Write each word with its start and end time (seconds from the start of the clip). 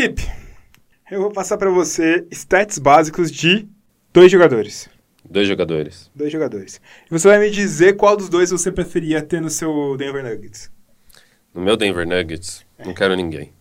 Felipe, 0.00 0.26
eu 1.10 1.20
vou 1.20 1.30
passar 1.30 1.58
para 1.58 1.68
você 1.68 2.26
stats 2.30 2.78
básicos 2.78 3.30
de 3.30 3.68
dois 4.14 4.32
jogadores. 4.32 4.88
Dois 5.22 5.46
jogadores. 5.46 6.10
Dois 6.14 6.32
jogadores. 6.32 6.80
E 7.04 7.10
você 7.10 7.28
vai 7.28 7.38
me 7.38 7.50
dizer 7.50 7.96
qual 7.96 8.16
dos 8.16 8.30
dois 8.30 8.50
você 8.50 8.72
preferia 8.72 9.20
ter 9.20 9.42
no 9.42 9.50
seu 9.50 9.98
Denver 9.98 10.24
Nuggets. 10.24 10.70
No 11.52 11.60
meu 11.60 11.76
Denver 11.76 12.08
Nuggets, 12.08 12.64
é. 12.78 12.86
não 12.86 12.94
quero 12.94 13.14
ninguém. 13.14 13.52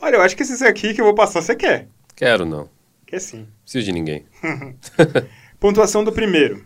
Olha, 0.00 0.16
eu 0.16 0.22
acho 0.22 0.34
que 0.34 0.42
esses 0.42 0.60
aqui 0.62 0.92
que 0.92 1.00
eu 1.00 1.04
vou 1.04 1.14
passar 1.14 1.42
você 1.42 1.54
quer. 1.54 1.86
Quero, 2.16 2.44
não. 2.44 2.68
Quer 3.06 3.20
sim. 3.20 3.46
Preciso 3.62 3.84
de 3.84 3.92
ninguém. 3.92 4.26
Pontuação 5.60 6.02
do 6.02 6.10
primeiro: 6.10 6.64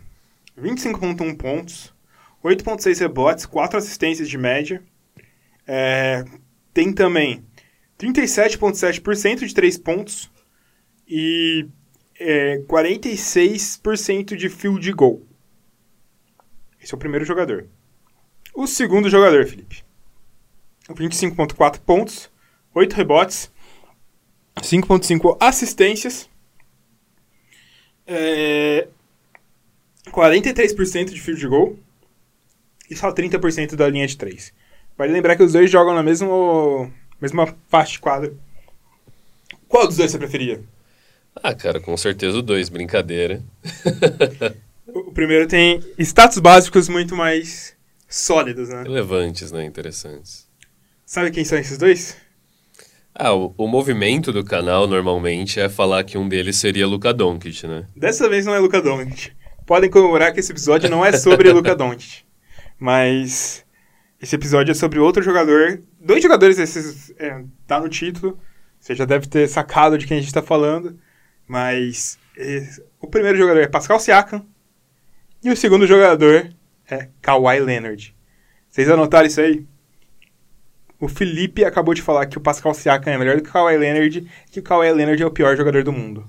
25,1 0.59 1.37
pontos, 1.37 1.93
8,6 2.43 2.99
rebotes, 2.99 3.45
4 3.45 3.77
assistências 3.77 4.27
de 4.27 4.39
média. 4.39 4.81
É, 5.67 6.25
tem 6.73 6.91
também 6.91 7.43
37,7% 7.99 9.45
de 9.45 9.53
3 9.53 9.77
pontos 9.77 10.31
e 11.07 11.67
é, 12.17 12.59
46% 12.59 14.35
de 14.35 14.49
field 14.49 14.91
goal. 14.93 15.21
Esse 16.81 16.93
é 16.93 16.95
o 16.95 16.99
primeiro 16.99 17.25
jogador. 17.25 17.67
O 18.55 18.65
segundo 18.65 19.09
jogador, 19.09 19.45
Felipe. 19.45 19.83
25,4 20.89 21.79
pontos, 21.79 22.31
8 22.73 22.93
rebotes, 22.93 23.51
5,5 24.57 25.37
assistências, 25.39 26.29
é, 28.07 28.87
43% 30.07 31.11
de 31.11 31.21
field 31.21 31.47
goal 31.47 31.77
e 32.89 32.95
só 32.95 33.11
30% 33.13 33.75
da 33.75 33.87
linha 33.87 34.07
de 34.07 34.17
3. 34.17 34.53
Vale 34.97 35.13
lembrar 35.13 35.35
que 35.35 35.43
os 35.43 35.53
dois 35.53 35.69
jogam 35.69 35.93
na 35.93 36.01
mesma, 36.01 36.27
mesma 37.21 37.55
faixa 37.67 37.93
de 37.93 37.99
quadra. 37.99 38.33
Qual 39.67 39.87
dos 39.87 39.97
dois 39.97 40.11
você 40.11 40.17
preferia? 40.17 40.61
Ah, 41.35 41.53
cara, 41.53 41.79
com 41.79 41.95
certeza 41.95 42.37
o 42.37 42.41
dois, 42.41 42.69
brincadeira. 42.69 43.41
o 44.87 45.11
primeiro 45.11 45.47
tem 45.47 45.79
status 45.99 46.39
básicos 46.39 46.89
muito 46.89 47.15
mais 47.15 47.75
sólidos, 48.07 48.69
né? 48.69 48.83
Relevantes, 48.83 49.51
né? 49.51 49.63
Interessantes. 49.63 50.47
Sabe 51.05 51.31
quem 51.31 51.45
são 51.45 51.57
esses 51.57 51.77
dois? 51.77 52.17
Ah, 53.13 53.33
o, 53.33 53.53
o, 53.57 53.67
movimento 53.67 54.31
do 54.31 54.43
canal 54.43 54.87
normalmente 54.87 55.59
é 55.59 55.67
falar 55.67 56.03
que 56.03 56.17
um 56.17 56.27
deles 56.27 56.55
seria 56.57 56.87
Luka 56.87 57.13
Doncic, 57.13 57.63
né? 57.65 57.85
Dessa 57.95 58.29
vez 58.29 58.45
não 58.45 58.55
é 58.55 58.59
Luka 58.59 58.81
Doncic. 58.81 59.31
Podem 59.65 59.89
comemorar 59.89 60.33
que 60.33 60.39
esse 60.39 60.51
episódio 60.51 60.89
não 60.89 61.05
é 61.05 61.11
sobre 61.11 61.51
Luka 61.53 61.75
Doncic. 61.75 62.23
Mas 62.79 63.65
esse 64.21 64.35
episódio 64.35 64.71
é 64.71 64.75
sobre 64.75 64.99
outro 64.99 65.23
jogador. 65.23 65.81
Dois 65.99 66.21
jogadores 66.21 66.59
esses 66.59 67.13
é, 67.17 67.43
tá 67.65 67.79
no 67.79 67.87
título. 67.87 68.37
Você 68.79 68.93
já 68.93 69.05
deve 69.05 69.27
ter 69.27 69.47
sacado 69.47 69.97
de 69.97 70.05
quem 70.05 70.17
a 70.17 70.19
gente 70.19 70.27
está 70.27 70.41
falando. 70.41 70.99
Mas 71.47 72.19
é, 72.37 72.67
o 72.99 73.07
primeiro 73.07 73.37
jogador 73.37 73.61
é 73.61 73.67
Pascal 73.67 73.99
Siakam. 73.99 74.45
E 75.43 75.49
o 75.49 75.55
segundo 75.55 75.87
jogador 75.87 76.53
é 76.89 77.07
Kawhi 77.21 77.59
Leonard. 77.61 78.15
Vocês 78.69 78.89
anotaram 78.89 79.27
isso 79.27 79.39
aí? 79.39 79.65
O 80.99 81.07
Felipe 81.07 81.63
acabou 81.63 81.93
de 81.93 82.01
falar 82.01 82.25
que 82.25 82.37
o 82.37 82.41
Pascal 82.41 82.73
Siakam 82.73 83.13
é 83.13 83.17
melhor 83.17 83.37
do 83.37 83.41
que 83.41 83.49
o 83.49 83.53
Kawhi 83.53 83.77
Leonard, 83.77 84.27
que 84.51 84.59
o 84.59 84.63
Kawhi 84.63 84.91
Leonard 84.91 85.23
é 85.23 85.25
o 85.25 85.31
pior 85.31 85.55
jogador 85.55 85.81
do 85.83 85.93
mundo. 85.93 86.25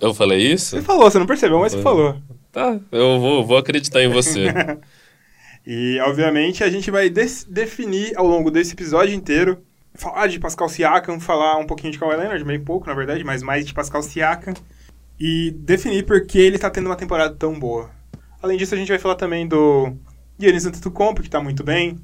Eu 0.00 0.12
falei 0.12 0.52
isso? 0.52 0.76
Você 0.76 0.82
falou, 0.82 1.08
você 1.08 1.18
não 1.18 1.26
percebeu, 1.26 1.60
mas 1.60 1.72
você 1.72 1.80
falou. 1.80 2.20
Tá, 2.52 2.78
eu 2.90 3.20
vou, 3.20 3.46
vou 3.46 3.56
acreditar 3.56 4.02
em 4.02 4.08
você. 4.08 4.46
E, 5.70 6.00
obviamente, 6.00 6.64
a 6.64 6.70
gente 6.70 6.90
vai 6.90 7.10
definir 7.10 8.16
ao 8.16 8.26
longo 8.26 8.50
desse 8.50 8.72
episódio 8.72 9.14
inteiro, 9.14 9.62
falar 9.92 10.26
de 10.26 10.40
Pascal 10.40 10.66
Siakam, 10.66 11.20
falar 11.20 11.58
um 11.58 11.66
pouquinho 11.66 11.92
de 11.92 11.98
Kawhi 11.98 12.16
Leonard, 12.16 12.42
meio 12.42 12.64
pouco, 12.64 12.86
na 12.86 12.94
verdade, 12.94 13.22
mas 13.22 13.42
mais 13.42 13.66
de 13.66 13.74
Pascal 13.74 14.02
Siakam, 14.02 14.54
e 15.20 15.50
definir 15.50 16.06
por 16.06 16.26
que 16.26 16.38
ele 16.38 16.56
está 16.56 16.70
tendo 16.70 16.86
uma 16.86 16.96
temporada 16.96 17.34
tão 17.34 17.60
boa. 17.60 17.90
Além 18.40 18.56
disso, 18.56 18.74
a 18.74 18.78
gente 18.78 18.88
vai 18.88 18.98
falar 18.98 19.16
também 19.16 19.46
do 19.46 19.92
Giannis 20.38 20.64
Antetokounmpo, 20.64 21.20
que 21.20 21.28
está 21.28 21.38
muito 21.38 21.62
bem, 21.62 21.98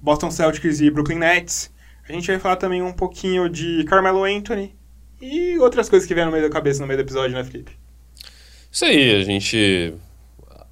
Boston 0.00 0.30
Celtics 0.30 0.80
e 0.80 0.88
Brooklyn 0.88 1.18
Nets. 1.18 1.72
A 2.08 2.12
gente 2.12 2.28
vai 2.28 2.38
falar 2.38 2.56
também 2.56 2.80
um 2.80 2.92
pouquinho 2.92 3.48
de 3.48 3.82
Carmelo 3.88 4.22
Anthony 4.22 4.72
e 5.20 5.58
outras 5.58 5.88
coisas 5.88 6.06
que 6.06 6.14
vêm 6.14 6.26
no 6.26 6.30
meio 6.30 6.44
da 6.44 6.50
cabeça 6.50 6.80
no 6.80 6.86
meio 6.86 6.98
do 6.98 7.02
episódio, 7.02 7.36
né, 7.36 7.42
Felipe? 7.42 7.72
Isso 8.70 8.84
aí, 8.84 9.16
a 9.16 9.24
gente 9.24 9.96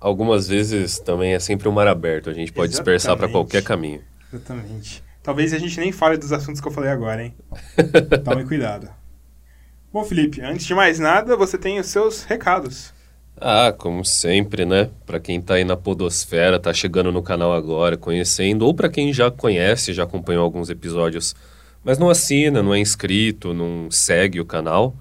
algumas 0.00 0.48
vezes 0.48 0.98
também 0.98 1.34
é 1.34 1.38
sempre 1.38 1.68
um 1.68 1.72
mar 1.72 1.86
aberto. 1.88 2.30
A 2.30 2.34
gente 2.34 2.52
pode 2.52 2.72
Exatamente. 2.72 2.98
dispersar 2.98 3.16
para 3.16 3.28
qualquer 3.28 3.62
caminho. 3.62 4.02
Exatamente. 4.32 5.02
Talvez 5.22 5.52
a 5.52 5.58
gente 5.58 5.78
nem 5.78 5.92
fale 5.92 6.16
dos 6.16 6.32
assuntos 6.32 6.60
que 6.60 6.68
eu 6.68 6.72
falei 6.72 6.90
agora, 6.90 7.22
hein? 7.22 7.34
Tome 8.24 8.46
cuidado. 8.46 8.88
Bom, 9.92 10.04
Felipe, 10.04 10.40
antes 10.40 10.66
de 10.66 10.74
mais 10.74 10.98
nada, 10.98 11.36
você 11.36 11.56
tem 11.58 11.78
os 11.78 11.86
seus 11.86 12.22
recados. 12.22 12.92
Ah, 13.40 13.72
como 13.76 14.04
sempre, 14.04 14.64
né? 14.64 14.90
Para 15.06 15.20
quem 15.20 15.40
tá 15.40 15.54
aí 15.54 15.64
na 15.64 15.76
podosfera, 15.76 16.58
tá 16.58 16.72
chegando 16.74 17.12
no 17.12 17.22
canal 17.22 17.52
agora, 17.52 17.96
conhecendo, 17.96 18.66
ou 18.66 18.74
para 18.74 18.88
quem 18.88 19.12
já 19.12 19.30
conhece, 19.30 19.92
já 19.92 20.02
acompanhou 20.02 20.42
alguns 20.42 20.70
episódios, 20.70 21.34
mas 21.84 21.98
não 21.98 22.10
assina, 22.10 22.62
não 22.62 22.74
é 22.74 22.80
inscrito, 22.80 23.54
não 23.54 23.90
segue 23.90 24.40
o 24.40 24.44
canal, 24.44 24.94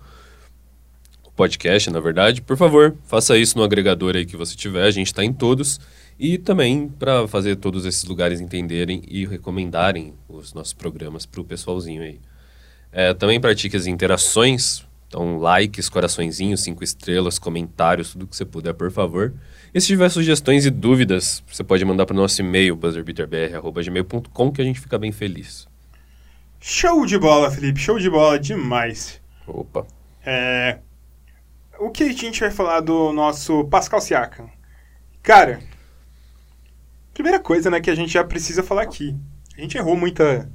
podcast, 1.37 1.91
na 1.91 1.99
verdade, 1.99 2.41
por 2.41 2.57
favor, 2.57 2.95
faça 3.05 3.37
isso 3.37 3.57
no 3.57 3.63
agregador 3.63 4.15
aí 4.15 4.25
que 4.25 4.35
você 4.35 4.55
tiver, 4.55 4.83
a 4.83 4.91
gente 4.91 5.07
está 5.07 5.23
em 5.23 5.31
todos. 5.31 5.79
E 6.19 6.39
também 6.39 6.89
para 6.89 7.27
fazer 7.27 7.57
todos 7.57 7.85
esses 7.85 8.03
lugares 8.03 8.41
entenderem 8.41 9.03
e 9.07 9.23
recomendarem 9.23 10.15
os 10.27 10.51
nossos 10.51 10.73
programas 10.73 11.27
para 11.27 11.39
o 11.39 11.45
pessoalzinho 11.45 12.01
aí. 12.01 12.19
É, 12.91 13.13
também 13.13 13.39
pratique 13.39 13.77
as 13.77 13.85
interações, 13.85 14.83
então 15.07 15.37
likes, 15.37 15.87
coraçõezinhos, 15.87 16.63
cinco 16.63 16.83
estrelas, 16.83 17.37
comentários, 17.37 18.13
tudo 18.13 18.25
que 18.25 18.35
você 18.35 18.43
puder, 18.43 18.73
por 18.73 18.91
favor. 18.91 19.31
E 19.71 19.79
se 19.79 19.85
tiver 19.85 20.09
sugestões 20.09 20.65
e 20.65 20.71
dúvidas, 20.71 21.43
você 21.45 21.63
pode 21.63 21.85
mandar 21.85 22.07
para 22.07 22.15
o 22.15 22.17
nosso 22.17 22.41
e-mail, 22.41 22.75
buzzerbeaterbr.gmail.com, 22.75 24.51
que 24.51 24.61
a 24.61 24.65
gente 24.65 24.79
fica 24.79 24.97
bem 24.97 25.11
feliz. 25.11 25.67
Show 26.59 27.05
de 27.05 27.19
bola, 27.19 27.51
Felipe, 27.51 27.79
show 27.79 27.99
de 27.99 28.09
bola 28.09 28.39
demais. 28.39 29.21
Opa. 29.45 29.85
É, 30.25 30.79
o 31.79 31.89
que 31.89 32.03
a 32.03 32.11
gente 32.11 32.39
vai 32.39 32.51
falar 32.51 32.81
do 32.81 33.11
nosso 33.13 33.65
Pascal 33.65 34.01
Siakam? 34.01 34.49
Cara, 35.21 35.59
primeira 37.13 37.39
coisa, 37.39 37.69
né, 37.69 37.79
que 37.79 37.89
a 37.89 37.95
gente 37.95 38.11
já 38.13 38.23
precisa 38.23 38.63
falar 38.63 38.83
aqui. 38.83 39.15
A 39.57 39.61
gente 39.61 39.77
errou 39.77 39.95
muita. 39.95 40.49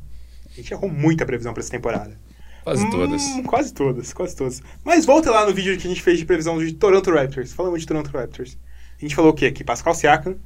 A 0.50 0.54
gente 0.54 0.72
errou 0.72 0.90
muita 0.90 1.26
previsão 1.26 1.52
para 1.52 1.62
essa 1.62 1.70
temporada. 1.70 2.18
Quase 2.62 2.88
todas. 2.90 3.22
Hum, 3.22 3.42
quase 3.42 3.74
todas, 3.74 4.12
quase 4.12 4.36
todas. 4.36 4.62
Mas 4.84 5.04
volta 5.04 5.30
lá 5.30 5.44
no 5.44 5.52
vídeo 5.52 5.76
que 5.76 5.86
a 5.86 5.90
gente 5.90 6.02
fez 6.02 6.18
de 6.18 6.24
previsão 6.24 6.58
de 6.58 6.72
Toronto 6.72 7.10
Raptors. 7.12 7.52
Falamos 7.52 7.80
de 7.80 7.86
Toronto 7.86 8.10
Raptors. 8.10 8.56
A 8.96 9.00
gente 9.00 9.14
falou 9.14 9.32
o 9.32 9.34
quê? 9.34 9.50
Que 9.50 9.64
Pascal 9.64 9.94
Siakam 9.94 10.38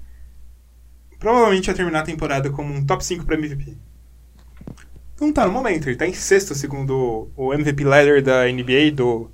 provavelmente 1.19 1.67
vai 1.67 1.75
terminar 1.75 2.01
a 2.01 2.05
temporada 2.05 2.51
como 2.51 2.73
um 2.73 2.85
top 2.85 3.05
5 3.05 3.25
para 3.25 3.37
MVP. 3.37 3.77
Não 5.21 5.33
tá 5.33 5.47
no 5.47 5.53
momento, 5.53 5.89
ele 5.89 5.97
tá 5.97 6.07
em 6.07 6.13
sexto 6.13 6.55
segundo 6.55 7.31
o 7.35 7.55
MVP 7.55 7.85
ladder 7.85 8.23
da 8.23 8.45
NBA 8.47 8.93
do 8.95 9.31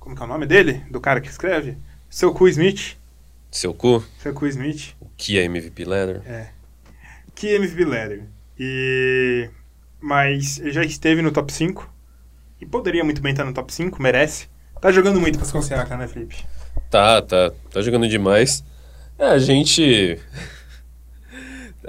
como 0.00 0.16
que 0.16 0.22
é 0.22 0.24
o 0.24 0.28
nome 0.28 0.46
dele? 0.46 0.82
Do 0.90 1.00
cara 1.00 1.20
que 1.20 1.28
escreve? 1.28 1.76
Seu 2.08 2.32
Cu 2.32 2.48
Smith. 2.48 2.96
Seu 3.50 3.72
Cu? 3.72 4.02
Seu 4.18 4.34
Cu 4.34 4.46
Smith. 4.48 4.94
O 5.00 5.06
que 5.16 5.38
é 5.38 5.44
MVP 5.44 5.84
Leather? 5.84 6.22
É. 6.26 6.48
Que 7.34 7.48
é 7.50 7.56
MVP 7.56 7.84
Leather. 7.84 8.24
E... 8.58 9.48
Mas 10.00 10.58
ele 10.58 10.72
já 10.72 10.82
esteve 10.82 11.22
no 11.22 11.30
top 11.30 11.52
5. 11.52 11.88
E 12.60 12.66
poderia 12.66 13.04
muito 13.04 13.22
bem 13.22 13.32
estar 13.32 13.44
no 13.44 13.52
top 13.52 13.72
5, 13.72 14.02
merece. 14.02 14.48
Tá 14.80 14.90
jogando 14.90 15.20
muito 15.20 15.38
Pascal 15.38 15.62
Siakam, 15.62 15.98
né, 15.98 16.08
Felipe? 16.08 16.44
Tá, 16.90 17.20
tá. 17.20 17.52
Tá 17.70 17.82
jogando 17.82 18.08
demais. 18.08 18.64
É, 19.18 19.26
a 19.26 19.38
gente 19.38 20.18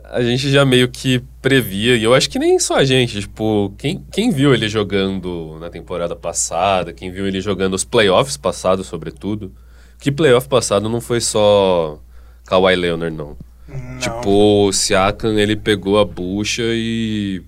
a 0.05 0.21
gente 0.21 0.49
já 0.49 0.65
meio 0.65 0.89
que 0.89 1.23
previa, 1.41 1.95
e 1.95 2.03
eu 2.03 2.13
acho 2.13 2.29
que 2.29 2.39
nem 2.39 2.59
só 2.59 2.75
a 2.75 2.85
gente, 2.85 3.21
tipo, 3.21 3.73
quem, 3.77 4.03
quem 4.11 4.31
viu 4.31 4.53
ele 4.53 4.67
jogando 4.67 5.57
na 5.59 5.69
temporada 5.69 6.15
passada, 6.15 6.93
quem 6.93 7.11
viu 7.11 7.27
ele 7.27 7.41
jogando 7.41 7.73
os 7.73 7.83
playoffs 7.83 8.37
passados, 8.37 8.87
sobretudo, 8.87 9.53
que 9.99 10.11
playoff 10.11 10.47
passado 10.47 10.89
não 10.89 10.99
foi 10.99 11.21
só 11.21 11.99
Kawhi 12.45 12.75
Leonard, 12.75 13.15
não. 13.15 13.37
não. 13.67 13.99
Tipo, 13.99 14.67
o 14.67 14.73
Siakam, 14.73 15.37
ele 15.37 15.55
pegou 15.55 15.99
a 15.99 16.05
bucha 16.05 16.63
e 16.65 17.41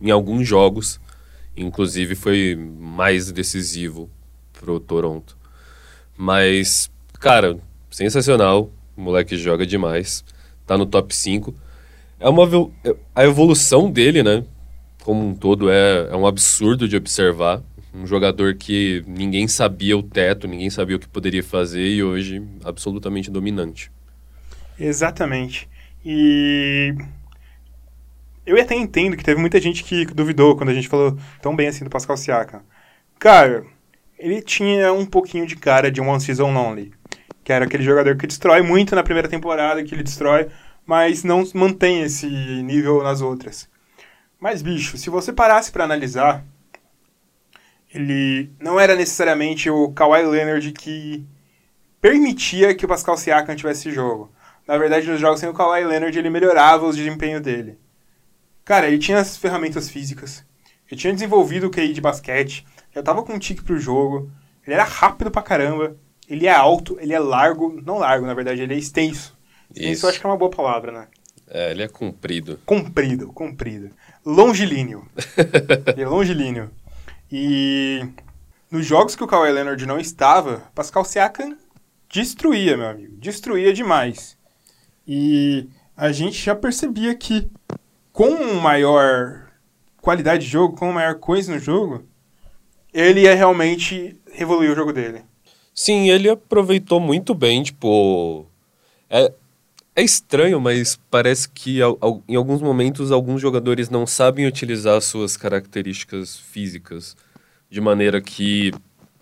em 0.00 0.10
alguns 0.10 0.46
jogos, 0.46 1.00
inclusive 1.56 2.14
foi 2.14 2.56
mais 2.56 3.30
decisivo 3.30 4.10
pro 4.52 4.80
Toronto. 4.80 5.36
Mas, 6.16 6.90
cara, 7.20 7.58
sensacional, 7.90 8.70
o 8.96 9.00
moleque 9.00 9.36
joga 9.36 9.64
demais, 9.64 10.24
tá 10.66 10.76
no 10.76 10.86
top 10.86 11.14
5 11.14 11.54
é 12.20 12.28
uma 12.28 12.44
a 13.14 13.24
evolução 13.24 13.90
dele, 13.90 14.22
né? 14.22 14.44
Como 15.02 15.26
um 15.26 15.34
todo 15.34 15.70
é, 15.70 16.08
é 16.10 16.16
um 16.16 16.26
absurdo 16.26 16.88
de 16.88 16.96
observar. 16.96 17.62
Um 17.94 18.06
jogador 18.06 18.54
que 18.54 19.02
ninguém 19.06 19.48
sabia 19.48 19.96
o 19.96 20.02
teto, 20.02 20.46
ninguém 20.46 20.70
sabia 20.70 20.96
o 20.96 20.98
que 20.98 21.08
poderia 21.08 21.42
fazer 21.42 21.86
e 21.86 22.02
hoje 22.02 22.42
absolutamente 22.64 23.30
dominante. 23.30 23.90
Exatamente. 24.78 25.68
E 26.04 26.94
eu 28.46 28.60
até 28.60 28.74
entendo 28.74 29.16
que 29.16 29.24
teve 29.24 29.40
muita 29.40 29.60
gente 29.60 29.82
que 29.82 30.06
duvidou 30.06 30.56
quando 30.56 30.70
a 30.70 30.74
gente 30.74 30.88
falou 30.88 31.18
tão 31.42 31.54
bem 31.56 31.68
assim 31.68 31.84
do 31.84 31.90
Pascal 31.90 32.16
Siakam. 32.16 32.62
Cara, 33.18 33.64
ele 34.18 34.40
tinha 34.40 34.92
um 34.92 35.04
pouquinho 35.04 35.46
de 35.46 35.56
cara 35.56 35.90
de 35.90 36.00
One 36.00 36.20
Season 36.20 36.54
Only. 36.54 36.92
Que 37.42 37.52
era 37.52 37.64
aquele 37.64 37.82
jogador 37.82 38.16
que 38.16 38.26
destrói 38.26 38.62
muito 38.62 38.94
na 38.94 39.02
primeira 39.02 39.28
temporada, 39.28 39.82
que 39.82 39.94
ele 39.94 40.02
destrói, 40.02 40.48
mas 40.88 41.22
não 41.22 41.44
mantém 41.54 42.00
esse 42.00 42.26
nível 42.26 43.02
nas 43.02 43.20
outras. 43.20 43.68
Mas, 44.40 44.62
bicho, 44.62 44.96
se 44.96 45.10
você 45.10 45.30
parasse 45.30 45.70
para 45.70 45.84
analisar, 45.84 46.42
ele 47.92 48.50
não 48.58 48.80
era 48.80 48.96
necessariamente 48.96 49.68
o 49.68 49.92
Kawhi 49.92 50.22
Leonard 50.22 50.72
que 50.72 51.26
permitia 52.00 52.74
que 52.74 52.86
o 52.86 52.88
Pascal 52.88 53.18
Siakam 53.18 53.54
tivesse 53.54 53.92
jogo. 53.92 54.32
Na 54.66 54.78
verdade, 54.78 55.06
nos 55.06 55.20
jogos 55.20 55.40
sem 55.40 55.48
o 55.50 55.52
Kawhi 55.52 55.84
Leonard, 55.84 56.18
ele 56.18 56.30
melhorava 56.30 56.86
o 56.86 56.92
desempenho 56.92 57.38
dele. 57.38 57.78
Cara, 58.64 58.88
ele 58.88 58.98
tinha 58.98 59.18
as 59.18 59.36
ferramentas 59.36 59.90
físicas, 59.90 60.42
ele 60.90 60.98
tinha 60.98 61.12
desenvolvido 61.12 61.66
o 61.66 61.70
QI 61.70 61.92
de 61.92 62.00
basquete, 62.00 62.66
já 62.94 63.02
tava 63.02 63.22
com 63.22 63.34
um 63.34 63.38
tique 63.38 63.62
pro 63.62 63.78
jogo, 63.78 64.30
ele 64.66 64.72
era 64.72 64.84
rápido 64.84 65.30
pra 65.30 65.42
caramba, 65.42 65.98
ele 66.26 66.46
é 66.46 66.52
alto, 66.52 66.96
ele 66.98 67.12
é 67.12 67.18
largo, 67.18 67.78
não 67.84 67.98
largo, 67.98 68.26
na 68.26 68.32
verdade, 68.32 68.62
ele 68.62 68.72
é 68.72 68.78
extenso. 68.78 69.37
Isso. 69.74 70.06
eu 70.06 70.10
acho 70.10 70.20
que 70.20 70.26
é 70.26 70.28
uma 70.28 70.36
boa 70.36 70.50
palavra, 70.50 70.92
né? 70.92 71.08
É, 71.50 71.70
ele 71.70 71.82
é 71.82 71.88
comprido. 71.88 72.60
Comprido, 72.66 73.32
comprido. 73.32 73.90
Longilíneo. 74.24 75.06
ele 75.94 76.02
é 76.02 76.06
longilíneo. 76.06 76.70
E 77.30 78.06
nos 78.70 78.84
jogos 78.84 79.16
que 79.16 79.24
o 79.24 79.26
Kawhi 79.26 79.50
Leonard 79.50 79.84
não 79.86 79.98
estava, 79.98 80.62
Pascal 80.74 81.04
Siakam 81.04 81.56
destruía, 82.08 82.76
meu 82.76 82.88
amigo. 82.88 83.16
Destruía 83.16 83.72
demais. 83.72 84.36
E 85.06 85.68
a 85.96 86.12
gente 86.12 86.42
já 86.42 86.54
percebia 86.54 87.14
que 87.14 87.50
com 88.12 88.54
maior 88.54 89.48
qualidade 90.00 90.44
de 90.44 90.50
jogo, 90.50 90.76
com 90.76 90.92
maior 90.92 91.16
coisa 91.16 91.52
no 91.52 91.58
jogo, 91.58 92.04
ele 92.92 93.22
ia 93.22 93.34
realmente 93.34 94.16
evoluir 94.38 94.70
o 94.70 94.74
jogo 94.74 94.92
dele. 94.92 95.22
Sim, 95.74 96.08
ele 96.10 96.28
aproveitou 96.28 96.98
muito 96.98 97.34
bem, 97.34 97.62
tipo. 97.62 98.46
É, 99.08 99.32
é 99.98 100.02
estranho, 100.04 100.60
mas 100.60 100.96
parece 101.10 101.48
que 101.48 101.80
em 102.28 102.36
alguns 102.36 102.62
momentos 102.62 103.10
alguns 103.10 103.40
jogadores 103.40 103.90
não 103.90 104.06
sabem 104.06 104.46
utilizar 104.46 105.00
suas 105.02 105.36
características 105.36 106.36
físicas 106.36 107.16
de 107.68 107.80
maneira 107.80 108.20
que 108.20 108.72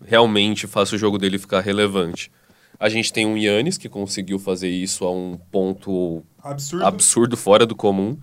realmente 0.05 0.67
faça 0.67 0.95
o 0.95 0.99
jogo 0.99 1.17
dele 1.17 1.39
ficar 1.39 1.61
relevante. 1.61 2.31
A 2.79 2.91
gente 2.91 3.11
tem 3.11 3.25
um 3.25 3.39
Yannis 3.39 3.79
que 3.79 3.89
conseguiu 3.89 4.39
fazer 4.39 4.69
isso 4.69 5.07
a 5.07 5.11
um 5.11 5.39
ponto 5.51 6.23
absurdo, 6.43 6.85
absurdo 6.85 7.37
fora 7.39 7.65
do 7.65 7.75
comum. 7.75 8.19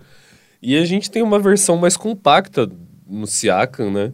E 0.62 0.76
a 0.76 0.84
gente 0.84 1.10
tem 1.10 1.24
uma 1.24 1.40
versão 1.40 1.76
mais 1.76 1.96
compacta 1.96 2.70
no 3.04 3.26
Siakam, 3.26 3.90
né? 3.90 4.12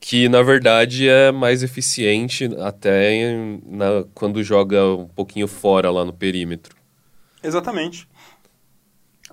Que 0.00 0.30
na 0.30 0.42
verdade 0.42 1.10
é 1.10 1.30
mais 1.30 1.62
eficiente 1.62 2.48
até 2.58 3.36
na, 3.66 4.04
quando 4.14 4.42
joga 4.42 4.82
um 4.86 5.08
pouquinho 5.08 5.46
fora 5.46 5.90
lá 5.90 6.06
no 6.06 6.12
perímetro. 6.12 6.73
Exatamente. 7.44 8.08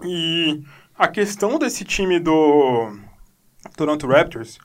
E 0.04 0.62
a 0.98 1.08
questão 1.08 1.58
desse 1.58 1.84
time 1.84 2.20
do 2.20 2.98
Toronto 3.76 4.08
Raptors, 4.08 4.60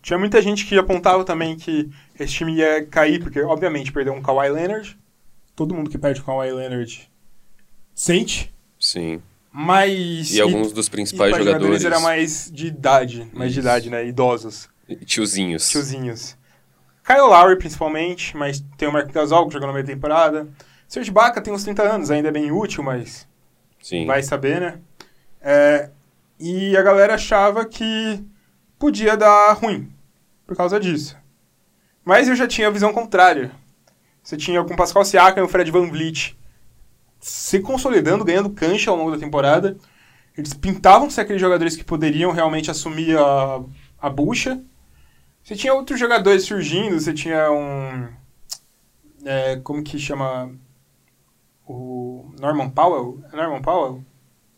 tinha 0.00 0.18
muita 0.18 0.40
gente 0.40 0.64
que 0.64 0.78
apontava 0.78 1.24
também 1.24 1.56
que 1.56 1.90
esse 2.18 2.32
time 2.34 2.54
ia 2.54 2.86
cair, 2.86 3.20
porque 3.20 3.40
obviamente 3.42 3.92
perdeu 3.92 4.14
um 4.14 4.22
Kawhi 4.22 4.48
Leonard. 4.50 4.98
Todo 5.54 5.74
mundo 5.74 5.90
que 5.90 5.98
perde 5.98 6.20
o 6.20 6.24
Kawhi 6.24 6.52
Leonard 6.52 7.10
sente. 7.94 8.54
Sim. 8.80 9.20
Mas. 9.52 10.32
E, 10.32 10.36
e 10.36 10.40
alguns 10.40 10.72
dos 10.72 10.88
principais 10.88 11.36
jogadores. 11.36 11.82
jogadores 11.82 11.84
era 11.84 12.00
mais 12.00 12.50
de 12.50 12.68
idade, 12.68 13.28
mais 13.34 13.50
Isso. 13.50 13.60
de 13.60 13.66
idade, 13.66 13.90
né? 13.90 14.06
Idosos. 14.06 14.68
Tiozinhos. 15.04 15.68
Tiozinhos. 15.68 16.36
Kyle 17.04 17.20
Lowry, 17.20 17.58
principalmente, 17.58 18.36
mas 18.36 18.64
tem 18.78 18.88
o 18.88 18.92
Mark 18.92 19.10
Gasol 19.12 19.46
que 19.46 19.52
jogou 19.52 19.66
na 19.66 19.74
meia 19.74 19.84
temporada. 19.84 20.48
Serge 20.92 21.10
Baca 21.10 21.40
tem 21.40 21.50
uns 21.50 21.64
30 21.64 21.82
anos, 21.84 22.10
ainda 22.10 22.28
é 22.28 22.30
bem 22.30 22.52
útil, 22.52 22.82
mas 22.84 23.26
Sim. 23.80 24.04
vai 24.04 24.22
saber, 24.22 24.60
né? 24.60 24.78
É, 25.40 25.88
e 26.38 26.76
a 26.76 26.82
galera 26.82 27.14
achava 27.14 27.64
que 27.64 28.22
podia 28.78 29.16
dar 29.16 29.54
ruim 29.54 29.90
por 30.46 30.54
causa 30.54 30.78
disso. 30.78 31.16
Mas 32.04 32.28
eu 32.28 32.36
já 32.36 32.46
tinha 32.46 32.68
a 32.68 32.70
visão 32.70 32.92
contrária. 32.92 33.52
Você 34.22 34.36
tinha 34.36 34.62
com 34.62 34.74
o 34.74 34.76
Pascal 34.76 35.02
Siakam 35.02 35.42
e 35.42 35.46
o 35.46 35.48
Fred 35.48 35.70
Van 35.70 35.88
Vliet 35.88 36.36
se 37.18 37.60
consolidando, 37.60 38.22
ganhando 38.22 38.50
cancha 38.50 38.90
ao 38.90 38.96
longo 38.98 39.12
da 39.12 39.18
temporada. 39.18 39.78
Eles 40.36 40.52
pintavam 40.52 41.08
ser 41.08 41.22
aqueles 41.22 41.40
jogadores 41.40 41.74
que 41.74 41.84
poderiam 41.84 42.32
realmente 42.32 42.70
assumir 42.70 43.16
a, 43.16 43.62
a 43.98 44.10
bucha. 44.10 44.62
Você 45.42 45.56
tinha 45.56 45.72
outros 45.72 45.98
jogadores 45.98 46.44
surgindo, 46.44 47.00
você 47.00 47.14
tinha 47.14 47.50
um... 47.50 48.08
É, 49.24 49.56
como 49.64 49.82
que 49.82 49.98
chama 49.98 50.52
o 51.66 52.32
Norman 52.40 52.70
Powell. 52.70 53.22
É 53.32 53.36
Norman 53.36 53.62
Powell? 53.62 54.04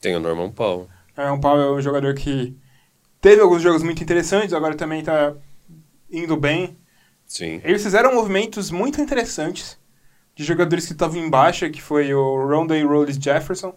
Tem 0.01 0.17
o 0.17 0.21
Norman 0.21 0.51
Powell. 0.51 0.89
Norman 1.17 1.41
Powell 1.41 1.63
é 1.63 1.73
um 1.73 1.81
jogador 1.81 2.15
que 2.15 2.57
teve 3.21 3.41
alguns 3.41 3.63
jogos 3.63 3.83
muito 3.83 4.03
interessantes, 4.03 4.53
agora 4.53 4.75
também 4.75 5.01
está 5.01 5.35
indo 6.11 6.37
bem. 6.37 6.77
Sim. 7.27 7.61
Eles 7.65 7.83
fizeram 7.83 8.15
movimentos 8.15 8.71
muito 8.71 9.01
interessantes 9.01 9.79
de 10.35 10.45
jogadores 10.45 10.87
que 10.87 10.93
estavam 10.93 11.19
em 11.19 11.31
baixa, 11.31 11.71
que 11.71 11.81
foi 11.81 12.13
o 12.13 12.47
Rondé 12.47 12.83
Rollis 12.83 13.17
Jefferson. 13.17 13.75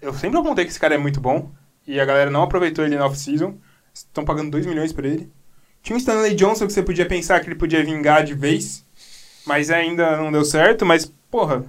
Eu 0.00 0.14
sempre 0.14 0.38
apontei 0.38 0.64
que 0.64 0.70
esse 0.70 0.80
cara 0.80 0.94
é 0.94 0.98
muito 0.98 1.20
bom, 1.20 1.50
e 1.86 1.98
a 1.98 2.04
galera 2.04 2.30
não 2.30 2.42
aproveitou 2.42 2.84
ele 2.84 2.96
na 2.96 3.06
off-season. 3.06 3.58
Estão 3.92 4.24
pagando 4.24 4.50
2 4.50 4.66
milhões 4.66 4.92
por 4.92 5.04
ele. 5.04 5.30
Tinha 5.82 5.96
o 5.96 5.98
Stanley 5.98 6.34
Johnson 6.34 6.66
que 6.66 6.72
você 6.72 6.82
podia 6.82 7.06
pensar 7.06 7.40
que 7.40 7.48
ele 7.48 7.54
podia 7.56 7.84
vingar 7.84 8.22
de 8.22 8.34
vez, 8.34 8.84
mas 9.46 9.70
ainda 9.70 10.16
não 10.16 10.30
deu 10.30 10.44
certo. 10.44 10.86
Mas, 10.86 11.06
porra, 11.30 11.64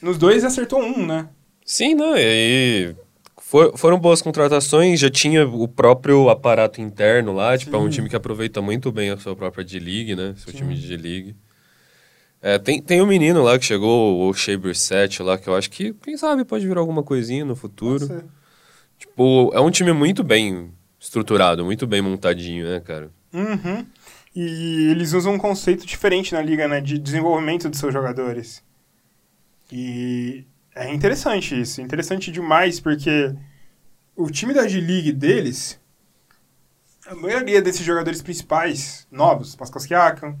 nos 0.00 0.18
dois 0.18 0.44
acertou 0.44 0.80
um, 0.80 1.06
né? 1.06 1.28
Sim, 1.64 1.94
não, 1.94 2.16
e 2.16 2.20
aí 2.20 2.96
for, 3.38 3.76
foram 3.76 3.98
boas 3.98 4.20
contratações, 4.20 5.00
já 5.00 5.08
tinha 5.08 5.46
o 5.46 5.68
próprio 5.68 6.28
aparato 6.28 6.80
interno 6.80 7.32
lá, 7.32 7.56
tipo, 7.56 7.72
Sim. 7.72 7.76
é 7.76 7.80
um 7.80 7.88
time 7.88 8.08
que 8.08 8.16
aproveita 8.16 8.60
muito 8.60 8.90
bem 8.90 9.10
a 9.10 9.16
sua 9.16 9.36
própria 9.36 9.64
D-League, 9.64 10.16
né? 10.16 10.34
Seu 10.36 10.52
Sim. 10.52 10.58
time 10.58 10.74
de 10.74 10.96
D-League. 10.96 11.36
É, 12.42 12.58
tem, 12.58 12.82
tem 12.82 13.00
um 13.00 13.06
menino 13.06 13.42
lá 13.42 13.58
que 13.58 13.64
chegou, 13.64 14.28
o 14.28 14.34
Shea 14.34 14.58
Brissett 14.58 15.22
lá, 15.22 15.38
que 15.38 15.48
eu 15.48 15.56
acho 15.56 15.70
que, 15.70 15.94
quem 15.94 16.16
sabe, 16.16 16.44
pode 16.44 16.66
virar 16.66 16.80
alguma 16.80 17.02
coisinha 17.02 17.44
no 17.44 17.56
futuro. 17.56 18.24
Tipo, 18.98 19.50
é 19.54 19.60
um 19.60 19.70
time 19.70 19.92
muito 19.92 20.22
bem 20.22 20.72
estruturado, 20.98 21.64
muito 21.64 21.86
bem 21.86 22.02
montadinho, 22.02 22.66
né, 22.66 22.80
cara? 22.80 23.10
Uhum. 23.32 23.86
E 24.34 24.90
eles 24.90 25.12
usam 25.12 25.34
um 25.34 25.38
conceito 25.38 25.86
diferente 25.86 26.34
na 26.34 26.42
liga, 26.42 26.68
né, 26.68 26.80
de 26.80 26.98
desenvolvimento 26.98 27.68
dos 27.68 27.78
seus 27.78 27.92
jogadores. 27.92 28.62
E 29.70 30.44
é 30.74 30.92
interessante 30.92 31.60
isso, 31.60 31.80
interessante 31.80 32.30
demais, 32.30 32.78
porque 32.78 33.34
o 34.14 34.30
time 34.30 34.54
da 34.54 34.66
G-League 34.66 35.12
deles, 35.12 35.80
a 37.06 37.14
maioria 37.14 37.60
desses 37.60 37.84
jogadores 37.84 38.22
principais, 38.22 39.06
novos, 39.10 39.54
Pascal 39.54 39.80
Siakam, 39.80 40.36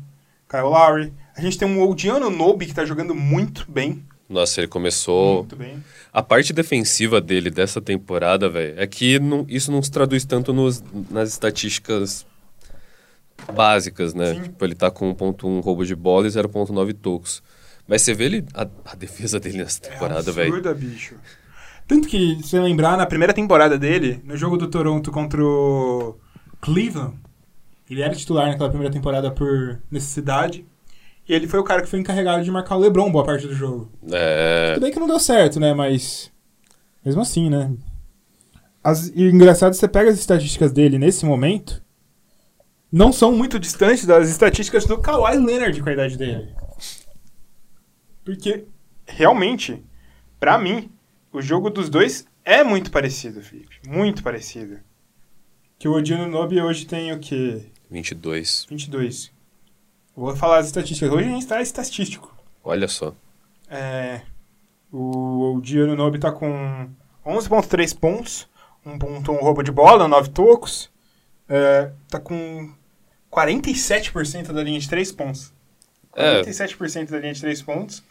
Kyle 0.48 0.62
Lowry, 0.62 1.12
a 1.36 1.40
gente 1.40 1.58
tem 1.58 1.68
um 1.68 1.82
Odiano 1.82 2.30
Nobi 2.30 2.66
que 2.66 2.74
tá 2.74 2.84
jogando 2.84 3.14
muito 3.14 3.70
bem. 3.70 4.04
Nossa, 4.28 4.60
ele 4.60 4.68
começou. 4.68 5.38
Muito 5.38 5.56
bem. 5.56 5.82
A 6.12 6.22
parte 6.22 6.52
defensiva 6.52 7.20
dele 7.20 7.50
dessa 7.50 7.80
temporada, 7.80 8.48
velho, 8.48 8.78
é 8.78 8.86
que 8.86 9.18
não, 9.18 9.44
isso 9.48 9.70
não 9.70 9.82
se 9.82 9.90
traduz 9.90 10.24
tanto 10.24 10.52
nos, 10.52 10.82
nas 11.10 11.30
estatísticas 11.30 12.26
básicas, 13.52 14.14
né? 14.14 14.34
Sim. 14.34 14.42
Tipo, 14.42 14.64
ele 14.64 14.74
tá 14.74 14.90
com 14.90 15.14
1.1 15.14 15.62
roubo 15.62 15.84
de 15.84 15.94
bola 15.94 16.26
e 16.26 16.30
0.9 16.30 16.94
tocos. 16.94 17.42
Mas 17.88 18.02
você 18.02 18.14
vê 18.14 18.24
ele, 18.24 18.44
a, 18.54 18.66
a 18.84 18.94
defesa 18.96 19.38
dele 19.38 19.58
nessa 19.58 19.80
é 19.84 19.90
temporada, 19.90 20.32
velho. 20.32 20.46
É 20.46 20.48
absurda, 20.48 20.74
véio. 20.74 20.92
bicho. 20.92 21.14
Tanto 21.86 22.08
que, 22.08 22.36
se 22.42 22.48
você 22.48 22.60
lembrar, 22.60 22.96
na 22.96 23.06
primeira 23.06 23.32
temporada 23.32 23.78
dele, 23.78 24.20
no 24.24 24.36
jogo 24.36 24.56
do 24.56 24.66
Toronto 24.66 25.12
contra 25.12 25.42
o 25.42 26.16
Cleveland, 26.60 27.14
ele 27.88 28.02
era 28.02 28.14
titular 28.14 28.48
naquela 28.48 28.68
primeira 28.68 28.92
temporada 28.92 29.30
por 29.30 29.80
necessidade. 29.88 30.66
E 31.28 31.32
ele 31.32 31.46
foi 31.46 31.60
o 31.60 31.64
cara 31.64 31.82
que 31.82 31.88
foi 31.88 32.00
encarregado 32.00 32.42
de 32.42 32.50
marcar 32.50 32.76
o 32.76 32.80
LeBron 32.80 33.10
boa 33.10 33.24
parte 33.24 33.46
do 33.46 33.54
jogo. 33.54 33.90
É. 34.10 34.74
Tudo 34.74 34.82
bem 34.82 34.92
que 34.92 34.98
não 34.98 35.06
deu 35.06 35.20
certo, 35.20 35.60
né? 35.60 35.72
Mas. 35.74 36.30
Mesmo 37.04 37.20
assim, 37.20 37.48
né? 37.48 37.72
As, 38.82 39.08
e 39.08 39.24
engraçado, 39.24 39.74
você 39.74 39.86
pega 39.86 40.10
as 40.10 40.18
estatísticas 40.18 40.72
dele 40.72 40.98
nesse 40.98 41.24
momento. 41.24 41.82
Não 42.90 43.12
são 43.12 43.32
muito 43.32 43.58
distantes 43.58 44.06
das 44.06 44.28
estatísticas 44.28 44.86
do 44.86 44.98
Kawhi 44.98 45.36
Leonard 45.38 45.80
com 45.82 45.88
a 45.88 45.92
idade 45.92 46.16
dele. 46.16 46.48
Porque, 48.26 48.64
realmente, 49.06 49.84
para 50.40 50.58
mim, 50.58 50.90
o 51.32 51.40
jogo 51.40 51.70
dos 51.70 51.88
dois 51.88 52.26
é 52.44 52.64
muito 52.64 52.90
parecido, 52.90 53.40
Felipe. 53.40 53.78
Muito 53.86 54.20
parecido. 54.20 54.80
Que 55.78 55.86
o 55.86 55.92
Odino 55.92 56.26
Nobi 56.26 56.60
hoje 56.60 56.86
tem 56.86 57.12
o 57.12 57.20
quê? 57.20 57.66
22. 57.88 58.66
22. 58.68 59.30
Vou 60.16 60.34
falar 60.34 60.58
as 60.58 60.66
estatísticas. 60.66 61.12
Hoje 61.12 61.28
a 61.28 61.30
gente 61.30 61.42
está 61.42 61.62
estatístico. 61.62 62.36
Olha 62.64 62.88
só. 62.88 63.14
É, 63.70 64.22
o 64.90 65.54
Odino 65.54 65.94
Nobi 65.94 66.18
tá 66.18 66.32
com 66.32 66.90
11.3 67.24 67.96
pontos, 67.96 68.48
um 68.84 68.98
ponto, 68.98 69.30
um 69.30 69.36
roubo 69.36 69.62
de 69.62 69.70
bola, 69.70 70.08
nove 70.08 70.30
tocos. 70.30 70.90
É, 71.48 71.92
tá 72.08 72.18
com 72.18 72.74
47% 73.30 74.52
da 74.52 74.64
linha 74.64 74.80
de 74.80 74.88
três 74.88 75.12
pontos. 75.12 75.54
É. 76.16 76.42
47% 76.42 77.10
da 77.10 77.20
linha 77.20 77.32
de 77.32 77.40
três 77.40 77.62
pontos. 77.62 78.02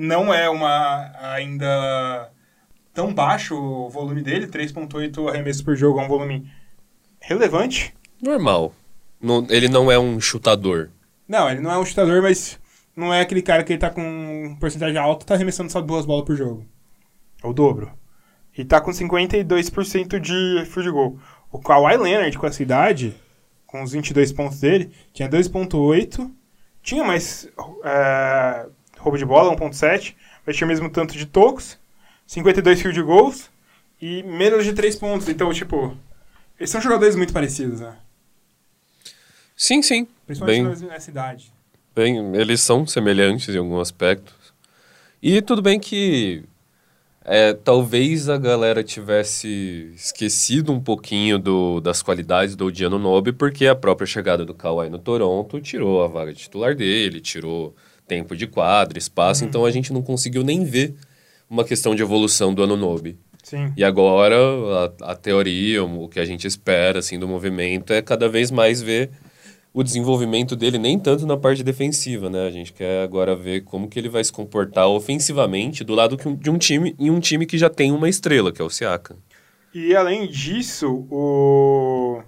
Não 0.00 0.32
é 0.32 0.48
uma 0.48 1.10
ainda 1.34 2.30
tão 2.94 3.12
baixo 3.12 3.56
o 3.56 3.88
volume 3.90 4.22
dele, 4.22 4.46
3.8 4.46 5.28
arremessos 5.28 5.60
por 5.62 5.74
jogo 5.74 5.98
é 6.00 6.04
um 6.04 6.08
volume 6.08 6.48
relevante. 7.20 7.92
Normal. 8.22 8.72
Não- 9.20 9.44
ele 9.50 9.68
não 9.68 9.90
é 9.90 9.98
um 9.98 10.20
chutador. 10.20 10.90
Não, 11.26 11.50
ele 11.50 11.60
não 11.60 11.72
é 11.72 11.76
um 11.78 11.84
chutador, 11.84 12.22
mas 12.22 12.60
não 12.94 13.12
é 13.12 13.20
aquele 13.20 13.42
cara 13.42 13.64
que 13.64 13.72
ele 13.72 13.80
tá 13.80 13.90
com 13.90 14.56
porcentagem 14.60 14.96
alta 14.96 15.26
tá 15.26 15.34
arremessando 15.34 15.70
só 15.70 15.80
duas 15.80 16.06
bolas 16.06 16.24
por 16.24 16.36
jogo. 16.36 16.64
É 17.42 17.46
o 17.48 17.52
dobro. 17.52 17.90
E 18.56 18.64
tá 18.64 18.80
com 18.80 18.92
52% 18.92 20.20
de 20.20 20.64
field 20.66 20.90
goal. 20.92 21.18
O 21.50 21.58
Kawhi 21.58 21.96
Leonard, 21.96 22.38
com 22.38 22.46
essa 22.46 22.62
idade, 22.62 23.14
com 23.66 23.82
os 23.82 23.90
22 23.92 24.32
pontos 24.32 24.60
dele, 24.60 24.92
tinha 25.12 25.28
2.8, 25.28 26.30
tinha 26.82 27.04
mais 27.04 27.48
é, 27.84 28.66
roubo 28.98 29.16
de 29.16 29.24
bola, 29.24 29.54
1.7, 29.56 30.14
mas 30.46 30.56
tinha 30.56 30.66
o 30.66 30.68
mesmo 30.68 30.90
tanto 30.90 31.14
de 31.14 31.26
tocos, 31.26 31.78
52 32.26 32.82
field 32.82 33.02
goals 33.02 33.50
e 34.00 34.22
menos 34.22 34.64
de 34.64 34.72
3 34.72 34.96
pontos. 34.96 35.28
Então, 35.28 35.52
tipo, 35.52 35.96
eles 36.58 36.70
são 36.70 36.80
jogadores 36.80 37.16
muito 37.16 37.32
parecidos, 37.32 37.80
né? 37.80 37.96
Sim, 39.56 39.82
sim. 39.82 40.06
Principalmente 40.26 40.80
Bem, 40.80 40.88
nessa 40.88 41.10
idade. 41.10 41.52
bem, 41.94 42.36
eles 42.36 42.60
são 42.60 42.86
semelhantes 42.86 43.54
em 43.54 43.58
algum 43.58 43.80
aspecto. 43.80 44.34
E 45.20 45.42
tudo 45.42 45.60
bem 45.60 45.80
que 45.80 46.44
é, 47.24 47.52
talvez 47.52 48.28
a 48.28 48.38
galera 48.38 48.84
tivesse 48.84 49.92
esquecido 49.94 50.72
um 50.72 50.80
pouquinho 50.80 51.38
do, 51.38 51.80
das 51.80 52.02
qualidades 52.02 52.54
do 52.54 52.66
Odiano 52.66 52.98
Nobe, 52.98 53.32
porque 53.32 53.66
a 53.66 53.74
própria 53.74 54.06
chegada 54.06 54.44
do 54.44 54.54
Kawhi 54.54 54.88
no 54.88 54.98
Toronto 54.98 55.60
tirou 55.60 56.02
a 56.02 56.06
vaga 56.06 56.32
de 56.32 56.38
titular 56.38 56.74
dele, 56.74 57.20
tirou 57.20 57.74
tempo 58.08 58.34
de 58.34 58.46
quadra, 58.46 58.98
espaço, 58.98 59.44
então 59.44 59.64
a 59.64 59.70
gente 59.70 59.92
não 59.92 60.02
conseguiu 60.02 60.42
nem 60.42 60.64
ver 60.64 60.94
uma 61.48 61.64
questão 61.64 61.94
de 61.94 62.02
evolução 62.02 62.52
do 62.52 62.62
Anunobi. 62.62 63.16
Sim. 63.42 63.72
E 63.76 63.84
agora 63.84 64.36
a, 64.36 65.12
a 65.12 65.14
teoria, 65.14 65.84
o 65.84 66.08
que 66.08 66.18
a 66.18 66.24
gente 66.24 66.46
espera 66.46 66.98
assim 66.98 67.18
do 67.18 67.28
movimento 67.28 67.92
é 67.92 68.02
cada 68.02 68.28
vez 68.28 68.50
mais 68.50 68.82
ver 68.82 69.10
o 69.72 69.82
desenvolvimento 69.82 70.56
dele 70.56 70.76
nem 70.76 70.98
tanto 70.98 71.26
na 71.26 71.36
parte 71.36 71.62
defensiva, 71.62 72.28
né? 72.28 72.46
A 72.46 72.50
gente 72.50 72.72
quer 72.72 73.04
agora 73.04 73.36
ver 73.36 73.62
como 73.62 73.88
que 73.88 73.98
ele 73.98 74.08
vai 74.08 74.24
se 74.24 74.32
comportar 74.32 74.88
ofensivamente 74.88 75.84
do 75.84 75.94
lado 75.94 76.16
de 76.16 76.50
um 76.50 76.58
time 76.58 76.94
em 76.98 77.10
um 77.10 77.20
time 77.20 77.46
que 77.46 77.56
já 77.56 77.70
tem 77.70 77.92
uma 77.92 78.08
estrela, 78.08 78.50
que 78.50 78.60
é 78.60 78.64
o 78.64 78.70
Siakam. 78.70 79.16
E 79.72 79.94
além 79.94 80.26
disso, 80.26 81.06
o... 81.10 82.20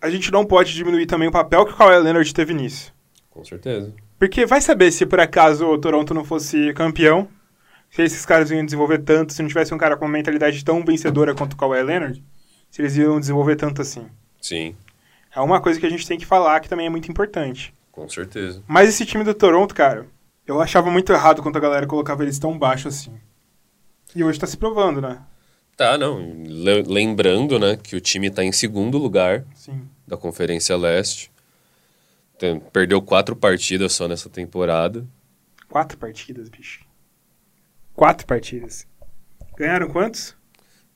a 0.00 0.08
gente 0.08 0.32
não 0.32 0.46
pode 0.46 0.72
diminuir 0.72 1.06
também 1.06 1.28
o 1.28 1.32
papel 1.32 1.66
que 1.66 1.72
o 1.72 1.76
Kawhi 1.76 1.98
Leonard 1.98 2.32
teve 2.32 2.54
nisso. 2.54 2.94
Com 3.30 3.44
certeza. 3.44 3.92
Porque 4.18 4.46
vai 4.46 4.60
saber 4.60 4.90
se 4.92 5.04
por 5.06 5.20
acaso 5.20 5.66
o 5.66 5.78
Toronto 5.78 6.14
não 6.14 6.24
fosse 6.24 6.72
campeão, 6.74 7.28
se 7.90 8.02
esses 8.02 8.24
caras 8.24 8.50
iam 8.50 8.64
desenvolver 8.64 8.98
tanto, 8.98 9.32
se 9.32 9.42
não 9.42 9.48
tivesse 9.48 9.74
um 9.74 9.78
cara 9.78 9.96
com 9.96 10.04
uma 10.04 10.12
mentalidade 10.12 10.64
tão 10.64 10.84
vencedora 10.84 11.34
quanto 11.34 11.52
o 11.52 11.56
Kawhi 11.56 11.82
Leonard, 11.82 12.22
se 12.70 12.80
eles 12.82 12.96
iam 12.96 13.20
desenvolver 13.20 13.56
tanto 13.56 13.82
assim. 13.82 14.06
Sim, 14.40 14.74
É 15.34 15.40
uma 15.40 15.60
coisa 15.60 15.78
que 15.78 15.86
a 15.86 15.90
gente 15.90 16.06
tem 16.06 16.18
que 16.18 16.24
falar 16.26 16.60
que 16.60 16.68
também 16.68 16.86
é 16.86 16.90
muito 16.90 17.10
importante. 17.10 17.74
com 17.92 18.08
certeza. 18.08 18.62
Mas 18.66 18.88
esse 18.88 19.04
time 19.06 19.22
do 19.24 19.34
Toronto, 19.34 19.74
cara, 19.74 20.06
eu 20.46 20.60
achava 20.60 20.90
muito 20.90 21.12
errado 21.12 21.42
quando 21.42 21.56
a 21.56 21.60
galera 21.60 21.86
colocava 21.86 22.22
eles 22.22 22.38
tão 22.38 22.58
baixo 22.58 22.88
assim. 22.88 23.12
E 24.14 24.22
hoje 24.24 24.38
tá 24.38 24.46
se 24.46 24.56
provando, 24.56 25.00
né? 25.00 25.18
Tá, 25.76 25.98
não. 25.98 26.18
Le- 26.46 26.82
lembrando, 26.86 27.58
né, 27.58 27.76
que 27.76 27.96
o 27.96 28.00
time 28.00 28.30
tá 28.30 28.42
em 28.42 28.52
segundo 28.52 28.96
lugar 28.96 29.44
Sim. 29.54 29.82
da 30.06 30.16
Conferência 30.16 30.74
Leste. 30.76 31.30
Tem- 32.38 32.60
perdeu 32.60 33.00
quatro 33.00 33.34
partidas 33.34 33.92
só 33.92 34.06
nessa 34.06 34.28
temporada. 34.28 35.06
Quatro 35.68 35.96
partidas, 35.98 36.48
bicho. 36.48 36.84
Quatro 37.94 38.26
partidas. 38.26 38.86
Ganharam 39.56 39.88
quantos? 39.88 40.36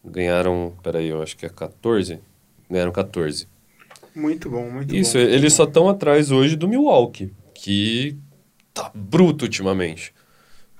Ganharam, 0.05 0.77
peraí, 0.83 1.09
eu 1.09 1.23
acho 1.23 1.37
que 1.37 1.47
é 1.47 1.49
14. 1.49 2.21
Ganharam 2.71 2.93
14. 2.93 3.49
Muito 4.15 4.51
bom, 4.51 4.71
muito 4.71 4.95
Isso, 4.95 5.17
bom. 5.17 5.25
eles 5.25 5.53
só 5.53 5.65
estão 5.65 5.89
atrás 5.89 6.31
hoje 6.31 6.57
do 6.57 6.69
Milwaukee, 6.69 7.33
que 7.55 8.19
tá 8.75 8.91
bruto 8.95 9.45
ultimamente. 9.45 10.13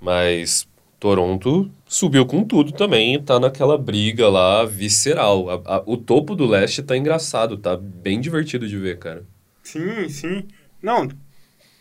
Mas 0.01 0.67
Toronto 0.99 1.71
subiu 1.87 2.27
com 2.27 2.45
tudo 2.45 2.73
também, 2.73 3.23
tá 3.23 3.39
naquela 3.41 3.79
briga 3.79 4.29
lá 4.29 4.65
visceral. 4.65 5.49
A- 5.51 5.77
a- 5.77 5.83
o 5.87 5.97
topo 5.97 6.35
do 6.35 6.47
leste 6.47 6.83
tá 6.83 6.97
engraçado, 6.97 7.57
tá 7.57 7.77
bem 7.77 8.21
divertido 8.21 8.69
de 8.69 8.77
ver, 8.79 8.99
cara. 8.99 9.25
Sim, 9.63 10.09
sim. 10.09 10.49
Não, 10.83 11.09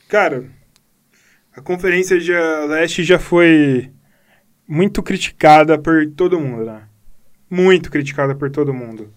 cara, 0.08 0.46
a 1.56 1.62
Conferência 1.62 2.20
de 2.20 2.34
Leste 2.68 3.04
já 3.04 3.20
foi 3.20 3.92
muito 4.68 5.02
criticada 5.02 5.78
por 5.78 6.06
todo 6.12 6.40
mundo, 6.40 6.66
né? 6.66 6.84
Muito 7.50 7.90
criticada 7.90 8.36
por 8.36 8.52
todo 8.52 8.74
mundo. 8.74 9.12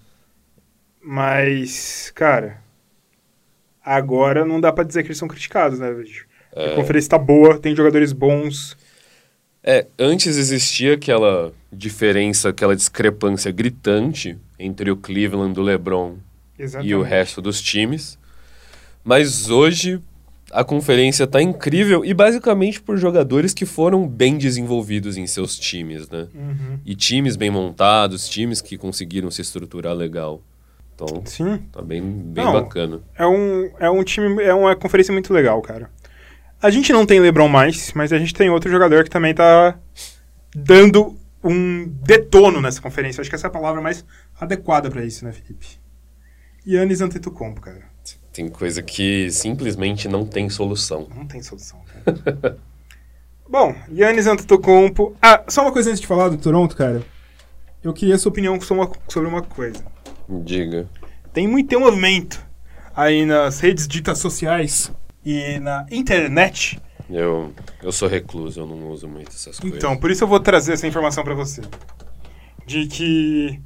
Mas, 1.03 2.11
cara, 2.15 2.63
agora 3.85 4.45
não 4.45 4.61
dá 4.61 4.73
pra 4.73 4.85
dizer 4.85 5.03
que 5.03 5.09
eles 5.09 5.19
são 5.19 5.29
criticados, 5.29 5.79
né, 5.79 5.93
bicho? 5.93 6.27
A 6.55 6.75
conferência 6.75 7.11
tá 7.11 7.19
boa, 7.19 7.59
tem 7.59 7.75
jogadores 7.75 8.13
bons. 8.13 8.77
É, 9.63 9.87
antes 9.99 10.37
existia 10.37 10.95
aquela 10.95 11.53
diferença, 11.73 12.51
aquela 12.51 12.77
discrepância 12.77 13.51
gritante 13.51 14.37
entre 14.59 14.91
o 14.91 14.97
Cleveland 14.97 15.55
do 15.55 15.63
LeBron 15.63 16.17
Exatamente. 16.59 16.91
e 16.91 16.95
o 16.95 17.03
resto 17.03 17.41
dos 17.41 17.61
times. 17.61 18.19
Mas 19.05 19.51
hoje 19.51 20.01
a 20.53 20.63
conferência 20.63 21.27
tá 21.27 21.41
incrível 21.41 22.05
e 22.05 22.13
basicamente 22.13 22.81
por 22.81 22.99
jogadores 22.99 23.55
que 23.55 23.65
foram 23.65 24.07
bem 24.07 24.37
desenvolvidos 24.37 25.17
em 25.17 25.27
seus 25.27 25.59
times, 25.59 26.09
né? 26.11 26.29
Uhum. 26.35 26.79
E 26.85 26.95
times 26.95 27.37
bem 27.37 27.51
montados, 27.51 28.29
times 28.29 28.61
que 28.61 28.77
conseguiram 28.77 29.31
se 29.31 29.41
estruturar 29.41 29.95
legal. 29.95 30.43
Então, 30.95 31.23
Sim. 31.25 31.59
tá 31.73 31.81
bem, 31.81 32.03
bem 32.03 32.45
Não. 32.45 32.53
bacana. 32.53 33.01
É 33.17 33.27
um, 33.27 33.71
é 33.79 33.91
um 33.91 34.05
time, 34.05 34.43
é 34.43 34.53
uma 34.53 34.77
conferência 34.77 35.11
muito 35.13 35.33
legal, 35.33 35.61
cara. 35.63 35.91
A 36.61 36.71
gente 36.71 36.93
não 36.93 37.07
tem 37.07 37.19
LeBron 37.19 37.49
mais, 37.49 37.93
mas 37.95 38.13
a 38.13 38.19
gente 38.19 38.35
tem 38.35 38.51
outro 38.51 38.71
jogador 38.71 39.03
que 39.03 39.11
também 39.11 39.35
tá 39.35 39.79
dando 40.55 41.17
um 41.43 41.89
detono 42.05 42.61
nessa 42.61 42.81
conferência. 42.81 43.21
Acho 43.21 43.31
que 43.31 43.35
essa 43.35 43.47
é 43.47 43.49
a 43.49 43.53
palavra 43.53 43.81
mais 43.81 44.05
adequada 44.39 44.91
pra 44.91 45.05
isso, 45.05 45.25
né, 45.25 45.33
Felipe? 45.33 45.67
Yannis 46.65 47.01
Antetokounmpo, 47.01 47.61
cara. 47.61 47.92
Tem 48.33 48.49
coisa 48.49 48.83
que 48.83 49.31
simplesmente 49.31 50.09
não 50.09 50.25
tem 50.25 50.49
solução. 50.49 51.07
Não 51.15 51.27
tem 51.27 51.43
solução, 51.43 51.81
cara. 52.05 52.59
Bom, 53.49 53.75
Yannis 53.95 54.27
Antetokounmpo... 54.27 55.15
Ah, 55.21 55.45
só 55.47 55.61
uma 55.61 55.73
coisa 55.73 55.91
antes 55.91 56.01
de 56.01 56.07
falar 56.07 56.31
do 56.31 56.39
Toronto, 56.39 56.75
cara. 56.75 57.05
Eu 57.85 57.93
queria 57.93 58.15
a 58.15 58.19
sua 58.19 58.31
opinião 58.31 58.59
sobre 58.61 59.29
uma, 59.29 59.43
coisa. 59.43 59.85
Diga. 60.27 60.89
Tem 61.35 61.47
muito 61.47 61.69
tem 61.69 61.77
um 61.77 61.83
movimento 61.83 62.43
aí 62.97 63.27
nas 63.27 63.61
redes 63.61 63.87
ditas 63.87 64.19
sociais 64.19 64.91
e 65.25 65.59
na 65.59 65.87
internet 65.91 66.81
Eu, 67.11 67.53
eu 67.83 67.93
sou 67.93 68.09
recluso, 68.09 68.61
eu 68.61 68.67
não 68.67 68.89
uso 68.89 69.07
muito 69.07 69.29
essas 69.29 69.59
coisas. 69.59 69.77
Então, 69.77 69.97
por 69.99 70.11
isso 70.11 70.25
eu 70.25 70.29
vou 70.29 70.41
trazer 70.41 70.73
essa 70.73 70.87
informação 70.87 71.23
pra 71.23 71.35
você. 71.35 71.61
De 72.65 72.87
que 72.87 73.61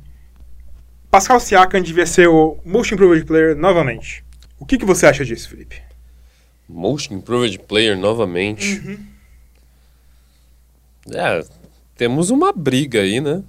Pascal 1.08 1.38
Siakam 1.38 1.80
devia 1.80 2.06
ser 2.06 2.28
o 2.28 2.58
Most 2.64 2.92
Improved 2.92 3.24
Player 3.24 3.56
novamente. 3.56 4.25
O 4.58 4.64
que, 4.66 4.78
que 4.78 4.84
você 4.84 5.06
acha 5.06 5.24
disso, 5.24 5.48
Felipe? 5.48 5.80
Most 6.68 7.12
Improved 7.12 7.58
Player 7.60 7.96
novamente. 7.96 8.78
Uhum. 8.80 9.06
É, 11.14 11.44
temos 11.94 12.30
uma 12.30 12.52
briga 12.52 13.00
aí, 13.00 13.20
né? 13.20 13.42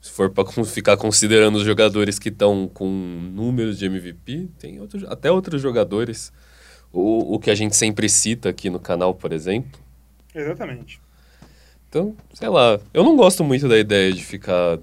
Se 0.00 0.10
for 0.10 0.30
pra 0.30 0.44
con- 0.44 0.64
ficar 0.64 0.96
considerando 0.96 1.56
os 1.56 1.62
jogadores 1.64 2.18
que 2.18 2.28
estão 2.28 2.68
com 2.72 2.86
números 2.88 3.78
de 3.78 3.86
MVP, 3.86 4.48
tem 4.58 4.80
outros, 4.80 5.04
até 5.04 5.30
outros 5.30 5.62
jogadores. 5.62 6.32
O, 6.92 7.34
o 7.34 7.38
que 7.38 7.50
a 7.50 7.54
gente 7.54 7.74
sempre 7.74 8.08
cita 8.08 8.48
aqui 8.48 8.68
no 8.70 8.78
canal, 8.78 9.14
por 9.14 9.32
exemplo. 9.32 9.80
Exatamente. 10.34 11.00
Então, 11.88 12.14
sei 12.34 12.48
lá, 12.48 12.78
eu 12.92 13.02
não 13.04 13.16
gosto 13.16 13.42
muito 13.44 13.68
da 13.68 13.78
ideia 13.78 14.12
de 14.12 14.22
ficar 14.24 14.78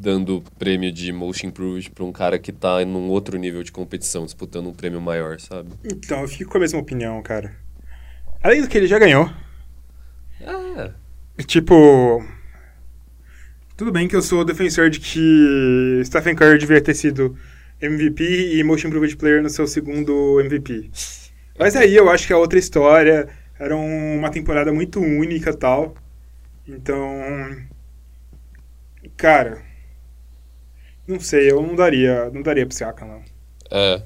dando 0.00 0.42
prêmio 0.58 0.92
de 0.92 1.12
Most 1.12 1.44
Improved 1.46 1.90
pra 1.90 2.04
um 2.04 2.12
cara 2.12 2.38
que 2.38 2.52
tá 2.52 2.84
num 2.84 3.08
outro 3.08 3.36
nível 3.36 3.62
de 3.62 3.72
competição, 3.72 4.24
disputando 4.24 4.68
um 4.68 4.72
prêmio 4.74 5.00
maior, 5.00 5.40
sabe? 5.40 5.70
Então, 5.84 6.20
eu 6.22 6.28
fico 6.28 6.50
com 6.52 6.58
a 6.58 6.60
mesma 6.60 6.78
opinião, 6.78 7.20
cara. 7.22 7.54
Além 8.42 8.62
do 8.62 8.68
que 8.68 8.78
ele 8.78 8.86
já 8.86 8.98
ganhou. 8.98 9.28
Ah, 10.46 10.90
Tipo. 11.46 12.24
Tudo 13.76 13.92
bem 13.92 14.08
que 14.08 14.16
eu 14.16 14.22
sou 14.22 14.44
defensor 14.44 14.90
de 14.90 14.98
que 15.00 16.02
Stephen 16.04 16.34
Curry 16.34 16.58
devia 16.58 16.80
ter 16.80 16.94
sido 16.94 17.36
MVP 17.80 18.56
e 18.56 18.64
Most 18.64 18.86
Improved 18.86 19.16
Player 19.16 19.40
no 19.42 19.48
seu 19.48 19.66
segundo 19.68 20.40
MVP. 20.40 20.90
Mas 21.58 21.76
aí 21.76 21.94
eu 21.94 22.08
acho 22.10 22.26
que 22.26 22.32
é 22.32 22.36
outra 22.36 22.58
história. 22.58 23.28
Era 23.58 23.76
um- 23.76 24.18
uma 24.18 24.30
temporada 24.30 24.72
muito 24.72 25.00
única 25.00 25.52
tal. 25.56 25.94
Então. 26.66 27.56
Cara. 29.16 29.62
Não 31.08 31.18
sei, 31.18 31.50
eu 31.50 31.60
não 31.62 31.74
daria, 31.74 32.30
não 32.30 32.42
daria 32.42 32.66
pro 32.66 32.74
Siakam, 32.76 33.08
não. 33.08 33.22
É. 33.70 34.02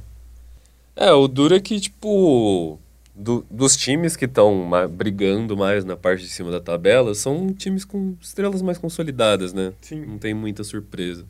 É, 0.94 1.12
o 1.12 1.26
duro 1.26 1.54
é 1.54 1.60
que, 1.60 1.80
tipo, 1.80 2.78
do- 3.14 3.44
dos 3.50 3.76
times 3.76 4.14
que 4.16 4.26
estão 4.26 4.70
brigando 4.90 5.56
mais 5.56 5.84
na 5.84 5.96
parte 5.96 6.22
de 6.22 6.28
cima 6.30 6.50
da 6.50 6.60
tabela, 6.60 7.14
são 7.14 7.52
times 7.52 7.84
com 7.84 8.14
estrelas 8.20 8.62
mais 8.62 8.78
consolidadas, 8.78 9.52
né? 9.52 9.72
Sim. 9.80 10.04
Não 10.06 10.18
tem 10.18 10.32
muita 10.32 10.62
surpresa. 10.62 11.26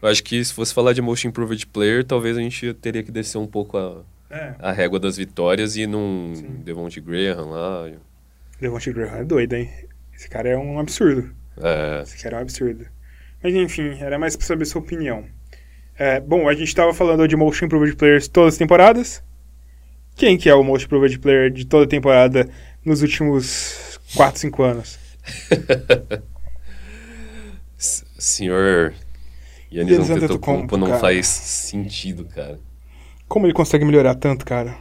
Eu 0.00 0.08
acho 0.08 0.22
que 0.22 0.42
se 0.44 0.52
fosse 0.52 0.72
falar 0.72 0.92
de 0.92 1.02
Most 1.02 1.26
Improved 1.26 1.66
Player, 1.66 2.04
talvez 2.04 2.36
a 2.36 2.40
gente 2.40 2.72
teria 2.74 3.02
que 3.02 3.10
descer 3.10 3.38
um 3.38 3.46
pouco 3.46 3.76
a, 3.78 4.02
É. 4.30 4.54
a 4.58 4.72
régua 4.72 4.98
das 5.00 5.16
vitórias 5.16 5.76
e 5.76 5.86
num 5.86 6.32
Sim. 6.34 6.46
Devonte 6.64 7.00
Graham 7.00 7.50
lá. 7.50 7.90
Devontae 8.60 8.92
Graham 8.92 9.16
é 9.18 9.24
doido, 9.24 9.54
hein? 9.54 9.70
Esse 10.14 10.28
cara 10.28 10.48
é 10.48 10.56
um 10.56 10.78
absurdo. 10.78 11.30
É, 11.60 12.02
Esse 12.02 12.22
cara 12.22 12.36
é 12.36 12.38
um 12.38 12.42
absurdo. 12.42 12.86
Mas 13.44 13.54
enfim, 13.54 13.98
era 14.00 14.18
mais 14.18 14.34
pra 14.34 14.46
saber 14.46 14.64
sua 14.64 14.80
opinião. 14.80 15.26
É, 15.98 16.18
bom, 16.18 16.48
a 16.48 16.54
gente 16.54 16.74
tava 16.74 16.94
falando 16.94 17.28
de 17.28 17.36
Most 17.36 17.62
Improved 17.62 17.94
Players 17.94 18.26
todas 18.26 18.54
as 18.54 18.58
temporadas. 18.58 19.22
Quem 20.16 20.38
que 20.38 20.48
é 20.48 20.54
o 20.54 20.64
Most 20.64 20.86
Improved 20.86 21.18
Player 21.18 21.50
de 21.50 21.66
toda 21.66 21.84
a 21.84 21.88
temporada 21.88 22.48
nos 22.82 23.02
últimos 23.02 24.00
4, 24.16 24.40
5 24.40 24.62
anos? 24.62 24.98
Senhor 27.76 28.94
Yannis 29.70 30.08
Antetokounmpo, 30.08 30.78
não 30.78 30.86
cara. 30.86 31.00
faz 31.00 31.26
sentido, 31.26 32.24
cara. 32.24 32.58
Como 33.28 33.44
ele 33.44 33.52
consegue 33.52 33.84
melhorar 33.84 34.14
tanto, 34.14 34.46
cara? 34.46 34.74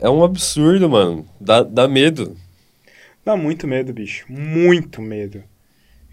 É 0.00 0.08
um 0.08 0.24
absurdo, 0.24 0.88
mano. 0.88 1.28
Dá, 1.38 1.62
dá 1.62 1.86
medo. 1.86 2.34
Dá 3.22 3.36
muito 3.36 3.68
medo, 3.68 3.92
bicho. 3.92 4.24
Muito 4.30 5.02
medo. 5.02 5.44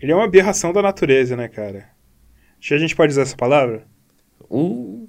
Ele 0.01 0.11
é 0.11 0.15
uma 0.15 0.25
aberração 0.25 0.71
da 0.73 0.81
natureza, 0.81 1.35
né, 1.35 1.47
cara? 1.47 1.89
Acho 2.59 2.69
que 2.69 2.73
a 2.73 2.77
gente 2.77 2.95
pode 2.95 3.11
usar 3.11 3.23
essa 3.23 3.35
palavra? 3.37 3.85
um 4.49 5.07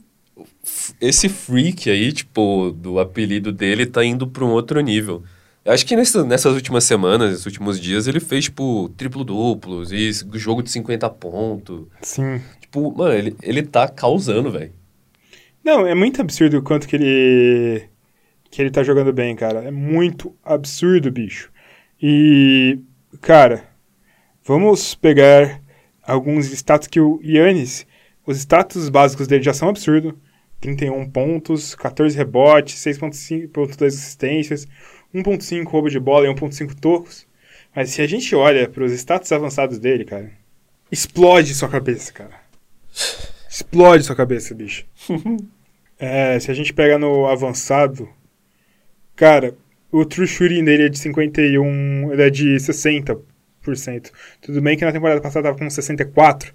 esse 1.00 1.28
freak 1.28 1.90
aí, 1.90 2.12
tipo, 2.12 2.70
do 2.72 2.98
apelido 2.98 3.52
dele 3.52 3.84
tá 3.86 4.04
indo 4.04 4.26
pra 4.26 4.44
um 4.44 4.50
outro 4.50 4.80
nível. 4.80 5.22
Eu 5.64 5.72
acho 5.72 5.84
que 5.84 5.94
nessa- 5.94 6.24
nessas 6.24 6.54
últimas 6.54 6.84
semanas, 6.84 7.30
nesses 7.30 7.46
últimos 7.46 7.78
dias, 7.78 8.06
ele 8.06 8.20
fez, 8.20 8.44
tipo, 8.44 8.88
triplo-duplos 8.96 9.92
e 9.92 10.10
jogo 10.38 10.62
de 10.62 10.70
50 10.70 11.10
pontos. 11.10 11.86
Sim. 12.00 12.40
Tipo, 12.60 12.90
mano, 12.96 13.12
ele, 13.12 13.36
ele 13.42 13.62
tá 13.62 13.86
causando, 13.88 14.50
velho. 14.50 14.72
Não, 15.62 15.86
é 15.86 15.94
muito 15.94 16.20
absurdo 16.22 16.58
o 16.58 16.62
quanto 16.62 16.88
que 16.88 16.96
ele 16.96 17.88
que 18.50 18.60
ele 18.62 18.70
tá 18.70 18.82
jogando 18.82 19.12
bem, 19.12 19.36
cara. 19.36 19.60
É 19.62 19.70
muito 19.70 20.34
absurdo, 20.42 21.10
bicho. 21.12 21.50
E, 22.02 22.78
cara, 23.20 23.68
vamos 24.44 24.94
pegar 24.94 25.60
alguns 26.02 26.46
status 26.52 26.88
que 26.88 27.00
o 27.00 27.20
Yannis, 27.22 27.86
os 28.26 28.38
status 28.38 28.88
básicos 28.88 29.26
dele 29.26 29.42
já 29.42 29.52
são 29.52 29.68
absurdos. 29.68 30.14
31 30.60 31.08
pontos, 31.10 31.74
14 31.74 32.16
rebotes, 32.16 32.74
6.5.2 32.84 33.86
assistências, 33.86 34.66
1.5 35.14 35.66
roubo 35.66 35.88
de 35.88 35.98
bola 35.98 36.26
e 36.26 36.34
1.5 36.34 36.74
tocos. 36.78 37.26
Mas 37.74 37.90
se 37.90 38.02
a 38.02 38.06
gente 38.06 38.34
olha 38.34 38.68
para 38.68 38.84
os 38.84 38.92
status 38.92 39.32
avançados 39.32 39.78
dele, 39.78 40.04
cara, 40.04 40.30
explode 40.92 41.54
sua 41.54 41.68
cabeça, 41.68 42.12
cara. 42.12 42.38
Explode 43.48 44.04
sua 44.04 44.16
cabeça, 44.16 44.54
bicho. 44.54 44.84
É, 46.02 46.40
se 46.40 46.50
a 46.50 46.54
gente 46.54 46.72
pega 46.72 46.98
no 46.98 47.26
avançado, 47.26 48.08
cara, 49.14 49.54
o 49.92 50.02
true 50.02 50.26
shooting 50.26 50.64
dele 50.64 50.84
é 50.84 50.88
de 50.88 50.98
51, 50.98 52.10
ele 52.10 52.22
é 52.22 52.30
de 52.30 52.54
60%. 52.56 53.18
Tudo 54.40 54.60
bem 54.60 54.76
que 54.76 54.84
na 54.84 54.92
temporada 54.92 55.20
passada 55.20 55.48
tava 55.48 55.58
com 55.58 55.68
64, 55.68 56.54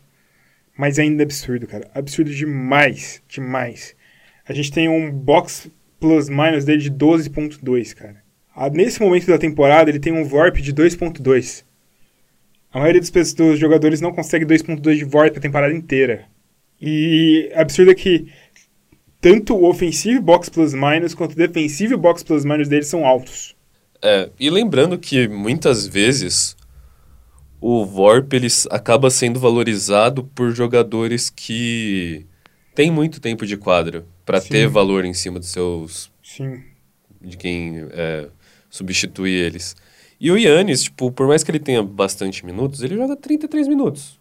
mas 0.77 0.99
ainda 0.99 1.23
é 1.23 1.25
absurdo, 1.25 1.67
cara. 1.67 1.89
Absurdo 1.93 2.33
demais, 2.33 3.21
demais. 3.27 3.95
A 4.47 4.53
gente 4.53 4.71
tem 4.71 4.89
um 4.89 5.11
box 5.11 5.71
plus 5.99 6.29
minus 6.29 6.65
dele 6.65 6.81
de 6.81 6.91
12.2, 6.91 7.93
cara. 7.95 8.23
Ah, 8.55 8.69
Nesse 8.69 9.01
momento 9.01 9.27
da 9.27 9.37
temporada, 9.37 9.89
ele 9.89 9.99
tem 9.99 10.13
um 10.13 10.23
VORP 10.23 10.61
de 10.61 10.73
2.2. 10.73 11.63
A 12.71 12.79
maioria 12.79 13.01
dos, 13.01 13.33
dos 13.33 13.59
jogadores 13.59 14.01
não 14.01 14.11
consegue 14.11 14.45
2.2 14.45 14.95
de 14.95 15.05
VORP 15.05 15.37
a 15.37 15.41
temporada 15.41 15.73
inteira. 15.73 16.25
E 16.79 17.49
absurdo 17.55 17.91
é 17.91 17.95
que 17.95 18.27
tanto 19.21 19.55
o 19.55 19.67
ofensivo 19.67 20.21
box 20.21 20.49
plus 20.49 20.73
minus 20.73 21.15
quanto 21.15 21.31
o 21.31 21.35
defensivo 21.35 21.97
box 21.97 22.21
plus 22.21 22.45
minus 22.45 22.67
deles 22.67 22.87
são 22.87 23.05
altos. 23.05 23.55
É, 24.01 24.29
e 24.39 24.49
lembrando 24.49 24.99
que 24.99 25.27
muitas 25.27 25.87
vezes 25.87 26.55
o 27.67 27.83
VORP 27.83 28.33
ele 28.35 28.47
acaba 28.69 29.09
sendo 29.09 29.39
valorizado 29.39 30.23
por 30.35 30.51
jogadores 30.51 31.31
que 31.31 32.25
têm 32.75 32.91
muito 32.91 33.19
tempo 33.19 33.43
de 33.45 33.57
quadra 33.57 34.05
pra 34.23 34.39
Sim. 34.39 34.49
ter 34.49 34.67
valor 34.67 35.03
em 35.03 35.13
cima 35.15 35.39
dos 35.39 35.49
seus 35.51 36.11
Sim. 36.21 36.61
de 37.19 37.35
quem 37.37 37.87
é, 37.91 38.27
substitui 38.69 39.31
eles. 39.31 39.75
E 40.21 40.29
o 40.31 40.37
Yannis, 40.37 40.83
tipo, 40.83 41.11
por 41.11 41.27
mais 41.27 41.43
que 41.43 41.49
ele 41.49 41.59
tenha 41.59 41.81
bastante 41.81 42.45
minutos, 42.45 42.83
ele 42.83 42.95
joga 42.95 43.15
33 43.15 43.67
minutos. 43.67 44.19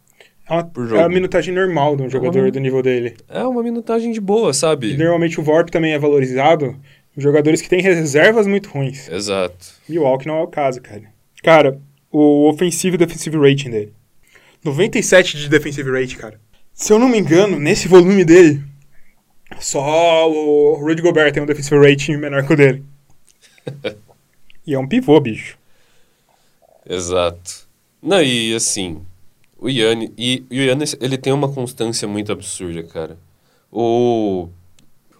É 0.48 0.52
uma, 0.54 0.62
é 0.62 0.88
jogo. 0.88 1.00
a 1.02 1.08
minutagem 1.10 1.54
normal 1.54 1.96
de 1.96 2.02
um 2.02 2.08
jogador 2.08 2.44
min- 2.44 2.50
do 2.50 2.60
nível 2.60 2.82
dele. 2.82 3.14
É 3.28 3.42
uma 3.44 3.62
minutagem 3.62 4.10
de 4.10 4.20
boa, 4.22 4.52
E 4.52 4.54
sabe? 4.54 4.96
normalmente 4.96 5.38
o 5.38 5.42
VORP 5.42 5.70
também 5.70 5.92
é 5.92 5.98
valorizado 5.98 6.76
em 7.16 7.20
jogadores 7.20 7.60
que 7.60 7.68
têm 7.68 7.82
reservas 7.82 8.46
muito 8.46 8.70
ruins. 8.70 9.06
Exato. 9.08 9.66
Milwaukee 9.88 10.26
não 10.26 10.38
é 10.38 10.42
o 10.42 10.46
caso, 10.46 10.80
cara. 10.80 11.04
Cara, 11.42 11.78
o 12.14 12.48
ofensivo 12.48 12.94
e 12.94 12.98
defensive 12.98 13.36
rating 13.36 13.70
dele. 13.70 13.92
97 14.62 15.36
de 15.36 15.48
defensive 15.48 15.90
rating, 15.90 16.16
cara. 16.16 16.40
Se 16.72 16.92
eu 16.92 16.98
não 16.98 17.08
me 17.08 17.18
engano, 17.18 17.58
nesse 17.58 17.88
volume 17.88 18.24
dele, 18.24 18.62
só 19.58 20.30
o 20.30 20.76
Rudy 20.76 21.02
Gobert 21.02 21.32
tem 21.32 21.42
um 21.42 21.46
defensive 21.46 21.76
rating 21.76 22.16
menor 22.16 22.46
que 22.46 22.52
o 22.52 22.56
dele. 22.56 22.84
e 24.64 24.74
é 24.74 24.78
um 24.78 24.86
pivô, 24.86 25.18
bicho. 25.18 25.58
Exato. 26.88 27.66
Não, 28.00 28.22
e 28.22 28.54
assim, 28.54 29.02
o 29.58 29.68
Yannis, 29.68 30.10
e, 30.16 30.44
e 30.48 30.60
o 30.60 30.64
Yannis, 30.64 30.96
ele 31.00 31.18
tem 31.18 31.32
uma 31.32 31.52
constância 31.52 32.06
muito 32.06 32.30
absurda, 32.30 32.84
cara. 32.84 33.18
O, 33.72 34.48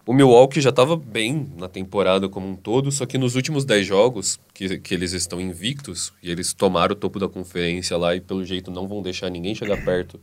o 0.07 0.13
Milwaukee 0.13 0.61
já 0.61 0.71
tava 0.71 0.97
bem 0.97 1.49
na 1.57 1.69
temporada 1.69 2.29
como 2.29 2.47
um 2.47 2.55
todo, 2.55 2.93
só 2.93 3.07
que 3.07 3.17
nos 3.17 3.37
últimos 3.37 3.65
10 3.65 3.87
jogos, 3.87 4.39
que, 4.53 4.79
que 4.79 4.93
eles 4.93 5.13
estão 5.13 5.41
invictos, 5.41 6.13
e 6.23 6.31
eles 6.31 6.53
tomaram 6.53 6.93
o 6.93 6.97
topo 6.97 7.19
da 7.19 7.29
conferência 7.29 7.97
lá 7.97 8.15
e 8.15 8.21
pelo 8.21 8.45
jeito 8.45 8.71
não 8.71 8.87
vão 8.87 9.01
deixar 9.01 9.31
ninguém 9.31 9.55
chegar 9.55 9.83
perto 9.83 10.21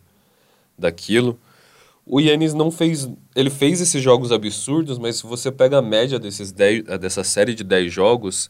daquilo. 0.78 1.40
O 2.06 2.20
Yannis 2.20 2.54
não 2.54 2.70
fez. 2.70 3.10
Ele 3.36 3.50
fez 3.50 3.82
esses 3.82 4.02
jogos 4.02 4.32
absurdos, 4.32 4.98
mas 4.98 5.18
se 5.18 5.24
você 5.24 5.52
pega 5.52 5.78
a 5.78 5.82
média 5.82 6.20
desses 6.20 6.52
10, 6.52 6.84
dessa 7.00 7.24
série 7.24 7.54
de 7.56 7.64
10 7.64 7.92
jogos, 7.92 8.50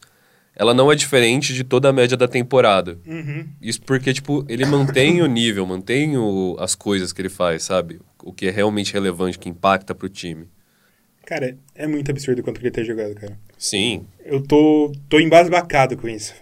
ela 0.54 0.74
não 0.74 0.92
é 0.92 0.94
diferente 0.94 1.54
de 1.54 1.64
toda 1.64 1.88
a 1.88 1.92
média 1.92 2.16
da 2.16 2.28
temporada. 2.28 2.98
Uhum. 3.06 3.46
Isso 3.60 3.80
porque, 3.82 4.12
tipo, 4.12 4.44
ele 4.48 4.66
mantém 4.66 5.22
o 5.22 5.26
nível, 5.26 5.66
mantém 5.66 6.16
o, 6.16 6.56
as 6.58 6.74
coisas 6.74 7.12
que 7.12 7.22
ele 7.22 7.28
faz, 7.28 7.62
sabe? 7.62 8.00
O 8.22 8.32
que 8.32 8.46
é 8.46 8.50
realmente 8.50 8.92
relevante, 8.92 9.38
que 9.38 9.48
impacta 9.48 9.94
pro 9.94 10.08
time. 10.08 10.46
Cara, 11.26 11.58
é 11.74 11.86
muito 11.86 12.10
absurdo 12.10 12.42
quanto 12.42 12.60
ele 12.60 12.70
tem 12.70 12.84
jogado, 12.84 13.14
cara. 13.14 13.38
Sim, 13.58 14.06
Eu 14.24 14.42
tô, 14.46 14.92
tô 15.08 15.20
embasbacado 15.20 15.96
com 15.96 16.08
isso. 16.08 16.34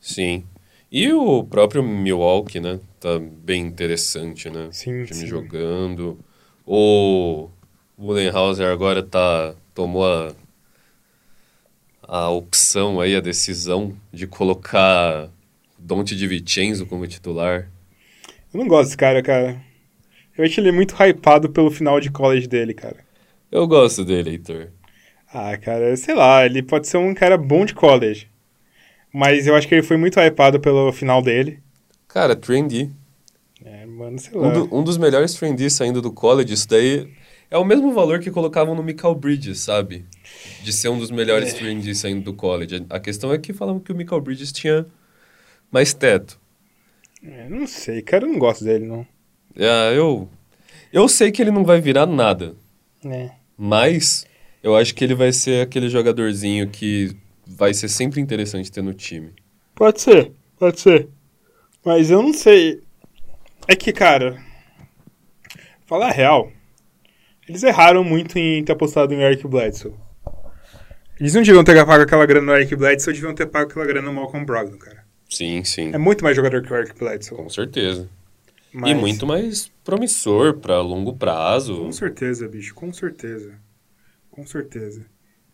sim. 0.00 0.44
E 0.90 1.10
o 1.12 1.42
próprio 1.44 1.82
Milwaukee, 1.82 2.60
né? 2.60 2.78
Tá 3.00 3.18
bem 3.18 3.62
interessante, 3.66 4.50
né? 4.50 4.70
Sim, 4.70 5.02
o 5.02 5.06
time 5.06 5.24
sim. 5.24 5.26
jogando. 5.26 6.18
O 6.66 7.48
Budenhauser 7.96 8.68
agora 8.70 9.02
tá, 9.02 9.54
tomou 9.74 10.04
a, 10.06 10.34
a 12.02 12.30
opção 12.30 13.00
aí, 13.00 13.14
a 13.16 13.20
decisão 13.20 13.96
de 14.12 14.26
colocar 14.26 15.30
Dante 15.78 16.14
de 16.16 16.26
Vincenzo 16.26 16.86
como 16.86 17.06
titular. 17.06 17.70
Eu 18.52 18.60
não 18.60 18.68
gosto 18.68 18.84
desse 18.88 18.96
cara, 18.96 19.22
cara. 19.22 19.60
Eu 20.36 20.44
acho 20.44 20.60
ele 20.60 20.72
muito 20.72 20.94
hypado 21.02 21.50
pelo 21.50 21.70
final 21.70 22.00
de 22.00 22.10
college 22.10 22.46
dele, 22.46 22.74
cara. 22.74 23.04
Eu 23.52 23.68
gosto 23.68 24.04
dele, 24.04 24.30
Heitor. 24.30 24.70
Ah, 25.32 25.56
cara, 25.56 25.96
sei 25.96 26.14
lá, 26.14 26.44
ele 26.44 26.62
pode 26.62 26.88
ser 26.88 26.96
um 26.98 27.14
cara 27.14 27.36
bom 27.38 27.64
de 27.64 27.74
college. 27.74 28.28
Mas 29.12 29.46
eu 29.46 29.54
acho 29.54 29.68
que 29.68 29.74
ele 29.74 29.82
foi 29.82 29.96
muito 29.96 30.18
hypado 30.18 30.58
pelo 30.60 30.92
final 30.92 31.22
dele. 31.22 31.60
Cara, 32.08 32.34
trendy. 32.36 32.90
É, 33.64 33.86
mano, 33.86 34.18
sei 34.18 34.34
lá. 34.38 34.48
Um, 34.48 34.52
do- 34.68 34.76
um 34.76 34.82
dos 34.84 34.98
melhores 34.98 35.34
trendies 35.34 35.74
saindo 35.74 36.02
do 36.02 36.12
college, 36.12 36.52
isso 36.52 36.68
daí 36.68 37.12
é 37.50 37.56
o 37.58 37.64
mesmo 37.64 37.92
valor 37.92 38.20
que 38.20 38.30
colocavam 38.30 38.74
no 38.74 38.82
Michael 38.82 39.14
Bridges, 39.14 39.60
sabe? 39.60 40.04
De 40.62 40.72
ser 40.72 40.88
um 40.88 40.98
dos 40.98 41.10
melhores 41.10 41.54
É. 41.54 41.58
trendies 41.58 41.98
saindo 41.98 42.22
do 42.24 42.34
college. 42.34 42.86
A 42.90 42.98
questão 42.98 43.32
é 43.32 43.38
que 43.38 43.52
falavam 43.52 43.80
que 43.80 43.92
o 43.92 43.96
Michael 43.96 44.20
Bridges 44.22 44.52
tinha 44.52 44.86
mais 45.70 45.94
teto. 45.94 46.40
É, 47.22 47.48
não 47.48 47.66
sei, 47.66 48.02
cara, 48.02 48.24
eu 48.26 48.32
não 48.32 48.38
gosto 48.38 48.64
dele, 48.64 48.86
não. 48.86 49.06
É, 49.56 49.96
eu, 49.96 50.28
eu 50.92 51.08
sei 51.08 51.30
que 51.30 51.42
ele 51.42 51.50
não 51.50 51.64
vai 51.64 51.80
virar 51.80 52.06
nada, 52.06 52.54
É. 53.04 53.30
mas 53.64 54.26
eu 54.60 54.74
acho 54.74 54.92
que 54.92 55.04
ele 55.04 55.14
vai 55.14 55.32
ser 55.32 55.62
aquele 55.62 55.88
jogadorzinho 55.88 56.68
que 56.68 57.16
vai 57.46 57.72
ser 57.72 57.88
sempre 57.88 58.20
interessante 58.20 58.72
ter 58.72 58.82
no 58.82 58.92
time. 58.92 59.32
Pode 59.72 60.00
ser, 60.00 60.32
pode 60.58 60.80
ser. 60.80 61.08
Mas 61.84 62.10
eu 62.10 62.20
não 62.20 62.32
sei. 62.32 62.80
É 63.68 63.76
que, 63.76 63.92
cara. 63.92 64.36
falar 65.86 66.08
a 66.08 66.10
real, 66.10 66.50
eles 67.48 67.62
erraram 67.62 68.02
muito 68.02 68.36
em 68.36 68.64
ter 68.64 68.72
apostado 68.72 69.14
em 69.14 69.22
Eric 69.22 69.46
Bledsoe. 69.46 69.94
Eles 71.20 71.32
não 71.32 71.42
deviam 71.42 71.62
ter 71.62 71.86
pago 71.86 72.02
aquela 72.02 72.26
grana 72.26 72.46
no 72.46 72.58
Eric 72.58 72.74
Bledsoe, 72.74 73.14
deviam 73.14 73.32
ter 73.32 73.46
pago 73.46 73.70
aquela 73.70 73.86
grana 73.86 74.08
no 74.08 74.12
Malcolm 74.12 74.44
Brogdon, 74.44 74.76
cara. 74.76 75.04
Sim, 75.30 75.62
sim. 75.62 75.92
É 75.94 75.98
muito 75.98 76.24
mais 76.24 76.34
jogador 76.34 76.62
que 76.62 76.72
o 76.72 76.76
Eric 76.76 76.98
Bledsoe. 76.98 77.36
Com 77.38 77.48
certeza. 77.48 78.08
Mas- 78.72 78.90
E 78.90 78.94
muito 78.94 79.26
mais 79.26 79.68
promissor 79.84 80.58
pra 80.58 80.80
longo 80.80 81.14
prazo. 81.16 81.76
Com 81.76 81.92
certeza, 81.92 82.48
bicho, 82.48 82.74
com 82.74 82.92
certeza. 82.92 83.58
Com 84.30 84.46
certeza. 84.46 85.04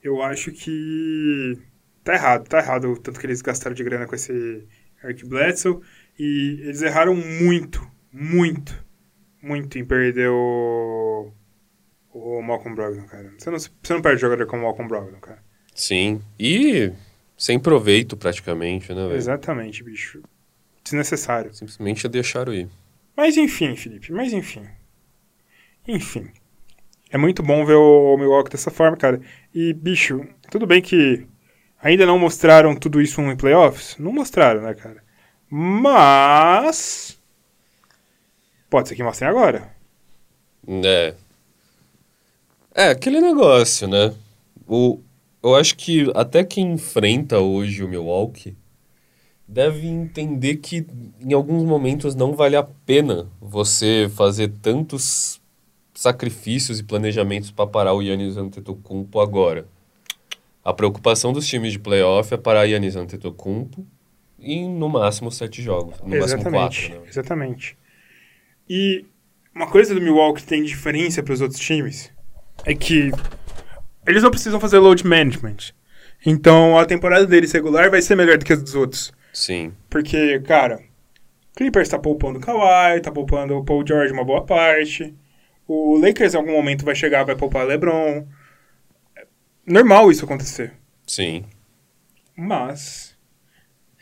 Eu 0.02 0.22
acho 0.22 0.52
que 0.52 1.58
tá 2.04 2.14
errado, 2.14 2.48
tá 2.48 2.58
errado 2.58 2.92
o 2.92 2.96
tanto 2.96 3.18
que 3.18 3.26
eles 3.26 3.42
gastaram 3.42 3.74
de 3.74 3.82
grana 3.82 4.06
com 4.06 4.14
esse 4.14 4.64
Eric 5.02 5.26
Bledsoe. 5.26 5.80
E 6.18 6.60
eles 6.62 6.82
erraram 6.82 7.14
muito, 7.14 7.84
muito, 8.12 8.72
muito 9.42 9.78
em 9.78 9.84
perder 9.84 10.28
o, 10.30 11.32
o 12.12 12.40
Malcolm 12.42 12.74
Brogdon, 12.76 13.06
cara. 13.06 13.32
Você 13.36 13.50
não, 13.50 13.58
você 13.58 13.70
não 13.94 14.02
perde 14.02 14.20
jogador 14.20 14.46
como 14.46 14.62
o 14.62 14.66
Malcolm 14.66 14.88
Brogdon, 14.88 15.18
cara. 15.20 15.42
Sim. 15.74 16.20
E 16.38 16.92
sem 17.36 17.58
proveito 17.58 18.16
praticamente, 18.16 18.92
né, 18.94 19.02
velho? 19.06 19.16
Exatamente, 19.16 19.82
bicho. 19.84 20.22
Desnecessário. 20.84 21.52
Simplesmente 21.54 22.08
deixaram 22.08 22.52
ir. 22.54 22.68
Mas 23.18 23.36
enfim, 23.36 23.74
Felipe, 23.74 24.12
mas 24.12 24.32
enfim. 24.32 24.62
Enfim. 25.88 26.30
É 27.10 27.18
muito 27.18 27.42
bom 27.42 27.66
ver 27.66 27.74
o 27.74 28.16
Milwaukee 28.16 28.52
dessa 28.52 28.70
forma, 28.70 28.96
cara. 28.96 29.20
E, 29.52 29.72
bicho, 29.72 30.24
tudo 30.48 30.68
bem 30.68 30.80
que 30.80 31.26
ainda 31.82 32.06
não 32.06 32.16
mostraram 32.16 32.76
tudo 32.76 33.02
isso 33.02 33.20
em 33.20 33.36
playoffs. 33.36 33.96
Não 33.98 34.12
mostraram, 34.12 34.62
né, 34.62 34.72
cara? 34.72 35.02
Mas. 35.50 37.18
Pode 38.70 38.88
ser 38.88 38.94
que 38.94 39.02
mostrem 39.02 39.28
agora. 39.28 39.68
É. 40.68 41.14
É, 42.72 42.90
aquele 42.90 43.20
negócio, 43.20 43.88
né? 43.88 44.14
O, 44.64 45.02
eu 45.42 45.56
acho 45.56 45.74
que 45.74 46.08
até 46.14 46.44
quem 46.44 46.74
enfrenta 46.74 47.40
hoje 47.40 47.82
o 47.82 47.88
Milwaukee 47.88 48.56
deve 49.48 49.86
entender 49.86 50.56
que 50.56 50.86
em 51.18 51.32
alguns 51.32 51.64
momentos 51.64 52.14
não 52.14 52.34
vale 52.34 52.54
a 52.54 52.62
pena 52.62 53.26
você 53.40 54.10
fazer 54.14 54.52
tantos 54.60 55.40
sacrifícios 55.94 56.78
e 56.78 56.84
planejamentos 56.84 57.50
para 57.50 57.66
parar 57.66 57.94
o 57.94 58.02
Yannis 58.02 58.36
Antetokounmpo 58.36 59.18
agora. 59.18 59.66
A 60.62 60.72
preocupação 60.74 61.32
dos 61.32 61.46
times 61.46 61.72
de 61.72 61.78
playoff 61.78 62.32
é 62.32 62.36
parar 62.36 62.64
Yannis 62.64 62.94
Antetokounmpo 62.94 63.86
em 64.38 64.68
no 64.68 64.88
máximo 64.88 65.32
sete 65.32 65.62
jogos, 65.62 65.98
no 66.00 66.10
máximo 66.10 66.40
exatamente. 66.40 66.86
quatro, 66.88 67.00
né? 67.00 67.08
Exatamente. 67.08 67.78
E 68.68 69.06
uma 69.54 69.66
coisa 69.66 69.94
do 69.94 70.00
Milwaukee 70.00 70.42
que 70.42 70.46
tem 70.46 70.62
diferença 70.62 71.22
para 71.22 71.32
os 71.32 71.40
outros 71.40 71.58
times 71.58 72.12
é 72.66 72.74
que 72.74 73.10
eles 74.06 74.22
não 74.22 74.30
precisam 74.30 74.60
fazer 74.60 74.78
load 74.78 75.06
management. 75.06 75.72
Então 76.24 76.78
a 76.78 76.84
temporada 76.84 77.26
deles 77.26 77.50
regular 77.50 77.90
vai 77.90 78.02
ser 78.02 78.14
melhor 78.14 78.36
do 78.36 78.44
que 78.44 78.52
a 78.52 78.56
dos 78.56 78.74
outros. 78.74 79.12
Sim, 79.38 79.72
Porque, 79.88 80.40
cara, 80.40 80.80
Clippers 81.56 81.88
tá 81.88 81.96
poupando 81.96 82.40
o 82.40 82.42
Kawhi, 82.42 83.00
tá 83.00 83.12
poupando 83.12 83.56
o 83.56 83.64
Paul 83.64 83.86
George 83.86 84.12
uma 84.12 84.24
boa 84.24 84.44
parte. 84.44 85.14
O 85.66 85.96
Lakers 85.96 86.34
em 86.34 86.38
algum 86.38 86.52
momento 86.52 86.84
vai 86.84 86.94
chegar, 86.96 87.22
vai 87.24 87.36
poupar 87.36 87.64
LeBron. 87.64 88.26
É 89.16 89.26
normal 89.64 90.10
isso 90.10 90.24
acontecer. 90.24 90.72
sim. 91.06 91.44
Mas 92.36 93.16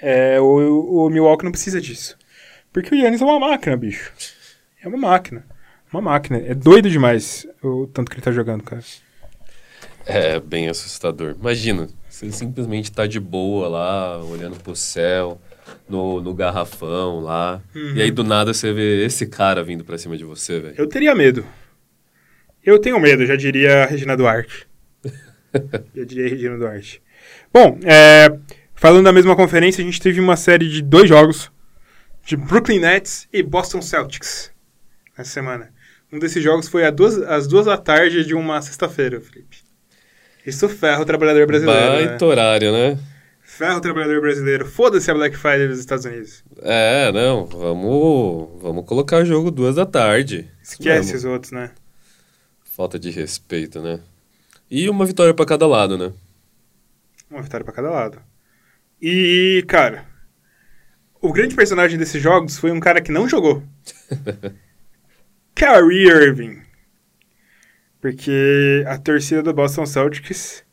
é, 0.01 0.41
o, 0.41 1.07
o 1.07 1.11
Milwaukee 1.11 1.45
não 1.45 1.53
precisa 1.53 1.81
disso. 1.81 2.17
Porque 2.73 2.95
o 2.95 2.99
Yannis 2.99 3.21
é 3.21 3.25
uma 3.25 3.39
máquina, 3.39 3.77
bicho. 3.77 4.13
É 4.83 4.89
uma 4.89 4.99
máquina. 4.99 5.47
Uma 5.93 6.01
máquina. 6.01 6.39
É 6.39 6.55
doido 6.55 6.89
demais 6.91 7.47
o 7.63 7.87
tanto 7.87 8.11
que 8.11 8.17
ele 8.17 8.25
tá 8.25 8.33
jogando, 8.33 8.63
cara. 8.63 8.83
É 10.07 10.39
bem 10.41 10.69
assustador. 10.69 11.35
Imagina, 11.39 11.89
você 12.17 12.33
simplesmente 12.33 12.91
tá 12.91 13.07
de 13.07 13.21
boa 13.21 13.69
lá, 13.69 14.25
olhando 14.25 14.57
pro 14.63 14.75
céu, 14.75 15.39
no, 15.87 16.23
no 16.23 16.33
garrafão 16.33 17.21
lá. 17.21 17.63
E 17.95 18.01
aí 18.01 18.11
do 18.11 18.25
nada 18.25 18.55
você 18.55 18.73
vê 18.73 19.05
esse 19.05 19.27
cara 19.27 19.63
vindo 19.63 19.85
pra 19.85 19.99
cima 19.99 20.17
de 20.17 20.25
você, 20.25 20.59
velho. 20.59 20.75
Eu 20.79 20.89
teria 20.89 21.15
medo. 21.15 21.45
Eu 22.65 22.79
tenho 22.79 22.99
medo, 22.99 23.27
já 23.27 23.37
diria 23.37 23.83
a 23.83 23.87
Regina 23.87 24.17
Duarte. 24.17 24.67
já 25.95 26.05
diria 26.05 26.25
a 26.25 26.31
Regina 26.31 26.57
Duarte. 26.57 27.03
Bom, 27.53 27.79
é, 27.85 28.35
falando 28.75 29.05
da 29.05 29.13
mesma 29.13 29.37
conferência, 29.37 29.83
a 29.83 29.85
gente 29.85 30.01
teve 30.01 30.19
uma 30.19 30.37
série 30.37 30.71
de 30.71 30.81
dois 30.81 31.11
jogos 31.11 31.53
de 32.25 32.35
Brooklyn 32.35 32.81
Nets 32.81 33.29
e 33.31 33.43
Boston 33.43 33.83
Celtics 33.83 34.51
nessa 35.19 35.31
semana. 35.33 35.71
Um 36.11 36.19
desses 36.19 36.43
jogos 36.43 36.67
foi 36.67 36.87
às 36.87 36.95
duas, 36.95 37.19
às 37.19 37.47
duas 37.47 37.67
da 37.67 37.77
tarde 37.77 38.25
de 38.25 38.35
uma 38.35 38.63
sexta-feira, 38.63 39.21
Felipe. 39.21 39.66
Isso 40.47 40.69
ferra 40.69 41.01
o 41.03 41.05
trabalhador 41.05 41.47
brasileiro. 41.47 41.81
né? 41.81 42.07
Baita 42.07 42.25
horário, 42.25 42.73
né? 42.73 42.99
Ferra 43.43 43.77
o 43.77 43.81
trabalhador 43.81 44.21
brasileiro. 44.21 44.67
Foda-se 44.67 45.11
a 45.11 45.15
Black 45.15 45.37
Friday 45.37 45.67
dos 45.67 45.79
Estados 45.81 46.05
Unidos. 46.05 46.45
É, 46.63 47.11
não, 47.11 47.47
vamos, 47.47 48.61
vamos 48.63 48.85
colocar 48.87 49.23
o 49.23 49.25
jogo 49.25 49.51
duas 49.51 49.75
da 49.77 49.87
tarde. 49.87 50.49
Esquece 50.63 51.17
os 51.17 51.25
outros, 51.25 51.53
né? 51.53 51.71
Falta 52.65 52.99
de 52.99 53.11
respeito, 53.11 53.81
né? 53.81 54.01
E 54.71 54.89
uma 54.91 55.07
vitória 55.07 55.33
pra 55.33 55.47
cada 55.47 55.67
lado, 55.67 55.97
né? 55.97 56.13
Uma 57.31 57.43
vitória 57.43 57.65
pra 57.65 57.73
cada 57.75 57.91
lado. 57.91 58.19
E, 59.01 59.65
cara, 59.67 60.05
o 61.21 61.33
grande 61.33 61.55
personagem 61.55 61.99
desses 61.99 62.23
jogos 62.23 62.59
foi 62.59 62.71
um 62.71 62.81
cara 62.81 63.01
que 63.01 63.11
não 63.11 63.29
jogou. 63.29 63.63
Kyrie 65.55 66.09
Irving. 66.09 66.66
Porque 68.11 68.85
a 68.87 68.97
torcida 68.99 69.43
do 69.43 69.53
Boston 69.53 69.85
Celtics 69.85 70.65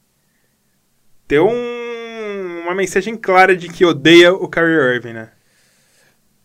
deu 1.27 1.47
um- 1.47 2.59
uma 2.61 2.75
mensagem 2.75 3.17
clara 3.17 3.57
de 3.57 3.67
que 3.69 3.83
odeia 3.83 4.31
o 4.31 4.47
Kyrie 4.47 4.95
Irving, 4.95 5.13
né? 5.13 5.31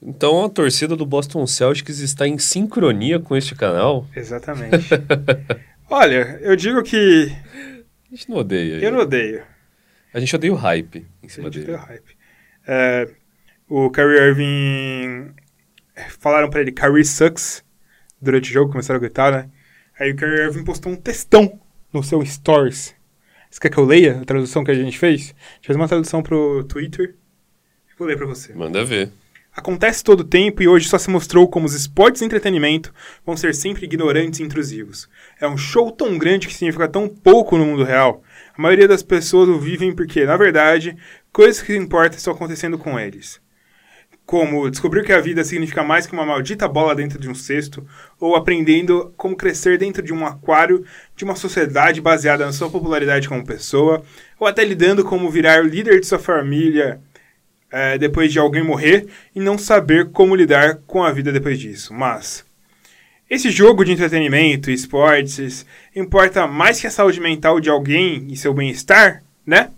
Então 0.00 0.42
a 0.42 0.48
torcida 0.48 0.96
do 0.96 1.04
Boston 1.04 1.46
Celtics 1.46 1.98
está 1.98 2.26
em 2.26 2.38
sincronia 2.38 3.20
com 3.20 3.36
este 3.36 3.54
canal. 3.54 4.06
Exatamente. 4.16 4.88
Olha, 5.90 6.38
eu 6.40 6.56
digo 6.56 6.82
que 6.82 7.30
A 8.10 8.14
gente 8.16 8.30
não 8.30 8.38
odeia. 8.38 8.82
eu 8.82 8.90
não 8.90 9.00
odeio. 9.00 9.42
A 10.14 10.20
gente 10.20 10.34
odeia 10.34 10.52
o 10.54 10.56
hype 10.56 11.06
em 11.22 11.26
A 11.26 11.28
cima 11.28 11.52
gente 11.52 11.66
dele. 11.66 11.76
deu 11.76 11.86
hype. 11.86 12.16
É, 12.66 13.08
o 13.68 13.90
Kyrie 13.90 14.18
Irving. 14.20 15.34
Falaram 16.18 16.48
pra 16.48 16.62
ele, 16.62 16.72
Kyrie 16.72 17.04
sucks. 17.04 17.62
Durante 18.22 18.48
o 18.48 18.52
jogo, 18.54 18.70
começaram 18.72 18.96
a 18.96 19.00
gritar, 19.00 19.30
né? 19.30 19.50
Aí 19.98 20.12
o 20.12 20.16
Kyrie 20.16 20.42
Irving 20.42 20.64
postou 20.64 20.92
um 20.92 20.96
textão 20.96 21.60
no 21.92 22.02
seu 22.02 22.24
Stories. 22.24 22.94
Você 23.50 23.60
quer 23.60 23.70
que 23.70 23.78
eu 23.78 23.84
leia 23.84 24.20
a 24.20 24.24
tradução 24.24 24.62
que 24.62 24.70
a 24.70 24.74
gente 24.74 24.98
fez? 24.98 25.34
A 25.34 25.54
gente 25.54 25.66
fez 25.66 25.76
uma 25.76 25.88
tradução 25.88 26.22
pro 26.22 26.62
Twitter. 26.64 27.16
Vou 27.98 28.06
ler 28.06 28.16
pra 28.16 28.26
você. 28.26 28.54
Manda 28.54 28.84
ver. 28.84 29.10
Acontece 29.58 30.04
todo 30.04 30.20
o 30.20 30.24
tempo 30.24 30.62
e 30.62 30.68
hoje 30.68 30.88
só 30.88 30.98
se 30.98 31.10
mostrou 31.10 31.48
como 31.48 31.66
os 31.66 31.74
esportes 31.74 32.22
e 32.22 32.24
entretenimento 32.24 32.94
vão 33.26 33.36
ser 33.36 33.52
sempre 33.56 33.86
ignorantes 33.86 34.38
e 34.38 34.44
intrusivos. 34.44 35.08
É 35.40 35.48
um 35.48 35.56
show 35.56 35.90
tão 35.90 36.16
grande 36.16 36.46
que 36.46 36.54
significa 36.54 36.86
tão 36.86 37.08
pouco 37.08 37.58
no 37.58 37.66
mundo 37.66 37.82
real. 37.82 38.22
A 38.56 38.62
maioria 38.62 38.86
das 38.86 39.02
pessoas 39.02 39.48
o 39.48 39.58
vivem 39.58 39.92
porque, 39.92 40.24
na 40.24 40.36
verdade, 40.36 40.96
coisas 41.32 41.60
que 41.60 41.74
importam 41.74 42.16
estão 42.16 42.34
acontecendo 42.34 42.78
com 42.78 42.96
eles. 43.00 43.40
Como 44.28 44.68
descobrir 44.68 45.06
que 45.06 45.12
a 45.14 45.22
vida 45.22 45.42
significa 45.42 45.82
mais 45.82 46.06
que 46.06 46.12
uma 46.12 46.26
maldita 46.26 46.68
bola 46.68 46.94
dentro 46.94 47.18
de 47.18 47.30
um 47.30 47.34
cesto, 47.34 47.88
ou 48.20 48.36
aprendendo 48.36 49.10
como 49.16 49.34
crescer 49.34 49.78
dentro 49.78 50.02
de 50.02 50.12
um 50.12 50.26
aquário 50.26 50.84
de 51.16 51.24
uma 51.24 51.34
sociedade 51.34 51.98
baseada 51.98 52.44
na 52.44 52.52
sua 52.52 52.68
popularidade 52.68 53.26
como 53.26 53.42
pessoa, 53.42 54.02
ou 54.38 54.46
até 54.46 54.62
lidando 54.62 55.02
como 55.02 55.30
virar 55.30 55.64
o 55.64 55.66
líder 55.66 55.98
de 55.98 56.06
sua 56.06 56.18
família 56.18 57.00
é, 57.72 57.96
depois 57.96 58.30
de 58.30 58.38
alguém 58.38 58.62
morrer 58.62 59.06
e 59.34 59.40
não 59.40 59.56
saber 59.56 60.10
como 60.10 60.36
lidar 60.36 60.80
com 60.86 61.02
a 61.02 61.10
vida 61.10 61.32
depois 61.32 61.58
disso. 61.58 61.94
Mas 61.94 62.44
esse 63.30 63.50
jogo 63.50 63.82
de 63.82 63.92
entretenimento 63.92 64.70
e 64.70 64.74
esportes 64.74 65.64
importa 65.96 66.46
mais 66.46 66.78
que 66.78 66.86
a 66.86 66.90
saúde 66.90 67.18
mental 67.18 67.60
de 67.60 67.70
alguém 67.70 68.26
e 68.30 68.36
seu 68.36 68.52
bem-estar, 68.52 69.22
né? 69.46 69.70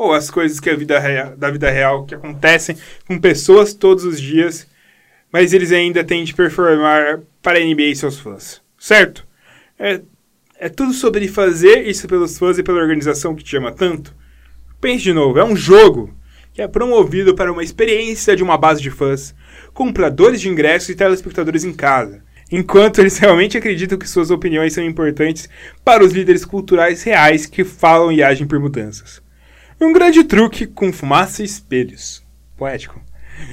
Ou 0.00 0.14
as 0.14 0.30
coisas 0.30 0.58
que 0.58 0.70
a 0.70 0.74
vida 0.74 0.98
rea- 0.98 1.34
da 1.36 1.50
vida 1.50 1.70
real 1.70 2.06
que 2.06 2.14
acontecem 2.14 2.74
com 3.06 3.18
pessoas 3.20 3.74
todos 3.74 4.02
os 4.02 4.18
dias, 4.18 4.66
mas 5.30 5.52
eles 5.52 5.72
ainda 5.72 6.02
têm 6.02 6.24
de 6.24 6.32
performar 6.32 7.20
para 7.42 7.58
a 7.58 7.60
NBA 7.62 7.82
e 7.90 7.94
seus 7.94 8.18
fãs, 8.18 8.62
certo? 8.78 9.28
É, 9.78 10.00
é 10.58 10.70
tudo 10.70 10.94
sobre 10.94 11.28
fazer 11.28 11.86
isso 11.86 12.08
pelos 12.08 12.38
fãs 12.38 12.56
e 12.56 12.62
pela 12.62 12.80
organização 12.80 13.34
que 13.34 13.44
te 13.44 13.58
ama 13.58 13.72
tanto. 13.72 14.16
Pense 14.80 15.02
de 15.02 15.12
novo, 15.12 15.38
é 15.38 15.44
um 15.44 15.54
jogo 15.54 16.14
que 16.54 16.62
é 16.62 16.66
promovido 16.66 17.34
para 17.34 17.52
uma 17.52 17.62
experiência 17.62 18.34
de 18.34 18.42
uma 18.42 18.56
base 18.56 18.80
de 18.80 18.90
fãs, 18.90 19.34
compradores 19.74 20.40
de 20.40 20.48
ingressos 20.48 20.88
e 20.88 20.94
telespectadores 20.94 21.62
em 21.62 21.74
casa, 21.74 22.24
enquanto 22.50 23.00
eles 23.00 23.18
realmente 23.18 23.58
acreditam 23.58 23.98
que 23.98 24.08
suas 24.08 24.30
opiniões 24.30 24.72
são 24.72 24.82
importantes 24.82 25.46
para 25.84 26.02
os 26.02 26.14
líderes 26.14 26.46
culturais 26.46 27.02
reais 27.02 27.44
que 27.44 27.64
falam 27.64 28.10
e 28.10 28.22
agem 28.22 28.46
por 28.46 28.58
mudanças. 28.58 29.20
Um 29.82 29.94
grande 29.94 30.22
truque 30.24 30.66
com 30.66 30.92
fumaça 30.92 31.40
e 31.40 31.46
espelhos. 31.46 32.22
Poético. 32.54 33.00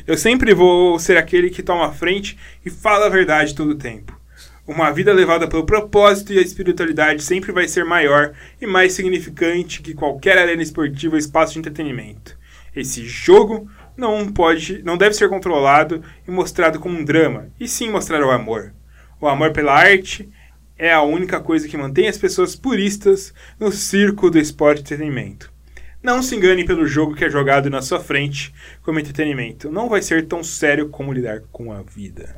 Eu 0.05 0.17
sempre 0.17 0.53
vou 0.53 0.99
ser 0.99 1.15
aquele 1.15 1.49
que 1.49 1.63
toma 1.63 1.85
a 1.85 1.93
frente 1.93 2.37
e 2.65 2.69
fala 2.69 3.05
a 3.05 3.09
verdade 3.09 3.55
todo 3.55 3.69
o 3.69 3.77
tempo. 3.77 4.19
Uma 4.67 4.91
vida 4.91 5.13
levada 5.13 5.47
pelo 5.47 5.65
propósito 5.65 6.33
e 6.33 6.37
a 6.37 6.41
espiritualidade 6.41 7.23
sempre 7.23 7.53
vai 7.53 7.65
ser 7.65 7.85
maior 7.85 8.33
e 8.59 8.67
mais 8.67 8.91
significante 8.91 9.81
que 9.81 9.93
qualquer 9.93 10.37
arena 10.37 10.61
esportiva 10.61 11.15
ou 11.15 11.17
espaço 11.17 11.53
de 11.53 11.59
entretenimento. 11.59 12.37
Esse 12.75 13.05
jogo 13.05 13.71
não 13.95 14.27
pode, 14.29 14.83
não 14.83 14.97
deve 14.97 15.15
ser 15.15 15.29
controlado 15.29 16.03
e 16.27 16.29
mostrado 16.29 16.77
como 16.77 16.99
um 16.99 17.05
drama, 17.05 17.47
e 17.57 17.69
sim 17.69 17.89
mostrar 17.89 18.21
o 18.21 18.31
amor. 18.31 18.73
O 19.21 19.29
amor 19.29 19.53
pela 19.53 19.73
arte 19.73 20.29
é 20.77 20.91
a 20.91 21.01
única 21.01 21.39
coisa 21.39 21.69
que 21.69 21.77
mantém 21.77 22.09
as 22.09 22.17
pessoas 22.17 22.53
puristas 22.53 23.33
no 23.57 23.71
circo 23.71 24.29
do 24.29 24.37
esporte 24.37 24.79
e 24.79 24.81
entretenimento. 24.81 25.55
Não 26.01 26.21
se 26.21 26.35
engane 26.35 26.65
pelo 26.65 26.85
jogo 26.85 27.15
que 27.15 27.25
é 27.25 27.29
jogado 27.29 27.69
na 27.69 27.81
sua 27.81 27.99
frente 27.99 28.53
como 28.83 28.99
entretenimento. 28.99 29.69
Não 29.69 29.89
vai 29.89 30.01
ser 30.01 30.27
tão 30.27 30.43
sério 30.43 30.89
como 30.89 31.11
lidar 31.11 31.41
com 31.51 31.71
a 31.71 31.81
vida. 31.81 32.35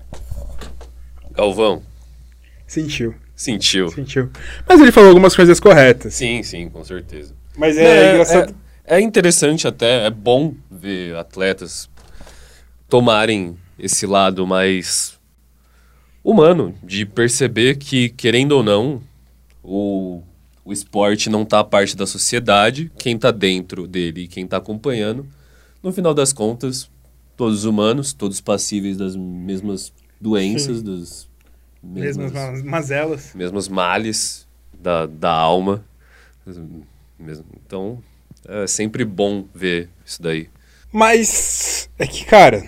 Galvão, 1.32 1.84
Sentiu, 2.70 3.16
sentiu. 3.36 3.90
sentiu. 3.90 4.30
Mas 4.68 4.80
ele 4.80 4.92
falou 4.92 5.10
algumas 5.10 5.36
coisas 5.36 5.60
corretas. 5.60 6.14
Sim, 6.14 6.44
sim, 6.44 6.70
com 6.70 6.84
certeza. 6.86 7.34
Mas 7.58 7.76
é, 7.76 8.12
engraçado. 8.12 8.56
É, 8.86 8.98
é 8.98 9.02
interessante 9.02 9.68
até, 9.68 10.06
é 10.06 10.10
bom 10.12 10.54
ver 10.70 11.16
atletas 11.16 11.90
tomarem 12.88 13.58
esse 13.80 14.06
lado 14.06 14.46
mais 14.46 15.20
humano, 16.24 16.76
de 16.84 17.08
perceber 17.08 17.78
que, 17.78 18.10
querendo 18.10 18.52
ou 18.52 18.62
não, 18.62 19.02
o, 19.64 20.22
o 20.70 20.74
esporte 20.74 21.30
não 21.32 21.44
tá 21.44 21.64
parte 21.64 21.98
da 21.98 22.06
sociedade, 22.06 22.92
quem 23.00 23.18
tá 23.18 23.32
dentro 23.32 23.88
dele 23.88 24.22
e 24.22 24.28
quem 24.28 24.46
tá 24.46 24.58
acompanhando, 24.58 25.26
no 25.82 25.92
final 25.92 26.14
das 26.14 26.32
contas, 26.32 26.88
todos 27.36 27.66
humanos, 27.66 28.14
todos 28.14 28.40
passíveis 28.40 28.96
das 28.96 29.16
mesmas 29.16 29.92
doenças, 30.22 30.78
Sim. 30.78 30.84
das 30.84 31.30
Mesmas 31.82 32.32
mesmas, 32.32 32.62
ma- 32.64 32.70
mazelas. 32.72 33.34
mesmos 33.34 33.68
males 33.68 34.48
da, 34.80 35.06
da 35.08 35.32
alma. 35.32 35.84
Mesmo- 37.18 37.46
Então, 37.66 38.04
é 38.48 38.68
sempre 38.68 39.04
bom 39.04 39.46
ver 39.56 39.90
isso 40.06 40.22
daí. 40.22 40.50
Mas 40.92 41.90
é 41.98 42.06
que, 42.06 42.26
cara. 42.26 42.64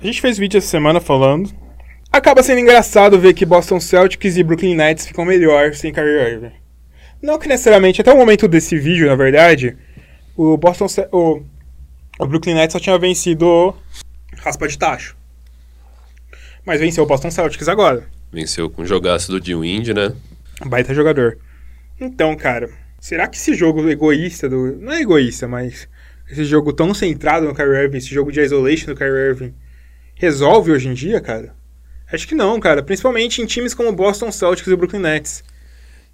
A 0.00 0.04
gente 0.04 0.20
fez 0.20 0.36
vídeo 0.36 0.58
essa 0.58 0.66
semana 0.68 1.00
falando. 1.00 1.50
Acaba 2.10 2.42
sendo 2.42 2.60
engraçado 2.60 3.18
ver 3.18 3.34
que 3.34 3.44
Boston 3.44 3.78
Celtics 3.78 4.36
e 4.36 4.42
Brooklyn 4.42 4.74
Nets 4.74 5.06
ficam 5.06 5.24
melhor 5.24 5.74
sem 5.74 5.92
Kyrie 5.92 6.32
Irving. 6.34 6.52
Não 7.20 7.38
que 7.38 7.48
necessariamente, 7.48 8.00
até 8.00 8.12
o 8.12 8.16
momento 8.16 8.48
desse 8.48 8.78
vídeo, 8.78 9.06
na 9.06 9.14
verdade, 9.14 9.76
o 10.36 10.56
Boston 10.56 10.86
o, 11.12 11.42
o 12.18 12.26
Brooklyn 12.26 12.54
Nets 12.54 12.72
só 12.72 12.80
tinha 12.80 12.98
vencido 12.98 13.74
raspa 14.38 14.66
de 14.66 14.78
tacho. 14.78 15.16
Mas 16.64 16.80
venceu 16.80 17.04
o 17.04 17.06
Boston 17.06 17.30
Celtics 17.30 17.68
agora. 17.68 18.06
Venceu 18.32 18.70
com 18.70 18.82
o 18.82 18.86
jogaço 18.86 19.32
do 19.32 19.40
D-Wind, 19.40 19.88
né? 19.88 20.14
Baita 20.66 20.94
jogador. 20.94 21.38
Então, 22.00 22.36
cara, 22.36 22.70
será 23.00 23.26
que 23.26 23.36
esse 23.36 23.54
jogo 23.54 23.88
egoísta 23.88 24.48
do. 24.48 24.76
Não 24.76 24.92
é 24.92 25.00
egoísta, 25.00 25.48
mas. 25.48 25.88
Esse 26.30 26.44
jogo 26.44 26.74
tão 26.74 26.92
centrado 26.92 27.46
no 27.46 27.54
Kyrie 27.54 27.84
Irving, 27.84 27.96
esse 27.96 28.14
jogo 28.14 28.30
de 28.30 28.40
isolation 28.40 28.86
do 28.86 28.94
Kyrie 28.94 29.30
Irving, 29.30 29.54
resolve 30.14 30.70
hoje 30.70 30.88
em 30.88 30.92
dia, 30.92 31.22
cara? 31.22 31.57
Acho 32.12 32.26
que 32.26 32.34
não, 32.34 32.58
cara. 32.58 32.82
Principalmente 32.82 33.42
em 33.42 33.46
times 33.46 33.74
como 33.74 33.90
o 33.90 33.94
Boston 33.94 34.32
Celtics 34.32 34.68
e 34.68 34.72
o 34.72 34.76
Brooklyn 34.76 35.00
Nets. 35.00 35.44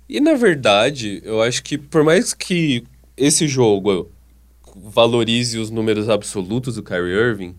E 0.09 0.21
na 0.21 0.35
verdade, 0.35 1.23
eu 1.25 1.41
acho 1.41 1.63
que 1.63 1.79
por 1.79 2.05
mais 2.05 2.35
que 2.35 2.85
esse 3.17 3.47
jogo 3.47 4.11
valorize 4.77 5.59
os 5.59 5.71
números 5.71 6.09
absolutos 6.09 6.75
do 6.75 6.83
Kyrie 6.83 7.15
Irving, 7.15 7.57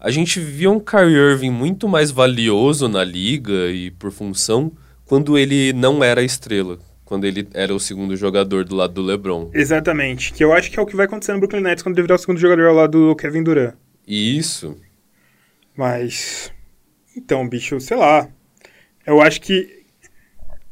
a 0.00 0.10
gente 0.10 0.40
via 0.40 0.70
um 0.70 0.80
Kyrie 0.80 1.14
Irving 1.14 1.50
muito 1.50 1.88
mais 1.88 2.10
valioso 2.10 2.88
na 2.88 3.04
liga 3.04 3.70
e 3.70 3.90
por 3.90 4.10
função 4.10 4.72
quando 5.04 5.38
ele 5.38 5.72
não 5.72 6.02
era 6.02 6.20
a 6.20 6.24
estrela, 6.24 6.78
quando 7.04 7.24
ele 7.24 7.48
era 7.54 7.74
o 7.74 7.80
segundo 7.80 8.16
jogador 8.16 8.64
do 8.64 8.76
lado 8.76 8.94
do 8.94 9.02
LeBron. 9.02 9.50
Exatamente. 9.54 10.32
Que 10.32 10.44
eu 10.44 10.52
acho 10.52 10.70
que 10.70 10.78
é 10.78 10.82
o 10.82 10.86
que 10.86 10.96
vai 10.96 11.06
acontecer 11.06 11.32
no 11.32 11.38
Brooklyn 11.38 11.62
Nets 11.62 11.82
quando 11.82 11.96
ele 11.96 12.02
virar 12.02 12.16
o 12.16 12.18
segundo 12.18 12.38
jogador 12.38 12.66
ao 12.66 12.74
lado 12.74 13.08
do 13.08 13.16
Kevin 13.16 13.42
Durant. 13.42 13.74
Isso, 14.06 14.76
Mas. 15.76 16.50
Então, 17.18 17.48
bicho, 17.48 17.80
sei 17.80 17.96
lá. 17.96 18.28
Eu 19.04 19.20
acho 19.20 19.40
que 19.40 19.84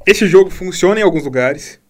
esse 0.07 0.29
jogo 0.29 0.49
funciona 0.49 1.01
em 1.01 1.03
alguns 1.03 1.25
lugares. 1.25 1.81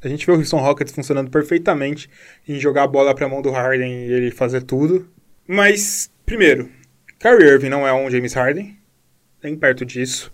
A 0.00 0.06
gente 0.08 0.24
vê 0.24 0.30
o 0.30 0.36
Houston 0.36 0.58
Rockets 0.58 0.94
funcionando 0.94 1.28
perfeitamente 1.28 2.08
em 2.46 2.60
jogar 2.60 2.84
a 2.84 2.86
bola 2.86 3.14
pra 3.14 3.28
mão 3.28 3.42
do 3.42 3.50
Harden 3.50 4.06
e 4.06 4.12
ele 4.12 4.30
fazer 4.30 4.62
tudo. 4.62 5.10
Mas, 5.48 6.08
primeiro, 6.24 6.70
Kyrie 7.18 7.48
Irving 7.48 7.68
não 7.68 7.86
é 7.86 7.92
um 7.92 8.08
James 8.08 8.32
Harden, 8.32 8.78
nem 9.42 9.56
perto 9.56 9.84
disso. 9.84 10.32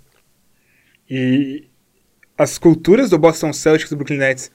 E 1.08 1.64
as 2.36 2.58
culturas 2.58 3.08
do 3.08 3.18
Boston 3.18 3.54
Celtics 3.54 3.90
e 3.90 3.94
do 3.94 3.96
Brooklyn 3.96 4.18
Nets 4.18 4.50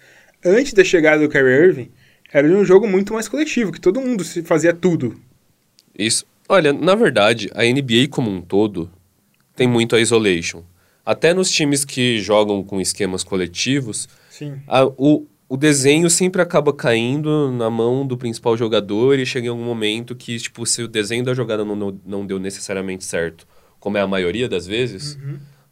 antes 0.45 0.73
da 0.73 0.83
chegada 0.83 1.23
do 1.23 1.29
Kyrie 1.29 1.69
Irving 1.69 1.91
era 2.31 2.47
de 2.47 2.53
um 2.53 2.63
jogo 2.63 2.87
muito 2.87 3.13
mais 3.13 3.27
coletivo, 3.27 3.71
que 3.71 3.81
todo 3.81 3.99
mundo 3.99 4.23
se 4.23 4.43
fazia 4.43 4.73
tudo. 4.73 5.19
isso. 5.97 6.23
Olha, 6.49 6.71
na 6.71 6.95
verdade, 6.95 7.49
a 7.53 7.63
NBA 7.63 8.07
como 8.09 8.29
um 8.29 8.41
todo 8.41 8.89
tem 9.57 9.67
muito 9.67 9.95
a 9.95 9.99
isolation. 9.99 10.61
Até 11.05 11.33
nos 11.33 11.51
times 11.51 11.83
que 11.83 12.19
jogam 12.21 12.63
com 12.63 12.79
esquemas 12.79 13.23
coletivos, 13.23 14.07
a- 14.67 14.85
o, 14.85 15.25
o 15.49 15.57
desenho 15.57 16.09
sempre 16.09 16.41
acaba 16.41 16.71
caindo 16.73 17.51
na 17.51 17.69
mão 17.69 18.05
do 18.05 18.17
principal 18.17 18.55
jogador 18.57 19.17
e 19.17 19.25
chega 19.25 19.47
em 19.47 19.49
algum 19.49 19.63
momento 19.63 20.15
que, 20.15 20.37
tipo, 20.37 20.65
se 20.65 20.83
o 20.83 20.87
desenho 20.87 21.23
da 21.23 21.33
jogada 21.33 21.63
não, 21.65 21.75
não, 22.05 22.25
deu 22.25 22.37
necessariamente 22.39 23.03
certo, 23.05 23.47
como 23.79 23.97
é 23.97 24.01
a 24.01 24.07
maioria 24.07 24.49
das 24.49 24.67
vezes, 24.67 25.17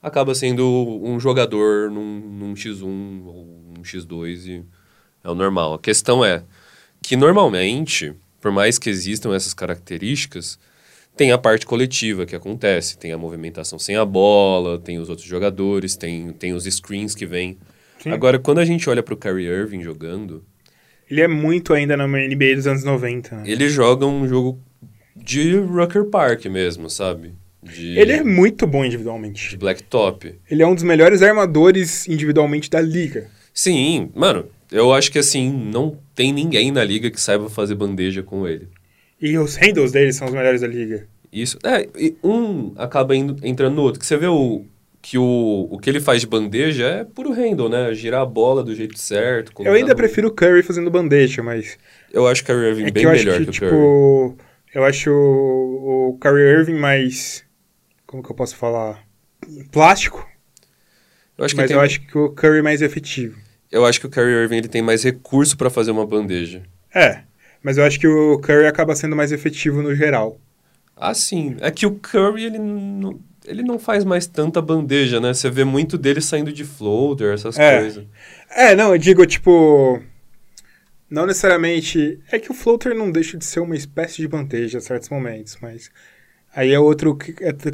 acaba 0.01 0.33
sendo 0.35 0.65
um 1.03 1.19
jogador 1.19 1.91
num, 1.91 2.19
num 2.19 2.53
X1 2.53 2.83
ou 3.25 3.73
um 3.77 3.81
X2 3.83 4.45
e 4.47 4.63
é 5.23 5.29
o 5.29 5.35
normal. 5.35 5.73
A 5.73 5.79
questão 5.79 6.23
é 6.23 6.43
que 7.03 7.15
normalmente, 7.17 8.13
por 8.39 8.51
mais 8.51 8.77
que 8.79 8.89
existam 8.89 9.35
essas 9.35 9.53
características, 9.53 10.57
tem 11.15 11.31
a 11.31 11.37
parte 11.37 11.65
coletiva 11.65 12.25
que 12.25 12.35
acontece, 12.35 12.97
tem 12.97 13.11
a 13.11 13.17
movimentação 13.17 13.79
sem 13.79 13.95
a 13.95 14.05
bola, 14.05 14.77
tem 14.79 14.99
os 14.99 15.09
outros 15.09 15.27
jogadores, 15.27 15.95
tem, 15.95 16.31
tem 16.33 16.53
os 16.53 16.65
screens 16.65 17.15
que 17.15 17.25
vêm. 17.25 17.57
Agora, 18.05 18.37
quando 18.37 18.59
a 18.59 18.65
gente 18.65 18.87
olha 18.89 19.01
pro 19.01 19.17
Kyrie 19.17 19.47
Irving 19.47 19.81
jogando, 19.81 20.43
Ele 21.09 21.21
é 21.21 21.27
muito 21.27 21.73
ainda 21.73 21.97
na 21.97 22.07
NBA 22.07 22.55
dos 22.55 22.67
anos 22.67 22.83
90. 22.83 23.35
né? 23.37 23.43
ele 23.45 23.67
joga 23.69 24.05
um 24.05 24.27
jogo 24.27 24.59
de 25.15 25.55
Rucker 25.57 26.05
Park 26.05 26.45
mesmo, 26.45 26.89
sabe? 26.89 27.33
De, 27.63 27.97
Ele 27.97 28.11
é 28.11 28.23
muito 28.23 28.67
bom 28.67 28.81
de 28.81 28.87
individualmente. 28.89 29.57
blacktop. 29.57 30.35
Ele 30.51 30.61
é 30.61 30.67
um 30.67 30.75
dos 30.75 30.83
melhores 30.83 31.21
armadores 31.23 32.07
individualmente 32.07 32.69
da 32.69 32.79
liga. 32.79 33.27
Sim, 33.53 34.11
mano, 34.13 34.45
eu 34.71 34.93
acho 34.93 35.11
que 35.11 35.17
assim, 35.17 35.49
não 35.51 35.97
tem 36.13 36.31
ninguém 36.31 36.71
na 36.71 36.83
liga 36.83 37.09
que 37.09 37.19
saiba 37.19 37.49
fazer 37.49 37.73
bandeja 37.73 38.21
com 38.21 38.47
ele. 38.47 38.67
E 39.21 39.37
os 39.37 39.55
handles 39.55 39.91
dele 39.91 40.11
são 40.13 40.27
os 40.27 40.33
melhores 40.33 40.61
da 40.61 40.67
liga. 40.67 41.07
Isso, 41.31 41.57
é, 41.63 41.87
e 41.97 42.15
um 42.23 42.73
acaba 42.77 43.15
indo, 43.15 43.35
entrando 43.45 43.75
no 43.75 43.81
outro. 43.81 43.99
Que 43.99 44.05
você 44.05 44.15
vê 44.17 44.27
o, 44.27 44.63
que 45.01 45.17
o, 45.17 45.67
o 45.71 45.77
que 45.79 45.89
ele 45.89 45.99
faz 45.99 46.21
de 46.21 46.27
bandeja 46.27 46.85
é 46.85 47.03
puro 47.03 47.31
handle, 47.33 47.67
né? 47.69 47.93
Girar 47.93 48.21
a 48.21 48.25
bola 48.25 48.63
do 48.63 48.73
jeito 48.75 48.97
certo. 48.99 49.51
Eu 49.63 49.73
ainda 49.73 49.89
no- 49.89 49.95
prefiro 49.95 50.27
o 50.29 50.31
Curry 50.31 50.63
fazendo 50.63 50.89
bandeja, 50.91 51.41
mas 51.43 51.77
Eu 52.13 52.27
acho 52.27 52.41
o 52.43 52.45
Kyrie 52.45 52.69
Irving 52.69 52.85
é 52.87 52.91
bem 52.91 53.05
melhor 53.05 53.37
que, 53.39 53.43
que, 53.45 53.49
o 53.49 53.53
tipo, 53.53 53.65
Curry. 53.69 54.35
eu 54.73 54.83
acho 54.85 55.09
o, 55.11 56.09
o 56.11 56.19
Kyrie 56.19 56.59
Irving 56.59 56.75
mais 56.79 57.43
como 58.05 58.23
que 58.23 58.31
eu 58.31 58.35
posso 58.35 58.55
falar? 58.55 59.03
Plástico, 59.71 60.25
Eu 61.37 61.43
acho, 61.45 61.53
que 61.53 61.61
mas 61.61 61.67
tem, 61.67 61.75
eu 61.77 61.81
acho 61.81 61.99
que 62.01 62.17
o 62.17 62.29
Curry 62.29 62.59
é 62.59 62.61
mais 62.61 62.81
efetivo. 62.81 63.37
eu 63.71 63.85
acho 63.85 63.99
que 63.99 64.05
o 64.07 64.09
Kyrie 64.09 64.43
Irving 64.43 64.57
ele 64.57 64.67
tem 64.69 64.81
mais 64.81 65.03
recurso 65.03 65.57
pra 65.57 65.69
fazer 65.69 65.91
uma 65.91 66.05
bandeja. 66.05 66.63
É, 66.93 67.23
mas 67.65 67.79
eu 67.79 67.83
acho 67.83 67.99
que 67.99 68.07
o 68.07 68.37
Curry 68.37 68.67
acaba 68.67 68.95
sendo 68.95 69.15
mais 69.15 69.31
efetivo 69.31 69.81
no 69.81 69.95
geral. 69.95 70.39
Ah, 70.95 71.15
sim. 71.15 71.57
É 71.61 71.71
que 71.71 71.87
o 71.87 71.95
Curry, 71.95 72.43
ele 72.45 72.59
não, 72.59 73.19
ele 73.43 73.63
não 73.63 73.79
faz 73.79 74.05
mais 74.05 74.27
tanta 74.27 74.61
bandeja, 74.61 75.19
né? 75.19 75.33
Você 75.33 75.49
vê 75.49 75.63
muito 75.63 75.97
dele 75.97 76.21
saindo 76.21 76.53
de 76.53 76.63
floater, 76.63 77.33
essas 77.33 77.57
É. 77.57 77.79
coisas. 77.79 78.05
É, 78.55 78.75
não, 78.75 78.91
eu 78.93 78.99
digo, 78.99 79.25
tipo. 79.25 79.99
Não 81.09 81.25
necessariamente. 81.25 82.19
É 82.31 82.37
que 82.37 82.51
o 82.51 82.53
floater 82.53 82.93
não 82.93 83.11
deixa 83.11 83.35
de 83.35 83.43
ser 83.45 83.61
uma 83.61 83.75
espécie 83.75 84.17
de 84.17 84.27
bandeja 84.27 84.77
em 84.77 84.81
certos 84.81 85.09
momentos, 85.09 85.57
mas. 85.59 85.89
Aí 86.55 86.69
é, 86.69 86.75
é 86.75 86.79
outra 86.79 87.09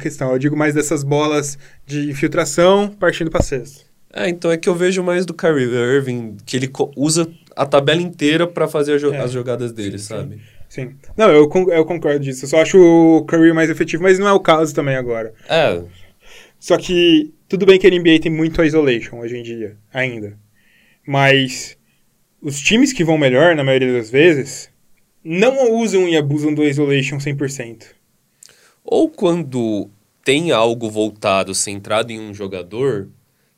questão. 0.00 0.32
Eu 0.32 0.38
digo 0.38 0.56
mais 0.56 0.74
dessas 0.74 1.04
bolas 1.04 1.58
de 1.86 2.08
infiltração 2.10 2.88
partindo 2.88 3.30
pra 3.30 3.42
cesta. 3.42 3.84
É, 4.10 4.26
então 4.28 4.50
é 4.50 4.56
que 4.56 4.68
eu 4.68 4.74
vejo 4.74 5.02
mais 5.02 5.24
do 5.26 5.32
Kyrie 5.34 5.72
Irving, 5.74 6.36
que 6.44 6.56
ele 6.56 6.70
usa 6.96 7.26
a 7.56 7.66
tabela 7.66 8.00
inteira 8.02 8.46
pra 8.46 8.66
fazer 8.68 8.98
jo- 8.98 9.12
É. 9.12 9.18
as 9.18 9.32
jogadas 9.32 9.72
dele, 9.72 9.98
Sim, 9.98 10.04
sabe? 10.04 10.40
Sim. 10.68 10.94
Não, 11.16 11.28
eu, 11.30 11.50
eu 11.70 11.84
concordo 11.84 12.20
disso. 12.20 12.44
Eu 12.44 12.48
só 12.48 12.60
acho 12.62 12.78
o 12.78 13.24
Curry 13.26 13.52
mais 13.52 13.68
efetivo, 13.70 14.02
mas 14.02 14.18
não 14.18 14.26
é 14.28 14.32
o 14.32 14.40
caso 14.40 14.74
também 14.74 14.96
agora. 14.96 15.34
É, 15.48 15.82
Só 16.58 16.76
que 16.78 17.34
tudo 17.48 17.66
bem 17.66 17.78
que 17.78 17.86
a 17.86 17.90
NBA 17.90 18.20
tem 18.20 18.32
muito 18.32 18.62
isolation 18.64 19.18
hoje 19.20 19.36
em 19.36 19.42
dia, 19.42 19.76
ainda. 19.92 20.38
Mas 21.06 21.76
os 22.40 22.60
times 22.60 22.92
que 22.92 23.04
vão 23.04 23.18
melhor, 23.18 23.54
na 23.54 23.64
maioria 23.64 23.92
das 23.92 24.10
vezes, 24.10 24.70
não 25.24 25.72
usam 25.72 26.08
e 26.08 26.16
abusam 26.16 26.54
do 26.54 26.64
isolation 26.64 27.18
100%. 27.18 27.86
ou 28.84 29.08
quando 29.08 29.90
tem 30.24 30.50
algo 30.52 30.88
voltado, 30.90 31.54
centrado 31.54 32.12
em 32.12 32.18
um 32.20 32.32
jogador, 32.34 33.08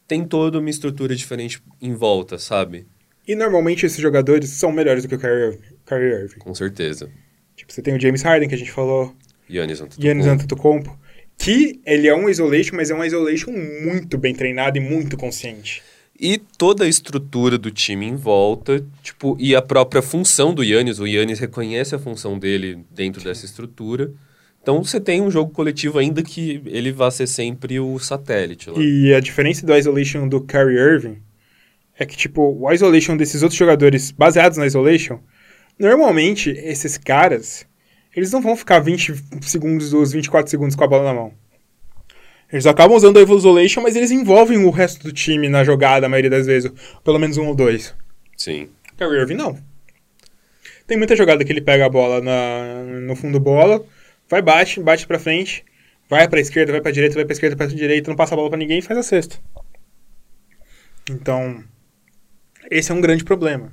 tem 0.09 0.25
toda 0.25 0.59
uma 0.59 0.69
estrutura 0.71 1.15
diferente 1.15 1.63
em 1.81 1.95
volta, 1.95 2.39
sabe? 2.39 2.87
E 3.27 3.35
normalmente 3.35 3.87
esses 3.87 3.99
jogadores 3.99 4.51
são 4.51 4.71
melhores 4.71 5.03
do 5.03 5.09
que 5.09 5.15
o 5.15 5.19
Kyrie 5.19 5.47
Irving. 5.47 5.59
Kyrie 5.87 6.13
Irving. 6.13 6.39
Com 6.39 6.55
certeza. 6.55 7.11
Tipo, 7.57 7.73
você 7.73 7.81
tem 7.81 7.97
o 7.97 8.01
James 8.01 8.23
Harden, 8.23 8.49
que 8.49 8.55
a 8.55 8.59
gente 8.59 8.73
falou, 8.73 9.15
Yannis 9.51 9.81
Antetokounmpo. 9.81 10.03
Giannis 10.03 10.27
Antetokounmpo, 10.27 10.99
que 11.39 11.81
ele 11.87 12.09
é 12.09 12.15
um 12.15 12.29
isolation, 12.29 12.77
mas 12.77 12.91
é 12.91 12.95
um 12.95 13.05
isolation 13.05 13.51
muito 13.51 14.19
bem 14.19 14.35
treinado 14.35 14.77
e 14.79 14.81
muito 14.81 15.17
consciente. 15.17 15.83
E 16.19 16.39
toda 16.39 16.85
a 16.85 16.89
estrutura 16.89 17.59
do 17.59 17.71
time 17.71 18.07
em 18.07 18.15
volta, 18.15 18.85
tipo, 19.03 19.37
e 19.39 19.55
a 19.55 19.61
própria 19.61 20.01
função 20.01 20.55
do 20.55 20.63
Yannis, 20.63 21.01
o 21.01 21.07
Yannis 21.07 21.41
reconhece 21.41 21.95
a 21.95 21.99
função 21.99 22.39
dele 22.39 22.85
dentro 22.91 23.23
dessa 23.23 23.45
estrutura. 23.45 24.13
Então 24.63 24.83
você 24.83 25.01
tem 25.01 25.21
um 25.21 25.31
jogo 25.31 25.53
coletivo 25.53 25.99
ainda 25.99 26.23
que 26.23 26.63
ele 26.67 26.93
vai 26.93 27.11
ser 27.11 27.27
sempre 27.27 27.81
o 27.81 27.99
satélite 27.99 28.71
lá. 28.71 28.79
E 28.79 29.13
a 29.13 29.21
diferença 29.21 29.67
do 29.67 29.75
isolation 29.75 30.27
do 30.29 30.41
Kyrie 30.41 30.79
Irving 30.79 31.19
é 31.99 32.05
que, 32.05 32.17
tipo, 32.17 32.43
o 32.43 32.73
isolation 32.73 33.17
desses 33.17 33.43
outros 33.43 33.59
jogadores 33.59 34.11
baseados 34.11 34.59
na 34.59 34.67
isolation, 34.67 35.21
normalmente 35.79 36.51
esses 36.51 36.99
caras, 36.99 37.67
eles 38.15 38.33
não 38.33 38.41
vão 38.41 38.57
ficar 38.57 38.81
20 38.81 39.15
segundos 39.43 39.91
dos 39.91 40.13
24 40.13 40.51
segundos 40.51 40.77
com 40.77 40.85
a 40.85 40.89
bola 40.89 41.05
na 41.05 41.15
mão. 41.15 41.33
Eles 42.53 42.67
acabam 42.67 42.97
usando 42.97 43.19
a 43.19 43.23
isolation, 43.23 43.81
mas 43.81 43.97
eles 43.97 44.11
envolvem 44.11 44.59
o 44.59 44.71
resto 44.71 45.03
do 45.03 45.13
time 45.13 45.49
na 45.49 45.65
jogada, 45.65 46.07
a 46.07 46.09
maioria 46.09 46.31
das 46.31 46.47
vezes, 46.47 46.71
pelo 47.03 47.19
menos 47.19 47.37
um 47.37 47.47
ou 47.47 47.55
dois. 47.55 47.95
Sim. 48.37 48.69
Kyrie 48.97 49.21
Irving 49.21 49.35
não. 49.35 49.59
Tem 50.87 50.97
muita 50.97 51.17
jogada 51.17 51.45
que 51.45 51.51
ele 51.51 51.61
pega 51.61 51.87
a 51.87 51.89
bola 51.89 52.21
na, 52.21 52.85
no 53.01 53.17
fundo 53.17 53.41
bola, 53.41 53.85
vai 54.29 54.43
bate, 54.43 54.81
bate 54.81 55.07
pra 55.07 55.19
frente, 55.19 55.65
vai 56.09 56.29
pra 56.29 56.41
esquerda, 56.41 56.73
vai 56.73 56.81
pra 56.81 56.93
direita, 56.93 57.15
vai 57.15 57.25
pra 57.25 57.33
esquerda, 57.33 57.57
vai 57.57 57.67
pra 57.67 57.77
direita, 57.77 58.11
não 58.11 58.17
passa 58.17 58.35
a 58.35 58.37
bola 58.37 58.51
pra 58.51 58.59
ninguém 58.59 58.79
e 58.79 58.83
faz 58.83 58.99
a 58.99 59.03
cesta. 59.03 59.39
Então, 61.11 61.65
esse 62.71 62.91
é 62.91 62.95
um 62.95 63.01
grande 63.01 63.25
problema. 63.25 63.73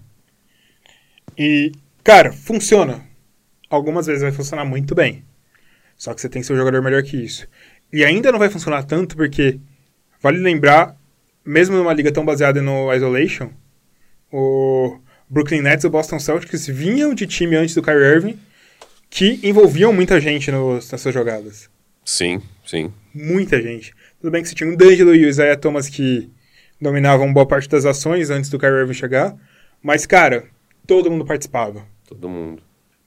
E, 1.38 1.72
cara, 2.04 2.32
funciona. 2.32 3.04
Algumas 3.70 4.08
vezes 4.08 4.22
vai 4.22 4.32
funcionar 4.32 4.66
muito 4.66 4.94
bem. 4.94 5.24
Só 5.96 6.14
que 6.14 6.22
você 6.22 6.28
tem 6.28 6.42
que 6.42 6.48
ser 6.48 6.54
um 6.54 6.58
jogador 6.58 6.82
melhor 6.82 7.04
que 7.04 7.18
isso. 7.18 7.48
E 7.92 8.04
ainda 8.04 8.32
não 8.32 8.40
vai 8.40 8.50
funcionar 8.50 8.84
tanto 8.84 9.16
porque, 9.16 9.60
vale 10.22 10.40
lembrar, 10.40 10.98
mesmo 11.46 11.78
numa 11.78 11.94
liga 11.94 12.12
tão 12.12 12.26
baseada 12.26 12.62
no 12.62 12.94
isolation, 12.94 13.50
o 14.32 15.00
Brooklyn 15.30 15.62
Nets 15.62 15.84
e 15.84 15.88
o 15.88 15.90
Boston 15.90 16.20
Celtics 16.20 16.68
vinham 16.68 17.14
de 17.14 17.28
time 17.28 17.56
antes 17.56 17.76
do 17.76 17.82
Kyrie 17.82 18.16
Irving 18.16 18.40
que 19.10 19.40
envolviam 19.44 19.92
muita 19.92 20.20
gente 20.22 20.50
nos, 20.52 20.90
nessas 20.90 21.14
jogadas. 21.14 21.70
Sim, 22.04 22.42
sim. 22.66 22.92
Muita 23.14 23.62
gente. 23.62 23.94
Tudo 24.20 24.32
bem 24.32 24.42
que 24.42 24.50
você 24.50 24.56
tinha 24.56 24.70
um 24.70 24.76
D'Angelo 24.76 25.14
e 25.14 25.26
o 25.26 25.30
Isaiah 25.30 25.58
Thomas 25.58 25.90
que 25.90 26.32
dominavam 26.82 27.32
boa 27.32 27.46
parte 27.46 27.70
das 27.70 27.86
ações 27.86 28.30
antes 28.30 28.50
do 28.50 28.58
Kyrie 28.58 28.80
Irving 28.80 28.94
chegar, 28.94 29.36
mas, 29.82 30.06
cara, 30.06 30.46
todo 30.88 31.12
mundo 31.12 31.26
participava. 31.26 31.86
Todo 32.08 32.28
mundo. 32.28 32.64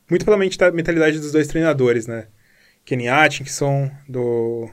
Muito 0.08 0.24
pela 0.24 0.36
mentalidade 0.36 1.18
dos 1.18 1.32
dois 1.32 1.48
treinadores, 1.48 2.06
né? 2.06 2.28
Kenny 2.84 3.08
Atkinson, 3.08 3.90
do, 4.08 4.68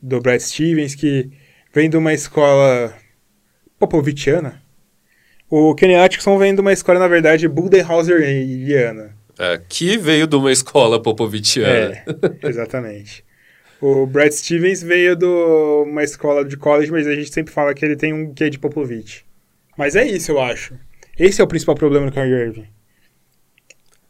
do 0.00 0.20
Brad 0.20 0.40
Stevens, 0.40 0.94
que 0.94 1.30
vem 1.72 1.88
de 1.90 1.96
uma 1.96 2.12
escola 2.12 2.94
popovichiana. 3.78 4.62
O 5.48 5.74
Kenny 5.74 5.94
Atkinson 5.94 6.38
vem 6.38 6.54
de 6.54 6.60
uma 6.60 6.72
escola, 6.72 6.98
na 6.98 7.06
verdade, 7.06 7.46
Budenhauseriana. 7.46 9.14
É, 9.38 9.60
que 9.68 9.98
veio 9.98 10.26
de 10.26 10.34
uma 10.34 10.50
escola 10.50 11.00
popovichiana. 11.00 11.68
É, 11.94 12.04
exatamente. 12.48 13.25
O 13.80 14.06
Brad 14.06 14.32
Stevens 14.32 14.82
veio 14.82 15.14
de 15.14 15.26
uma 15.26 16.02
escola 16.02 16.44
de 16.44 16.56
college, 16.56 16.90
mas 16.90 17.06
a 17.06 17.14
gente 17.14 17.32
sempre 17.32 17.52
fala 17.52 17.74
que 17.74 17.84
ele 17.84 17.96
tem 17.96 18.12
um 18.12 18.32
quê 18.32 18.48
de 18.48 18.58
Popovich. 18.58 19.24
Mas 19.76 19.94
é 19.94 20.06
isso, 20.06 20.30
eu 20.30 20.40
acho. 20.40 20.74
Esse 21.18 21.40
é 21.40 21.44
o 21.44 21.48
principal 21.48 21.74
problema 21.74 22.06
do 22.06 22.12
Kyrie 22.12 22.32
Irving. 22.32 22.66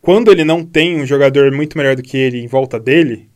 Quando 0.00 0.30
ele 0.30 0.44
não 0.44 0.64
tem 0.64 1.00
um 1.00 1.04
jogador 1.04 1.50
muito 1.50 1.76
melhor 1.76 1.96
do 1.96 2.02
que 2.02 2.16
ele 2.16 2.38
em 2.38 2.46
volta 2.46 2.78
dele, 2.78 3.28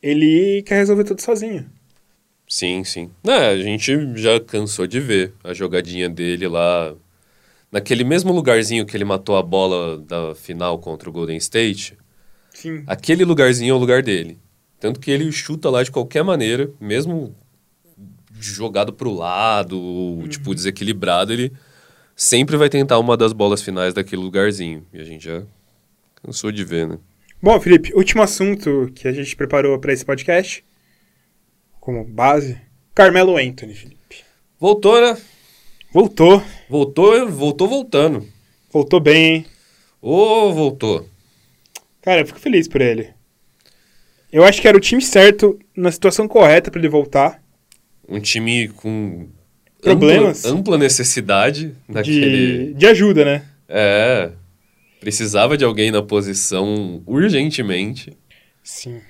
ele 0.00 0.62
quer 0.62 0.76
resolver 0.76 1.02
tudo 1.02 1.20
sozinho. 1.20 1.68
Sim, 2.48 2.84
sim. 2.84 3.10
É, 3.26 3.48
a 3.48 3.58
gente 3.58 4.16
já 4.16 4.38
cansou 4.40 4.86
de 4.86 5.00
ver 5.00 5.34
a 5.42 5.52
jogadinha 5.52 6.08
dele 6.08 6.46
lá. 6.46 6.94
Naquele 7.70 8.04
mesmo 8.04 8.32
lugarzinho 8.32 8.86
que 8.86 8.96
ele 8.96 9.04
matou 9.04 9.36
a 9.36 9.42
bola 9.42 9.98
da 9.98 10.34
final 10.34 10.78
contra 10.78 11.10
o 11.10 11.12
Golden 11.12 11.36
State. 11.36 11.98
Sim. 12.54 12.84
Aquele 12.86 13.24
lugarzinho 13.24 13.72
é 13.72 13.74
o 13.74 13.78
lugar 13.78 14.02
dele. 14.02 14.38
Tanto 14.80 15.00
que 15.00 15.10
ele 15.10 15.30
chuta 15.32 15.68
lá 15.70 15.82
de 15.82 15.90
qualquer 15.90 16.22
maneira, 16.22 16.70
mesmo 16.80 17.34
jogado 18.40 18.92
pro 18.92 19.12
lado, 19.12 19.80
ou, 19.80 20.28
tipo, 20.28 20.54
desequilibrado, 20.54 21.32
ele 21.32 21.52
sempre 22.14 22.56
vai 22.56 22.68
tentar 22.68 22.98
uma 22.98 23.16
das 23.16 23.32
bolas 23.32 23.62
finais 23.62 23.92
daquele 23.92 24.22
lugarzinho. 24.22 24.86
E 24.92 25.00
a 25.00 25.04
gente 25.04 25.24
já 25.24 25.42
cansou 26.22 26.52
de 26.52 26.64
ver, 26.64 26.86
né? 26.86 26.98
Bom, 27.42 27.60
Felipe, 27.60 27.92
último 27.94 28.22
assunto 28.22 28.90
que 28.94 29.06
a 29.06 29.12
gente 29.12 29.34
preparou 29.36 29.78
para 29.78 29.92
esse 29.92 30.04
podcast, 30.04 30.64
como 31.80 32.04
base, 32.04 32.60
Carmelo 32.94 33.36
Anthony, 33.36 33.74
Felipe. 33.74 34.24
Voltou, 34.58 35.00
né? 35.00 35.16
Voltou, 35.92 36.42
Voltou, 36.68 37.28
voltou 37.30 37.68
voltando. 37.68 38.28
voltou 38.70 39.00
bem, 39.00 39.24
hein? 39.36 39.46
Ô, 40.02 40.52
voltou. 40.52 41.08
Cara, 42.02 42.20
eu 42.20 42.26
fico 42.26 42.38
feliz 42.38 42.68
por 42.68 42.80
ele. 42.80 43.10
Eu 44.32 44.44
acho 44.44 44.60
que 44.60 44.68
era 44.68 44.76
o 44.76 44.80
time 44.80 45.00
certo, 45.00 45.58
na 45.76 45.90
situação 45.90 46.28
correta 46.28 46.70
para 46.70 46.80
ele 46.80 46.88
voltar. 46.88 47.42
Um 48.08 48.20
time 48.20 48.68
com 48.68 49.28
Problemas? 49.80 50.44
ampla, 50.44 50.58
ampla 50.58 50.78
necessidade 50.78 51.74
daquele. 51.88 52.66
De, 52.68 52.74
de 52.74 52.86
ajuda, 52.86 53.24
né? 53.24 53.44
É. 53.68 54.30
Precisava 55.00 55.56
de 55.56 55.64
alguém 55.64 55.90
na 55.90 56.02
posição 56.02 57.02
urgentemente. 57.06 58.12
Sim. 58.62 59.00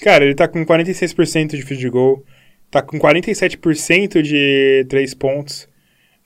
Cara, 0.00 0.24
ele 0.24 0.34
tá 0.34 0.48
com 0.48 0.64
46% 0.64 1.56
de 1.56 1.62
field 1.62 1.90
goal, 1.90 2.24
tá 2.70 2.80
com 2.80 2.98
47% 2.98 4.22
de 4.22 4.86
3 4.88 5.14
pontos. 5.14 5.68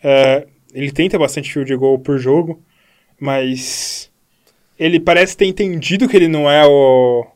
É, 0.02 0.46
ele 0.72 0.92
tenta 0.92 1.18
bastante 1.18 1.52
field 1.52 1.74
goal 1.74 1.98
por 1.98 2.18
jogo, 2.18 2.62
mas 3.18 4.10
ele 4.78 5.00
parece 5.00 5.36
ter 5.36 5.46
entendido 5.46 6.08
que 6.08 6.16
ele 6.16 6.28
não 6.28 6.48
é 6.48 6.64
o 6.64 7.26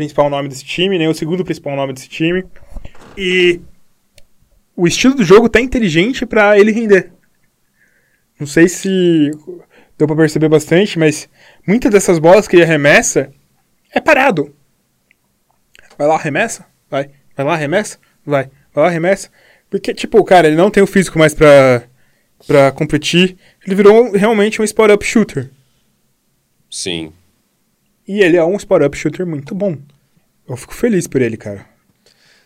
principal 0.00 0.30
nome 0.30 0.48
desse 0.48 0.64
time, 0.64 0.98
nem 0.98 1.08
o 1.08 1.14
segundo 1.14 1.44
principal 1.44 1.76
nome 1.76 1.92
desse 1.92 2.08
time. 2.08 2.42
E 3.18 3.60
o 4.74 4.86
estilo 4.86 5.14
do 5.14 5.22
jogo 5.22 5.48
tá 5.48 5.60
inteligente 5.60 6.24
pra 6.24 6.58
ele 6.58 6.72
render. 6.72 7.12
Não 8.38 8.46
sei 8.46 8.66
se 8.66 9.30
deu 9.98 10.06
pra 10.06 10.16
perceber 10.16 10.48
bastante, 10.48 10.98
mas 10.98 11.28
muitas 11.66 11.92
dessas 11.92 12.18
bolas 12.18 12.48
que 12.48 12.56
ele 12.56 12.62
arremessa 12.62 13.30
é 13.92 14.00
parado. 14.00 14.54
Vai 15.98 16.06
lá, 16.06 16.14
arremessa? 16.14 16.64
Vai. 16.88 17.10
Vai 17.36 17.44
lá, 17.44 17.52
arremessa? 17.52 17.98
Vai. 18.24 18.44
Vai 18.72 18.84
lá, 18.84 18.88
arremessa? 18.88 19.28
Porque, 19.68 19.92
tipo, 19.92 20.24
cara, 20.24 20.46
ele 20.46 20.56
não 20.56 20.70
tem 20.70 20.82
o 20.82 20.86
físico 20.86 21.18
mais 21.18 21.34
pra, 21.34 21.82
pra 22.46 22.72
competir. 22.72 23.36
Ele 23.66 23.74
virou 23.74 24.12
realmente 24.12 24.62
um 24.62 24.64
spot-up 24.64 25.04
shooter. 25.04 25.50
Sim. 26.70 27.12
E 28.10 28.22
ele 28.22 28.36
é 28.36 28.44
um 28.44 28.56
spot-up 28.56 28.98
shooter 28.98 29.24
muito 29.24 29.54
bom. 29.54 29.76
Eu 30.48 30.56
fico 30.56 30.74
feliz 30.74 31.06
por 31.06 31.22
ele, 31.22 31.36
cara. 31.36 31.64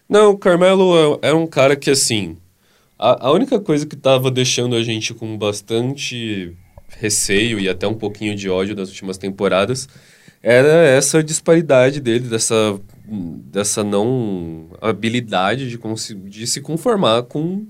Não, 0.06 0.32
o 0.32 0.36
Carmelo 0.36 1.18
é, 1.22 1.30
é 1.30 1.32
um 1.32 1.46
cara 1.46 1.74
que, 1.74 1.90
assim. 1.90 2.36
A, 2.98 3.28
a 3.28 3.32
única 3.32 3.58
coisa 3.58 3.86
que 3.86 3.96
tava 3.96 4.30
deixando 4.30 4.76
a 4.76 4.82
gente 4.82 5.14
com 5.14 5.38
bastante 5.38 6.54
receio 6.98 7.58
e 7.58 7.66
até 7.66 7.88
um 7.88 7.94
pouquinho 7.94 8.36
de 8.36 8.46
ódio 8.46 8.76
nas 8.76 8.90
últimas 8.90 9.16
temporadas 9.16 9.88
era 10.42 10.86
essa 10.86 11.24
disparidade 11.24 11.98
dele, 11.98 12.28
dessa, 12.28 12.78
dessa 13.50 13.82
não 13.82 14.68
habilidade 14.82 15.70
de, 15.70 15.78
de 16.28 16.46
se 16.46 16.60
conformar 16.60 17.22
com 17.22 17.66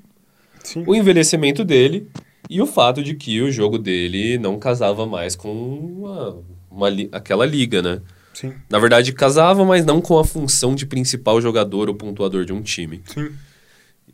Sim. 0.64 0.82
o 0.84 0.97
envelhecimento 0.97 1.64
dele 1.64 2.09
e 2.51 2.61
o 2.61 2.66
fato 2.66 3.05
de 3.05 3.14
que 3.14 3.40
o 3.40 3.53
jogo 3.53 3.78
dele 3.78 4.36
não 4.36 4.59
casava 4.59 5.07
mais 5.07 5.36
com 5.36 5.53
uma, 5.53 6.42
uma 6.75 6.89
aquela 7.12 7.47
liga, 7.47 7.81
né? 7.81 8.01
Sim. 8.35 8.53
Na 8.68 8.79
verdade, 8.79 9.12
casava, 9.12 9.64
mas 9.64 9.85
não 9.85 10.01
com 10.01 10.18
a 10.18 10.25
função 10.25 10.75
de 10.75 10.85
principal 10.87 11.41
jogador 11.41 11.89
ou 11.89 11.95
pontuador 11.95 12.45
de 12.45 12.53
um 12.53 12.61
time. 12.61 13.03
Sim. 13.07 13.33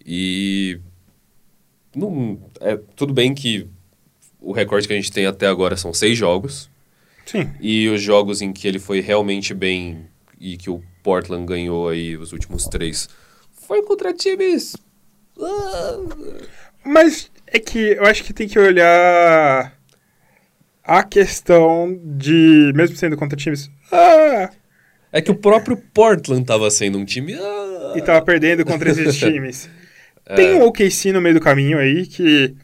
E. 0.04 0.78
Não, 1.94 2.38
é, 2.60 2.78
tudo 2.94 3.12
bem 3.12 3.34
que 3.34 3.66
o 4.38 4.52
recorde 4.52 4.86
que 4.86 4.92
a 4.92 4.96
gente 4.96 5.10
tem 5.10 5.26
até 5.26 5.46
agora 5.46 5.76
são 5.76 5.92
seis 5.92 6.16
jogos. 6.16 6.70
Sim. 7.26 7.50
E 7.60 7.88
os 7.88 8.02
jogos 8.02 8.42
em 8.42 8.52
que 8.52 8.68
ele 8.68 8.78
foi 8.78 9.00
realmente 9.00 9.54
bem 9.54 10.06
e 10.38 10.56
que 10.56 10.70
o 10.70 10.82
Portland 11.02 11.46
ganhou 11.46 11.88
aí 11.88 12.16
os 12.16 12.32
últimos 12.32 12.64
três 12.64 13.08
foi 13.52 13.82
contra 13.82 14.12
times. 14.12 14.76
ah, 15.40 15.98
Mas 16.84 17.30
é 17.46 17.58
que 17.58 17.78
eu 17.78 18.04
acho 18.04 18.24
que 18.24 18.32
tem 18.32 18.48
que 18.48 18.58
olhar 18.58 19.78
a 20.98 21.04
questão 21.04 21.96
de, 22.04 22.72
mesmo 22.74 22.96
sendo 22.96 23.16
contra 23.16 23.36
times, 23.36 23.70
ah, 23.92 24.50
É 25.12 25.20
que 25.22 25.30
o 25.30 25.34
próprio 25.36 25.76
Portland 25.76 26.44
tava 26.44 26.70
sendo 26.70 26.98
um 26.98 27.04
time. 27.04 27.34
Ah, 27.34 27.94
E 27.96 28.02
tava 28.02 28.20
perdendo 28.22 28.64
contra 28.64 28.90
esses 28.90 29.14
times. 29.18 29.68
Tem 30.36 30.54
um 30.54 30.64
OKC 30.64 31.12
no 31.12 31.20
meio 31.20 31.34
do 31.36 31.40
caminho 31.40 31.78
aí 31.78 32.06
que. 32.06 32.54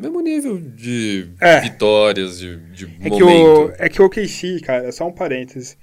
mesmo 0.00 0.20
nível 0.20 0.58
de 0.58 1.28
É. 1.40 1.60
vitórias, 1.60 2.38
de, 2.38 2.56
de 2.72 2.84
É 3.02 3.10
que, 3.10 3.22
o, 3.22 3.28
momento. 3.28 3.74
é 3.78 3.88
que 3.88 4.00
o 4.00 4.06
OKC, 4.06 4.60
cara, 4.62 4.90
só 4.92 5.06
um 5.06 5.12
parênteses. 5.12 5.76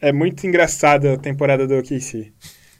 É 0.00 0.12
muito 0.12 0.46
engraçada 0.46 1.14
a 1.14 1.16
temporada 1.18 1.66
do 1.66 1.76
OKC. 1.78 2.32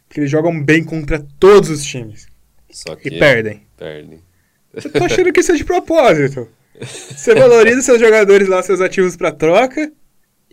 Porque 0.09 0.21
eles 0.21 0.31
jogam 0.31 0.63
bem 0.63 0.83
contra 0.85 1.25
todos 1.41 1.71
os 1.71 1.85
times. 1.85 2.27
Só 2.71 2.93
E 2.95 2.97
que 2.97 3.11
perdem. 3.19 3.63
perdem. 3.79 4.21
Eu 4.75 4.91
tô 4.91 5.05
achando 5.05 5.33
que 5.33 5.41
isso 5.41 5.53
é 5.53 5.57
de 5.57 5.65
propósito. 5.65 6.49
Você 6.85 7.35
valoriza 7.35 7.83
seus 7.83 8.01
jogadores 8.01 8.49
lá, 8.49 8.63
seus 8.63 8.81
ativos 8.81 9.17
pra 9.17 9.33
troca. 9.33 9.93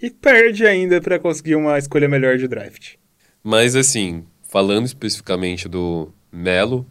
E 0.02 0.10
perde 0.10 0.66
ainda 0.66 1.02
pra 1.02 1.20
conseguir 1.20 1.56
uma 1.56 1.78
escolha 1.78 2.08
melhor 2.08 2.38
de 2.38 2.48
draft. 2.48 2.96
Mas 3.44 3.76
assim, 3.76 4.26
falando 4.44 4.86
especificamente 4.86 5.68
do 5.68 6.14
Melo, 6.32 6.86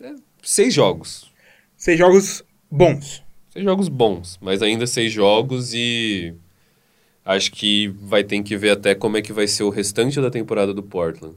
é 0.00 0.14
seis 0.42 0.72
jogos. 0.72 1.32
Seis 1.76 1.98
jogos 1.98 2.44
bons. 2.70 3.24
Seis 3.52 3.64
jogos 3.64 3.88
bons, 3.88 4.38
mas 4.40 4.62
ainda 4.62 4.86
seis 4.86 5.12
jogos 5.12 5.74
e 5.74 6.32
acho 7.24 7.50
que 7.50 7.88
vai 7.88 8.22
ter 8.22 8.40
que 8.42 8.56
ver 8.56 8.70
até 8.70 8.94
como 8.94 9.16
é 9.16 9.22
que 9.22 9.32
vai 9.32 9.48
ser 9.48 9.64
o 9.64 9.70
restante 9.70 10.20
da 10.20 10.30
temporada 10.30 10.72
do 10.72 10.82
Portland. 10.82 11.34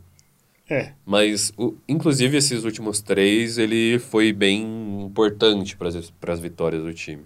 É. 0.69 0.93
Mas, 1.05 1.51
o- 1.57 1.75
inclusive, 1.87 2.37
esses 2.37 2.63
últimos 2.63 3.01
três, 3.01 3.57
ele 3.57 3.99
foi 3.99 4.31
bem 4.31 4.63
importante 5.03 5.75
para 5.77 6.33
as 6.33 6.39
vitórias 6.39 6.83
do 6.83 6.93
time. 6.93 7.23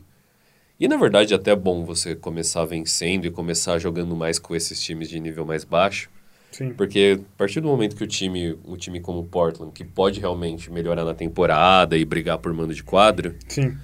E, 0.80 0.88
na 0.88 0.98
verdade, 0.98 1.34
até 1.34 1.52
é 1.52 1.56
bom 1.56 1.84
você 1.84 2.16
começar 2.16 2.64
vencendo 2.66 3.26
e 3.26 3.32
começar 3.32 3.80
jogando 3.80 4.16
mais 4.16 4.38
com 4.38 4.56
esses 4.56 4.82
times 4.82 5.10
de 5.10 5.20
nível 5.20 5.46
mais 5.46 5.64
baixo. 5.64 6.10
Sim. 6.52 6.74
Porque 6.74 7.20
a 7.20 7.38
partir 7.38 7.60
do 7.62 7.68
momento 7.68 7.96
que 7.96 8.04
o 8.04 8.08
time, 8.08 8.58
um 8.66 8.76
time 8.76 9.00
como 9.00 9.20
o 9.20 9.26
Portland, 9.26 9.72
que 9.72 9.84
pode 9.84 10.20
realmente 10.20 10.72
melhorar 10.72 11.04
na 11.04 11.14
temporada 11.14 11.98
e 11.98 12.06
brigar 12.06 12.38
por 12.38 12.54
mando 12.54 12.74
de 12.74 12.84
quadro, 12.84 13.36
Sim. 13.48 13.76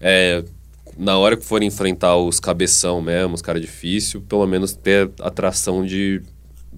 é, 0.00 0.44
na 0.98 1.16
hora 1.18 1.36
que 1.36 1.44
for 1.44 1.62
enfrentar 1.62 2.16
os 2.16 2.40
cabeção 2.40 3.00
mesmo, 3.00 3.34
os 3.34 3.42
cara 3.42 3.60
difícil, 3.60 4.20
pelo 4.22 4.46
menos 4.46 4.72
ter 4.74 5.10
a 5.20 5.28
atração 5.28 5.84
de 5.84 6.22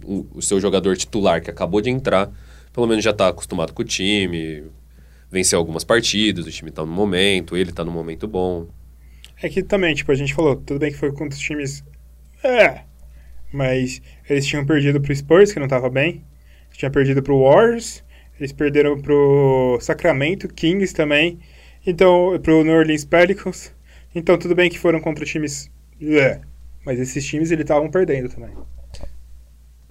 o, 0.04 0.26
o 0.34 0.42
seu 0.42 0.60
jogador 0.60 0.96
titular 0.96 1.42
que 1.42 1.50
acabou 1.50 1.80
de 1.80 1.90
entrar, 1.90 2.30
pelo 2.72 2.86
menos 2.86 3.04
já 3.04 3.12
tá 3.12 3.28
acostumado 3.28 3.72
com 3.72 3.82
o 3.82 3.84
time, 3.84 4.64
venceu 5.30 5.58
algumas 5.58 5.84
partidas, 5.84 6.46
o 6.46 6.50
time 6.50 6.70
tá 6.70 6.84
no 6.84 6.92
momento, 6.92 7.56
ele 7.56 7.72
tá 7.72 7.84
no 7.84 7.90
momento 7.90 8.28
bom. 8.28 8.68
É 9.42 9.48
que 9.48 9.62
também, 9.62 9.94
tipo, 9.94 10.12
a 10.12 10.14
gente 10.14 10.34
falou, 10.34 10.56
tudo 10.56 10.78
bem 10.78 10.92
que 10.92 10.98
foi 10.98 11.10
contra 11.10 11.36
os 11.36 11.38
times. 11.38 11.82
É. 12.44 12.82
Mas 13.52 14.00
eles 14.28 14.46
tinham 14.46 14.64
perdido 14.64 15.00
pro 15.00 15.14
Spurs, 15.14 15.52
que 15.52 15.58
não 15.58 15.66
tava 15.66 15.90
bem. 15.90 16.22
Tinha 16.72 16.90
perdido 16.90 17.22
pro 17.22 17.42
Warriors. 17.42 18.04
Eles 18.38 18.52
perderam 18.52 19.00
pro 19.00 19.78
Sacramento, 19.80 20.48
Kings 20.48 20.94
também. 20.94 21.40
Então, 21.86 22.38
pro 22.42 22.62
New 22.62 22.74
Orleans 22.74 23.04
Pelicans. 23.04 23.74
Então, 24.14 24.38
tudo 24.38 24.54
bem 24.54 24.70
que 24.70 24.78
foram 24.78 25.00
contra 25.00 25.24
times. 25.24 25.70
É. 26.00 26.40
Mas 26.84 26.98
esses 26.98 27.24
times 27.26 27.50
eles 27.50 27.62
estavam 27.62 27.90
perdendo 27.90 28.28
também. 28.28 28.50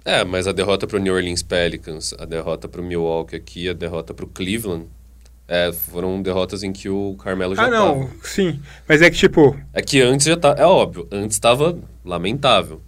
É, 0.04 0.24
mas 0.24 0.46
a 0.48 0.52
derrota 0.52 0.86
pro 0.86 0.98
New 0.98 1.14
Orleans 1.14 1.42
Pelicans, 1.42 2.12
a 2.18 2.24
derrota 2.24 2.68
pro 2.68 2.82
Milwaukee 2.82 3.36
aqui, 3.36 3.68
a 3.68 3.72
derrota 3.72 4.12
pro 4.12 4.26
Cleveland, 4.26 4.86
é, 5.46 5.70
foram 5.72 6.20
derrotas 6.20 6.62
em 6.62 6.72
que 6.72 6.88
o 6.88 7.14
Carmelo 7.22 7.54
já 7.54 7.64
Ah, 7.64 7.70
não, 7.70 8.00
tava. 8.06 8.10
sim. 8.24 8.60
Mas 8.88 9.00
é 9.02 9.10
que, 9.10 9.16
tipo. 9.16 9.56
É 9.72 9.80
que 9.82 10.00
antes 10.00 10.26
já 10.26 10.36
tá, 10.36 10.54
é 10.58 10.64
óbvio, 10.66 11.06
antes 11.12 11.38
tava 11.38 11.78
lamentável. 12.04 12.80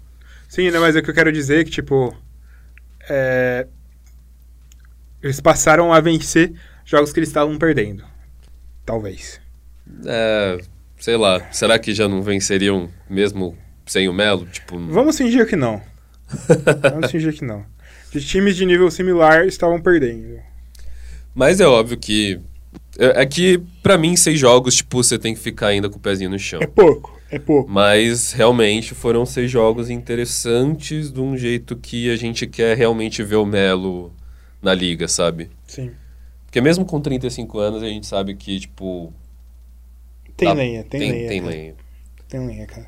Sim, 0.48 0.70
né, 0.70 0.78
mas 0.78 0.96
é 0.96 1.00
o 1.00 1.02
que 1.02 1.10
eu 1.10 1.14
quero 1.14 1.30
dizer 1.32 1.60
é 1.60 1.64
que, 1.64 1.70
tipo. 1.70 2.16
é, 3.08 3.66
Eles 5.22 5.40
passaram 5.40 5.92
a 5.92 6.00
vencer 6.00 6.52
jogos 6.84 7.12
que 7.12 7.18
eles 7.18 7.28
estavam 7.28 7.56
perdendo. 7.58 8.04
Talvez. 8.84 9.40
É, 10.06 10.58
sei 10.98 11.16
lá, 11.16 11.40
será 11.52 11.78
que 11.78 11.94
já 11.94 12.08
não 12.08 12.22
venceriam 12.22 12.88
mesmo 13.08 13.56
sem 13.86 14.08
o 14.08 14.12
Melo? 14.12 14.46
Tipo, 14.46 14.78
Vamos 14.88 15.16
fingir 15.16 15.46
que 15.46 15.56
não. 15.56 15.80
Vamos 16.92 17.10
fingir 17.12 17.34
que 17.34 17.44
não. 17.44 17.64
De 18.12 18.24
times 18.24 18.56
de 18.56 18.64
nível 18.64 18.90
similar 18.90 19.46
estavam 19.46 19.80
perdendo. 19.80 20.38
mas 21.34 21.60
é 21.60 21.66
óbvio 21.66 21.96
que 21.96 22.40
é, 22.98 23.22
é 23.22 23.26
que 23.26 23.60
pra 23.82 23.98
mim 23.98 24.16
seis 24.16 24.38
jogos, 24.38 24.76
tipo, 24.76 25.02
você 25.02 25.18
tem 25.18 25.34
que 25.34 25.40
ficar 25.40 25.68
ainda 25.68 25.88
com 25.90 25.96
o 25.96 26.00
pezinho 26.00 26.30
no 26.30 26.38
chão. 26.38 26.60
É 26.62 26.66
pouco, 26.66 27.20
é 27.30 27.38
pouco. 27.38 27.68
Mas 27.70 28.32
realmente 28.32 28.94
foram 28.94 29.26
seis 29.26 29.50
jogos 29.50 29.90
interessantes 29.90 31.10
de 31.10 31.20
um 31.20 31.36
jeito 31.36 31.76
que 31.76 32.10
a 32.10 32.16
gente 32.16 32.46
quer 32.46 32.76
realmente 32.76 33.22
ver 33.22 33.36
o 33.36 33.44
Melo 33.44 34.12
na 34.62 34.72
liga, 34.72 35.08
sabe? 35.08 35.50
Sim. 35.66 35.90
Porque 36.46 36.60
mesmo 36.60 36.84
com 36.84 37.00
35 37.00 37.58
anos 37.58 37.82
a 37.82 37.88
gente 37.88 38.06
sabe 38.06 38.34
que, 38.36 38.60
tipo. 38.60 39.12
Tem 40.36 40.48
tá- 40.48 40.54
lenha, 40.54 40.84
tem, 40.84 41.00
tem, 41.00 41.10
lenha. 41.10 41.28
Tem 41.28 41.40
cara. 41.40 41.52
lenha. 41.52 41.74
Tem 42.28 42.46
lenha, 42.46 42.66
cara. 42.66 42.86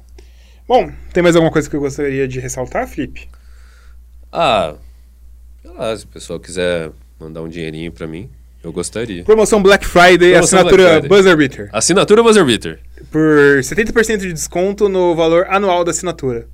Bom, 0.69 0.93
tem 1.12 1.23
mais 1.23 1.37
alguma 1.37 1.53
coisa 1.53 1.71
que 1.71 1.77
eu 1.77 1.81
gostaria 1.81 2.27
de 2.27 2.41
ressaltar, 2.41 2.89
Felipe? 2.89 3.29
Ah, 4.33 4.75
sei 5.62 5.71
lá, 5.71 5.97
se 5.97 6.05
o 6.05 6.09
pessoal 6.09 6.41
quiser 6.41 6.91
mandar 7.21 7.43
um 7.43 7.49
dinheirinho 7.49 7.93
pra 7.93 8.07
mim, 8.07 8.29
eu 8.64 8.73
gostaria. 8.73 9.23
Promoção 9.23 9.62
Black 9.62 9.87
Friday, 9.87 10.33
Promoção 10.33 10.59
assinatura 10.59 10.83
Black 10.83 11.01
Friday. 11.01 11.09
Buzzer 11.09 11.37
Beater. 11.37 11.71
Assinatura 11.73 12.23
Buzzer 12.23 12.45
Beater. 12.45 12.81
Por 13.12 13.61
70% 13.61 14.17
de 14.19 14.33
desconto 14.33 14.89
no 14.89 15.14
valor 15.14 15.47
anual 15.49 15.85
da 15.85 15.93
assinatura. 15.93 16.49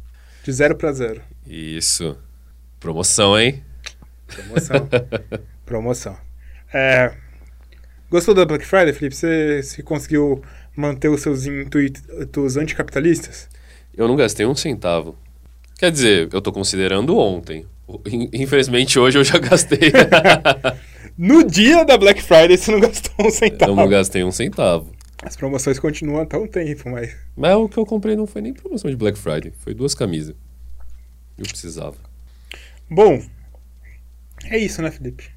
De 0.45 0.53
zero 0.53 0.77
para 0.77 0.93
zero. 0.93 1.23
Isso. 1.47 2.15
Promoção, 2.79 3.39
hein? 3.39 3.63
Promoção. 4.27 4.89
Promoção. 5.65 6.19
É, 6.71 7.15
gostou 8.11 8.35
da 8.35 8.45
Black 8.45 8.67
Friday, 8.67 8.93
Felipe? 8.93 9.17
Você, 9.17 9.63
você 9.63 9.83
conseguiu 9.83 10.43
manter 10.77 11.09
os 11.09 11.23
seus 11.23 11.47
intuitos 11.47 12.59
anticapitalistas? 12.59 13.49
Eu 13.95 14.09
não 14.09 14.17
gastei 14.17 14.47
um 14.47 14.55
centavo. 14.55 15.17
Quer 15.79 15.91
dizer, 15.91 16.29
eu 16.33 16.41
tô 16.41 16.53
considerando 16.53 17.17
ontem. 17.19 17.67
In- 18.07 18.31
Infelizmente 18.33 18.99
hoje 18.99 19.19
eu 19.19 19.25
já 19.25 19.39
gastei. 19.39 19.79
No 21.19 21.45
dia 21.45 21.85
da 21.85 21.99
Black 21.99 22.23
Friday 22.23 22.57
você 22.57 22.73
não 22.73 22.81
gastou 22.81 23.27
um 23.27 23.31
centavo. 23.31 23.71
eu 23.73 23.77
não 23.77 23.87
gastei 23.87 24.25
um 24.25 24.33
centavo. 24.33 24.91
As 25.23 25.37
promoções 25.37 25.79
continuam 25.79 26.23
até 26.23 26.39
um 26.39 26.47
tempo, 26.49 26.89
mas. 26.89 27.15
Mas 27.37 27.55
o 27.55 27.69
que 27.69 27.77
eu 27.77 27.85
comprei 27.85 28.17
não 28.17 28.27
foi 28.27 28.41
nem 28.41 28.55
promoção 28.55 28.91
de 28.91 28.97
Black 28.97 29.19
Friday. 29.19 29.53
Foi 29.59 29.75
duas 29.75 29.95
camisas. 29.95 30.35
Eu 31.37 31.45
precisava. 31.45 31.97
Bom, 32.91 33.23
é 34.47 34.57
isso, 34.59 34.81
né, 34.81 34.91
Felipe? 34.91 35.29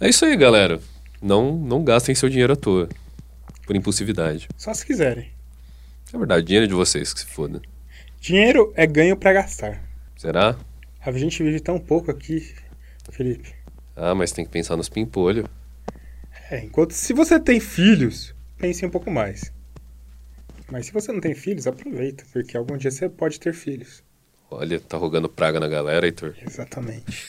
É 0.00 0.08
isso 0.08 0.24
aí, 0.24 0.36
galera. 0.36 0.80
Não, 1.22 1.52
não 1.56 1.84
gastem 1.84 2.14
seu 2.14 2.28
dinheiro 2.28 2.52
à 2.52 2.56
toa. 2.56 2.88
Por 3.64 3.76
impulsividade. 3.76 4.48
Só 4.56 4.74
se 4.74 4.84
quiserem. 4.84 5.28
É 6.12 6.18
verdade, 6.18 6.46
dinheiro 6.46 6.66
de 6.66 6.74
vocês 6.74 7.12
que 7.12 7.20
se 7.20 7.26
foda. 7.26 7.60
Dinheiro 8.20 8.72
é 8.76 8.86
ganho 8.86 9.16
pra 9.16 9.32
gastar. 9.32 9.82
Será? 10.16 10.56
A 11.00 11.12
gente 11.12 11.42
vive 11.42 11.60
tão 11.60 11.78
pouco 11.78 12.10
aqui, 12.10 12.54
Felipe. 13.10 13.54
Ah, 13.94 14.14
mas 14.14 14.32
tem 14.32 14.44
que 14.44 14.50
pensar 14.50 14.76
nos 14.76 14.88
pimpolhos. 14.88 15.44
É, 16.50 16.64
enquanto 16.64 16.92
se 16.92 17.12
você 17.12 17.38
tem 17.38 17.60
filhos, 17.60 18.34
pense 18.56 18.84
um 18.84 18.90
pouco 18.90 19.10
mais. 19.10 19.52
Mas 20.70 20.86
se 20.86 20.92
você 20.92 21.12
não 21.12 21.20
tem 21.20 21.34
filhos, 21.34 21.66
aproveita, 21.66 22.24
porque 22.32 22.56
algum 22.56 22.76
dia 22.76 22.90
você 22.90 23.08
pode 23.08 23.38
ter 23.40 23.54
filhos. 23.54 24.02
Olha, 24.50 24.80
tá 24.80 24.96
rogando 24.96 25.28
praga 25.28 25.60
na 25.60 25.68
galera, 25.68 26.06
Heitor. 26.06 26.34
Exatamente. 26.46 27.28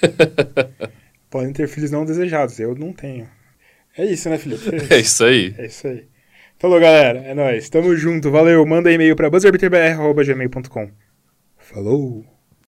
Podem 1.30 1.54
ter 1.54 1.68
filhos 1.68 1.92
não 1.92 2.06
desejados, 2.06 2.60
eu 2.60 2.76
não 2.76 2.94
tenho. 2.94 3.30
É 3.98 4.06
isso, 4.06 4.30
né, 4.30 4.38
Felipe? 4.38 4.64
É 4.94 5.00
isso 5.00 5.24
aí. 5.24 5.54
É 5.58 5.66
isso 5.66 5.88
aí. 5.88 6.08
Falou, 6.60 6.80
galera. 6.80 7.20
É 7.20 7.34
nóis. 7.34 7.70
Tamo 7.70 7.95
junto. 7.95 8.30
Valeu. 8.30 8.66
Manda 8.66 8.91
e-mail 8.91 9.16
pra 9.16 9.30
buzzerbeaterbr.gmail.com. 9.30 10.91
Falou. 11.57 12.26